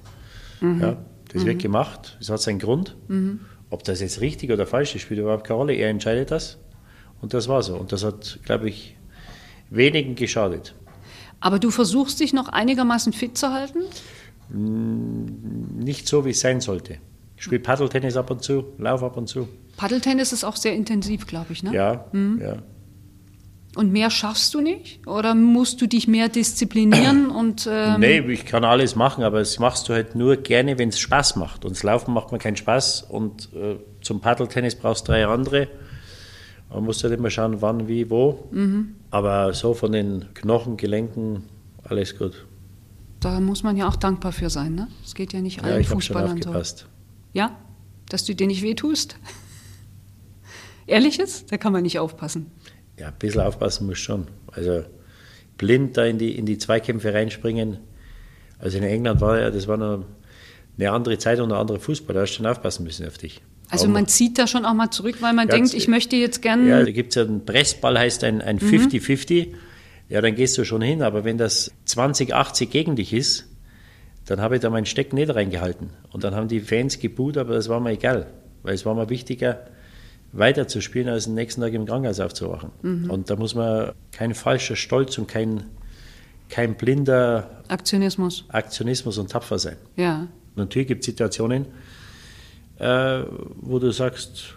Mhm. 0.61 0.81
Ja, 0.83 0.97
das 1.33 1.43
mhm. 1.43 1.47
wird 1.47 1.63
gemacht, 1.63 2.17
das 2.19 2.29
hat 2.29 2.41
seinen 2.41 2.59
Grund. 2.59 2.97
Mhm. 3.07 3.41
Ob 3.71 3.85
das 3.85 4.01
jetzt 4.01 4.21
richtig 4.21 4.51
oder 4.51 4.67
falsch 4.67 4.97
ist, 4.97 5.03
spielt 5.03 5.21
überhaupt 5.21 5.47
keine 5.47 5.59
Rolle. 5.59 5.75
Er 5.75 5.89
entscheidet 5.89 6.33
das. 6.33 6.59
Und 7.21 7.33
das 7.33 7.47
war 7.47 7.63
so. 7.63 7.77
Und 7.77 7.93
das 7.93 8.03
hat, 8.03 8.41
glaube 8.45 8.69
ich, 8.69 8.97
wenigen 9.71 10.17
geschadet. 10.17 10.75
Aber 11.39 11.61
du 11.61 11.71
versuchst 11.71 12.19
dich 12.19 12.33
noch 12.33 12.49
einigermaßen 12.49 13.13
fit 13.13 13.39
zu 13.39 13.53
halten? 13.53 13.79
Nicht 14.51 16.09
so, 16.09 16.25
wie 16.25 16.31
es 16.31 16.41
sein 16.41 16.61
sollte. 16.61 16.99
Ich 17.43 17.47
spiele 17.47 17.61
Paddeltennis 17.61 18.17
ab 18.17 18.31
und 18.31 18.41
zu, 18.45 18.67
laufe 18.79 19.05
ab 19.05 19.17
und 19.17 19.27
zu. 19.27 19.49
Paddeltennis 19.77 20.33
ist 20.33 20.45
auch 20.45 20.55
sehr 20.55 20.77
intensiv, 20.77 21.27
glaube 21.27 21.53
ich, 21.53 21.65
ne? 21.65 21.75
Ja, 21.75 22.05
mhm. 22.13 22.41
ja. 22.41 22.55
Und 23.75 23.91
mehr 23.91 24.11
schaffst 24.11 24.55
du 24.55 24.61
nicht? 24.61 25.05
Oder 25.09 25.35
musst 25.35 25.81
du 25.81 25.89
dich 25.89 26.07
mehr 26.07 26.29
disziplinieren? 26.29 27.31
und, 27.37 27.69
ähm 27.69 27.99
nee, 27.99 28.21
ich 28.21 28.47
kann 28.47 28.63
alles 28.63 28.95
machen, 28.95 29.25
aber 29.25 29.41
das 29.41 29.59
machst 29.59 29.89
du 29.89 29.93
halt 29.93 30.15
nur 30.15 30.37
gerne, 30.37 30.79
wenn 30.79 30.91
es 30.91 31.01
Spaß 31.01 31.35
macht. 31.35 31.65
Und 31.65 31.73
das 31.73 31.83
Laufen 31.83 32.15
macht 32.15 32.31
mir 32.31 32.39
keinen 32.39 32.55
Spaß. 32.55 33.07
Und 33.09 33.49
äh, 33.55 33.75
zum 34.03 34.21
Paddeltennis 34.21 34.77
brauchst 34.77 35.09
du 35.09 35.13
drei 35.13 35.27
andere. 35.27 35.67
Man 36.73 36.85
muss 36.85 37.03
halt 37.03 37.13
immer 37.13 37.29
schauen, 37.29 37.61
wann, 37.61 37.89
wie, 37.89 38.09
wo. 38.09 38.49
Mhm. 38.53 38.95
Aber 39.11 39.53
so 39.53 39.75
von 39.75 39.91
den 39.91 40.27
Knochen, 40.35 40.77
Gelenken, 40.77 41.43
alles 41.83 42.17
gut. 42.17 42.47
Da 43.19 43.41
muss 43.41 43.65
man 43.65 43.77
ja 43.77 43.89
auch 43.89 43.97
dankbar 43.97 44.31
für 44.31 44.49
sein, 44.49 44.77
ne? 44.77 44.87
Es 45.05 45.17
geht 45.17 45.33
ja 45.33 45.41
nicht 45.41 45.65
allen 45.65 45.75
ja, 45.75 45.81
ich 45.81 45.89
Fußballern 45.89 46.29
schon 46.29 46.39
aufgepasst. 46.39 46.79
so. 46.79 47.02
Ja? 47.33 47.59
Dass 48.09 48.25
du 48.25 48.35
dir 48.35 48.47
nicht 48.47 48.63
wehtust? 48.63 49.17
Ehrliches? 50.87 51.47
Da 51.47 51.57
kann 51.57 51.73
man 51.73 51.83
nicht 51.83 51.99
aufpassen. 51.99 52.51
Ja, 52.99 53.09
ein 53.09 53.15
bisschen 53.19 53.41
aufpassen 53.41 53.87
muss 53.87 53.99
schon. 53.99 54.27
Also 54.49 54.85
blind 55.57 55.97
da 55.97 56.05
in 56.05 56.19
die, 56.19 56.37
in 56.37 56.47
die 56.47 56.59
Zweikämpfe 56.59 57.15
reinspringen. 57.15 57.79
Also 58.59 58.79
in 58.79 58.85
England 58.85 59.21
war 59.21 59.41
ja, 59.41 59.51
das 59.51 59.67
war 59.67 59.77
noch 59.77 60.05
eine 60.77 60.91
andere 60.91 61.19
Zeit 61.19 61.41
und 61.41 61.53
ein 61.53 61.59
anderer 61.59 61.81
Fußball. 61.81 62.15
Da 62.15 62.23
hast 62.23 62.33
du 62.33 62.37
schon 62.37 62.47
aufpassen 62.47 62.85
müssen 62.85 63.07
auf 63.07 63.19
dich. 63.19 63.41
Also 63.71 63.89
man 63.89 64.07
zieht 64.07 64.39
da 64.39 64.47
schon 64.47 64.67
auch 64.67 64.75
mal 64.75 64.91
zurück, 64.91 65.17
weil 65.21 65.33
man 65.33 65.49
denkt, 65.49 65.73
ich 65.73 65.89
möchte 65.89 66.17
jetzt 66.17 66.43
gerne. 66.43 66.69
Ja, 66.69 66.85
da 66.85 66.91
gibt 66.91 67.11
es 67.11 67.15
ja 67.15 67.23
einen 67.23 67.47
Pressball, 67.47 67.99
heißt 67.99 68.23
ein 68.23 68.59
50-50. 68.59 69.49
Mhm. 69.49 69.55
Ja, 70.11 70.21
dann 70.21 70.35
gehst 70.35 70.59
du 70.59 70.65
schon 70.65 70.83
hin. 70.83 71.01
Aber 71.01 71.25
wenn 71.25 71.39
das 71.39 71.73
20-80 71.87 72.67
gegen 72.67 72.97
dich 72.97 73.15
ist, 73.15 73.49
dann 74.33 74.41
habe 74.41 74.55
ich 74.55 74.63
da 74.63 74.71
meinen 74.71 74.87
Steck 74.87 75.13
nicht 75.13 75.35
reingehalten. 75.35 75.91
Und 76.11 76.25
dann 76.25 76.35
haben 76.35 76.49
die 76.49 76.61
Fans 76.61 76.99
geboot, 76.99 77.37
aber 77.37 77.53
das 77.53 77.69
war 77.69 77.81
mir 77.81 77.91
egal. 77.91 78.29
Weil 78.63 78.73
es 78.73 78.87
war 78.87 78.95
mir 78.95 79.11
wichtiger, 79.11 79.67
weiter 80.33 80.67
zu 80.67 80.81
spielen, 80.81 81.11
als 81.11 81.25
den 81.25 81.35
nächsten 81.35 81.61
Tag 81.61 81.75
im 81.75 81.85
Krankenhaus 81.85 82.19
aufzuwachen. 82.19 82.71
Mhm. 82.81 83.11
Und 83.11 83.29
da 83.29 83.37
muss 83.37 83.55
man 83.55 83.93
kein 84.11 84.35
falscher 84.35 84.75
Stolz 84.75 85.19
und 85.19 85.29
kein, 85.29 85.65
kein 86.49 86.77
blinder 86.77 87.63
Aktionismus. 87.69 88.47
Aktionismus 88.49 89.19
und 89.19 89.31
tapfer 89.31 89.59
sein. 89.59 89.77
Ja. 89.97 90.27
Natürlich 90.57 90.89
gibt 90.89 91.01
es 91.01 91.07
Situationen, 91.07 91.67
äh, 92.79 93.25
wo 93.61 93.79
du 93.81 93.91
sagst, 93.91 94.55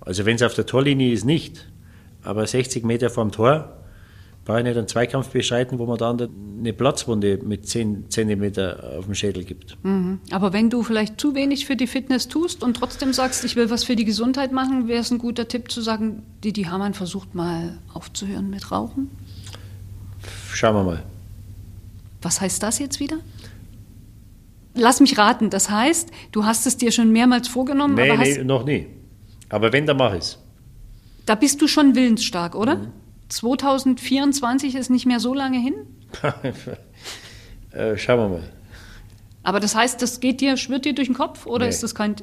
also 0.00 0.24
wenn 0.24 0.36
es 0.36 0.42
auf 0.42 0.54
der 0.54 0.64
Torlinie 0.64 1.12
ist, 1.12 1.26
nicht, 1.26 1.68
aber 2.22 2.46
60 2.46 2.82
Meter 2.82 3.10
vorm 3.10 3.30
Tor, 3.30 3.75
brauche 4.46 4.60
ich 4.60 4.64
nicht 4.64 4.78
einen 4.78 4.88
Zweikampf 4.88 5.28
beschreiten, 5.28 5.78
wo 5.78 5.86
man 5.86 5.98
dann 5.98 6.30
eine 6.58 6.72
Platzwunde 6.72 7.40
mit 7.42 7.68
10 7.68 8.08
cm 8.08 8.52
auf 8.96 9.04
dem 9.04 9.14
Schädel 9.14 9.44
gibt. 9.44 9.76
Mhm. 9.84 10.20
Aber 10.30 10.52
wenn 10.52 10.70
du 10.70 10.82
vielleicht 10.84 11.20
zu 11.20 11.34
wenig 11.34 11.66
für 11.66 11.76
die 11.76 11.88
Fitness 11.88 12.28
tust 12.28 12.62
und 12.62 12.74
trotzdem 12.74 13.12
sagst, 13.12 13.44
ich 13.44 13.56
will 13.56 13.70
was 13.70 13.84
für 13.84 13.96
die 13.96 14.04
Gesundheit 14.04 14.52
machen, 14.52 14.86
wäre 14.88 15.00
es 15.00 15.10
ein 15.10 15.18
guter 15.18 15.48
Tipp 15.48 15.70
zu 15.70 15.82
sagen, 15.82 16.22
Didi 16.44 16.62
Hamann 16.62 16.94
versucht 16.94 17.34
mal 17.34 17.78
aufzuhören 17.92 18.48
mit 18.48 18.70
Rauchen? 18.70 19.10
Schauen 20.52 20.76
wir 20.76 20.84
mal. 20.84 21.02
Was 22.22 22.40
heißt 22.40 22.62
das 22.62 22.78
jetzt 22.78 23.00
wieder? 23.00 23.18
Lass 24.74 25.00
mich 25.00 25.18
raten, 25.18 25.50
das 25.50 25.70
heißt, 25.70 26.10
du 26.32 26.44
hast 26.44 26.66
es 26.66 26.76
dir 26.76 26.92
schon 26.92 27.10
mehrmals 27.10 27.48
vorgenommen, 27.48 27.94
nee, 27.94 28.10
aber 28.10 28.22
nee, 28.22 28.44
noch 28.44 28.64
nie. 28.64 28.86
Aber 29.48 29.72
wenn, 29.72 29.86
dann 29.86 29.96
mache 29.96 30.18
ich 30.18 30.22
es. 30.22 30.38
Da 31.24 31.34
bist 31.34 31.60
du 31.60 31.66
schon 31.66 31.96
willensstark, 31.96 32.54
oder? 32.54 32.76
Mhm. 32.76 32.92
2024 33.28 34.74
ist 34.74 34.90
nicht 34.90 35.06
mehr 35.06 35.20
so 35.20 35.34
lange 35.34 35.58
hin? 35.58 35.74
äh, 37.72 37.96
schauen 37.96 38.18
wir 38.18 38.28
mal. 38.28 38.52
Aber 39.42 39.60
das 39.60 39.74
heißt, 39.74 40.02
das 40.02 40.20
geht 40.20 40.40
dir, 40.40 40.56
schwirrt 40.56 40.84
dir 40.84 40.94
durch 40.94 41.08
den 41.08 41.14
Kopf 41.14 41.46
oder 41.46 41.66
nee. 41.66 41.70
ist 41.70 41.82
das 41.82 41.94
kein, 41.94 42.16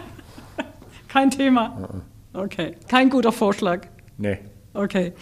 kein 1.08 1.30
Thema? 1.30 2.02
Okay, 2.32 2.76
kein 2.88 3.08
guter 3.08 3.32
Vorschlag. 3.32 3.86
Nee. 4.18 4.38
Okay. 4.74 5.12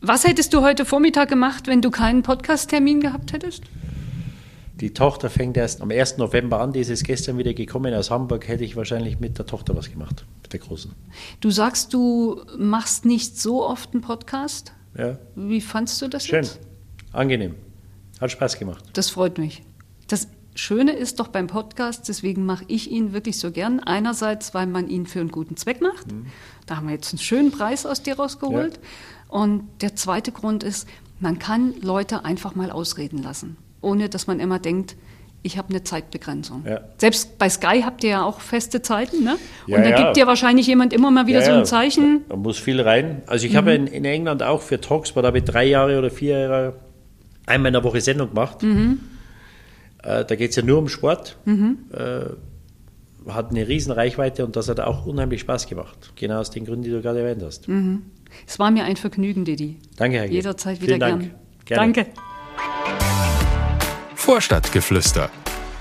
Was 0.00 0.26
hättest 0.26 0.52
du 0.52 0.62
heute 0.62 0.84
Vormittag 0.84 1.28
gemacht, 1.28 1.66
wenn 1.66 1.80
du 1.80 1.90
keinen 1.90 2.22
Podcast-Termin 2.22 3.00
gehabt 3.00 3.32
hättest? 3.32 3.64
Die 4.80 4.92
Tochter 4.92 5.30
fängt 5.30 5.56
erst 5.56 5.80
am 5.80 5.90
1. 5.90 6.18
November 6.18 6.60
an, 6.60 6.72
die 6.72 6.80
ist 6.80 7.04
gestern 7.04 7.38
wieder 7.38 7.54
gekommen 7.54 7.94
aus 7.94 8.10
Hamburg, 8.10 8.46
hätte 8.46 8.62
ich 8.62 8.76
wahrscheinlich 8.76 9.20
mit 9.20 9.38
der 9.38 9.46
Tochter 9.46 9.74
was 9.74 9.90
gemacht, 9.90 10.26
der 10.58 10.66
Großen. 10.66 10.92
Du 11.40 11.50
sagst, 11.50 11.92
du 11.92 12.42
machst 12.58 13.04
nicht 13.04 13.40
so 13.40 13.64
oft 13.64 13.92
einen 13.92 14.02
Podcast. 14.02 14.72
Ja. 14.96 15.18
Wie 15.34 15.60
fandst 15.60 16.00
du 16.00 16.08
das 16.08 16.26
Schön, 16.26 16.44
jetzt? 16.44 16.60
angenehm, 17.12 17.54
hat 18.20 18.30
Spaß 18.30 18.58
gemacht. 18.58 18.84
Das 18.94 19.10
freut 19.10 19.38
mich. 19.38 19.62
Das 20.08 20.28
Schöne 20.54 20.92
ist 20.92 21.20
doch 21.20 21.28
beim 21.28 21.48
Podcast, 21.48 22.08
deswegen 22.08 22.46
mache 22.46 22.64
ich 22.68 22.90
ihn 22.90 23.12
wirklich 23.12 23.38
so 23.38 23.50
gern. 23.50 23.80
Einerseits, 23.80 24.54
weil 24.54 24.66
man 24.66 24.88
ihn 24.88 25.06
für 25.06 25.20
einen 25.20 25.30
guten 25.30 25.56
Zweck 25.56 25.82
macht. 25.82 26.10
Mhm. 26.10 26.26
Da 26.64 26.76
haben 26.76 26.86
wir 26.86 26.94
jetzt 26.94 27.12
einen 27.12 27.18
schönen 27.18 27.50
Preis 27.50 27.84
aus 27.84 28.02
dir 28.02 28.16
rausgeholt. 28.16 28.76
Ja. 28.76 29.38
Und 29.40 29.68
der 29.82 29.96
zweite 29.96 30.32
Grund 30.32 30.62
ist, 30.62 30.88
man 31.20 31.38
kann 31.38 31.74
Leute 31.82 32.24
einfach 32.24 32.54
mal 32.54 32.70
ausreden 32.70 33.22
lassen 33.22 33.58
ohne 33.86 34.08
dass 34.08 34.26
man 34.26 34.40
immer 34.40 34.58
denkt, 34.58 34.96
ich 35.46 35.56
habe 35.56 35.70
eine 35.70 35.84
Zeitbegrenzung. 35.84 36.64
Ja. 36.66 36.80
Selbst 36.98 37.38
bei 37.38 37.48
Sky 37.48 37.82
habt 37.84 38.02
ihr 38.04 38.10
ja 38.10 38.24
auch 38.24 38.40
feste 38.40 38.82
Zeiten, 38.82 39.22
ne? 39.22 39.36
Und 39.66 39.72
ja, 39.72 39.80
da 39.80 39.88
ja. 39.90 39.96
gibt 39.96 40.16
ja 40.16 40.26
wahrscheinlich 40.26 40.66
jemand 40.66 40.92
immer 40.92 41.10
mal 41.10 41.26
wieder 41.26 41.40
so 41.40 41.52
ein 41.52 41.64
Zeichen. 41.64 42.22
Da 42.28 42.36
muss 42.36 42.58
viel 42.58 42.80
rein. 42.80 43.22
Also 43.26 43.46
ich 43.46 43.52
mhm. 43.52 43.56
habe 43.56 43.74
in, 43.74 43.86
in, 43.86 44.04
England 44.04 44.42
auch 44.42 44.60
für 44.60 44.80
Talksport, 44.80 45.24
da 45.24 45.28
habe 45.28 45.38
ich 45.38 45.44
drei 45.44 45.64
Jahre 45.64 45.98
oder 45.98 46.10
vier 46.10 46.38
Jahre 46.38 46.74
einmal 47.46 47.68
in 47.68 47.74
der 47.74 47.84
Woche 47.84 48.00
Sendung 48.00 48.30
gemacht. 48.30 48.62
Mhm. 48.62 49.00
Äh, 50.02 50.24
da 50.24 50.34
geht 50.34 50.50
es 50.50 50.56
ja 50.56 50.62
nur 50.62 50.78
um 50.78 50.88
Sport. 50.88 51.38
Mhm. 51.44 51.78
Äh, 51.92 53.32
hat 53.32 53.50
eine 53.50 53.66
riesen 53.66 53.92
Reichweite 53.92 54.44
und 54.44 54.54
das 54.56 54.68
hat 54.68 54.80
auch 54.80 55.06
unheimlich 55.06 55.40
Spaß 55.40 55.68
gemacht. 55.68 56.12
Genau 56.16 56.40
aus 56.40 56.50
den 56.50 56.64
Gründen, 56.64 56.82
die 56.82 56.90
du 56.90 57.00
gerade 57.00 57.20
erwähnt 57.20 57.42
hast. 57.42 57.68
Mhm. 57.68 58.02
Es 58.46 58.58
war 58.58 58.70
mir 58.70 58.84
ein 58.84 58.96
Vergnügen, 58.96 59.44
Didi. 59.44 59.76
Danke, 59.96 60.18
Herr 60.18 60.26
Jederzeit 60.26 60.80
wieder 60.80 60.96
Vielen 60.96 61.00
gern. 61.00 61.20
Dank. 61.20 61.34
Gerne. 61.64 61.92
Danke. 61.92 62.10
Vorstadtgeflüster, 64.26 65.30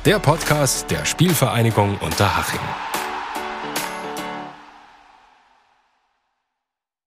der 0.06 0.20
Podcast 0.20 0.92
der 0.92 1.04
Spielvereinigung 1.04 1.98
Unterhaching. 1.98 2.60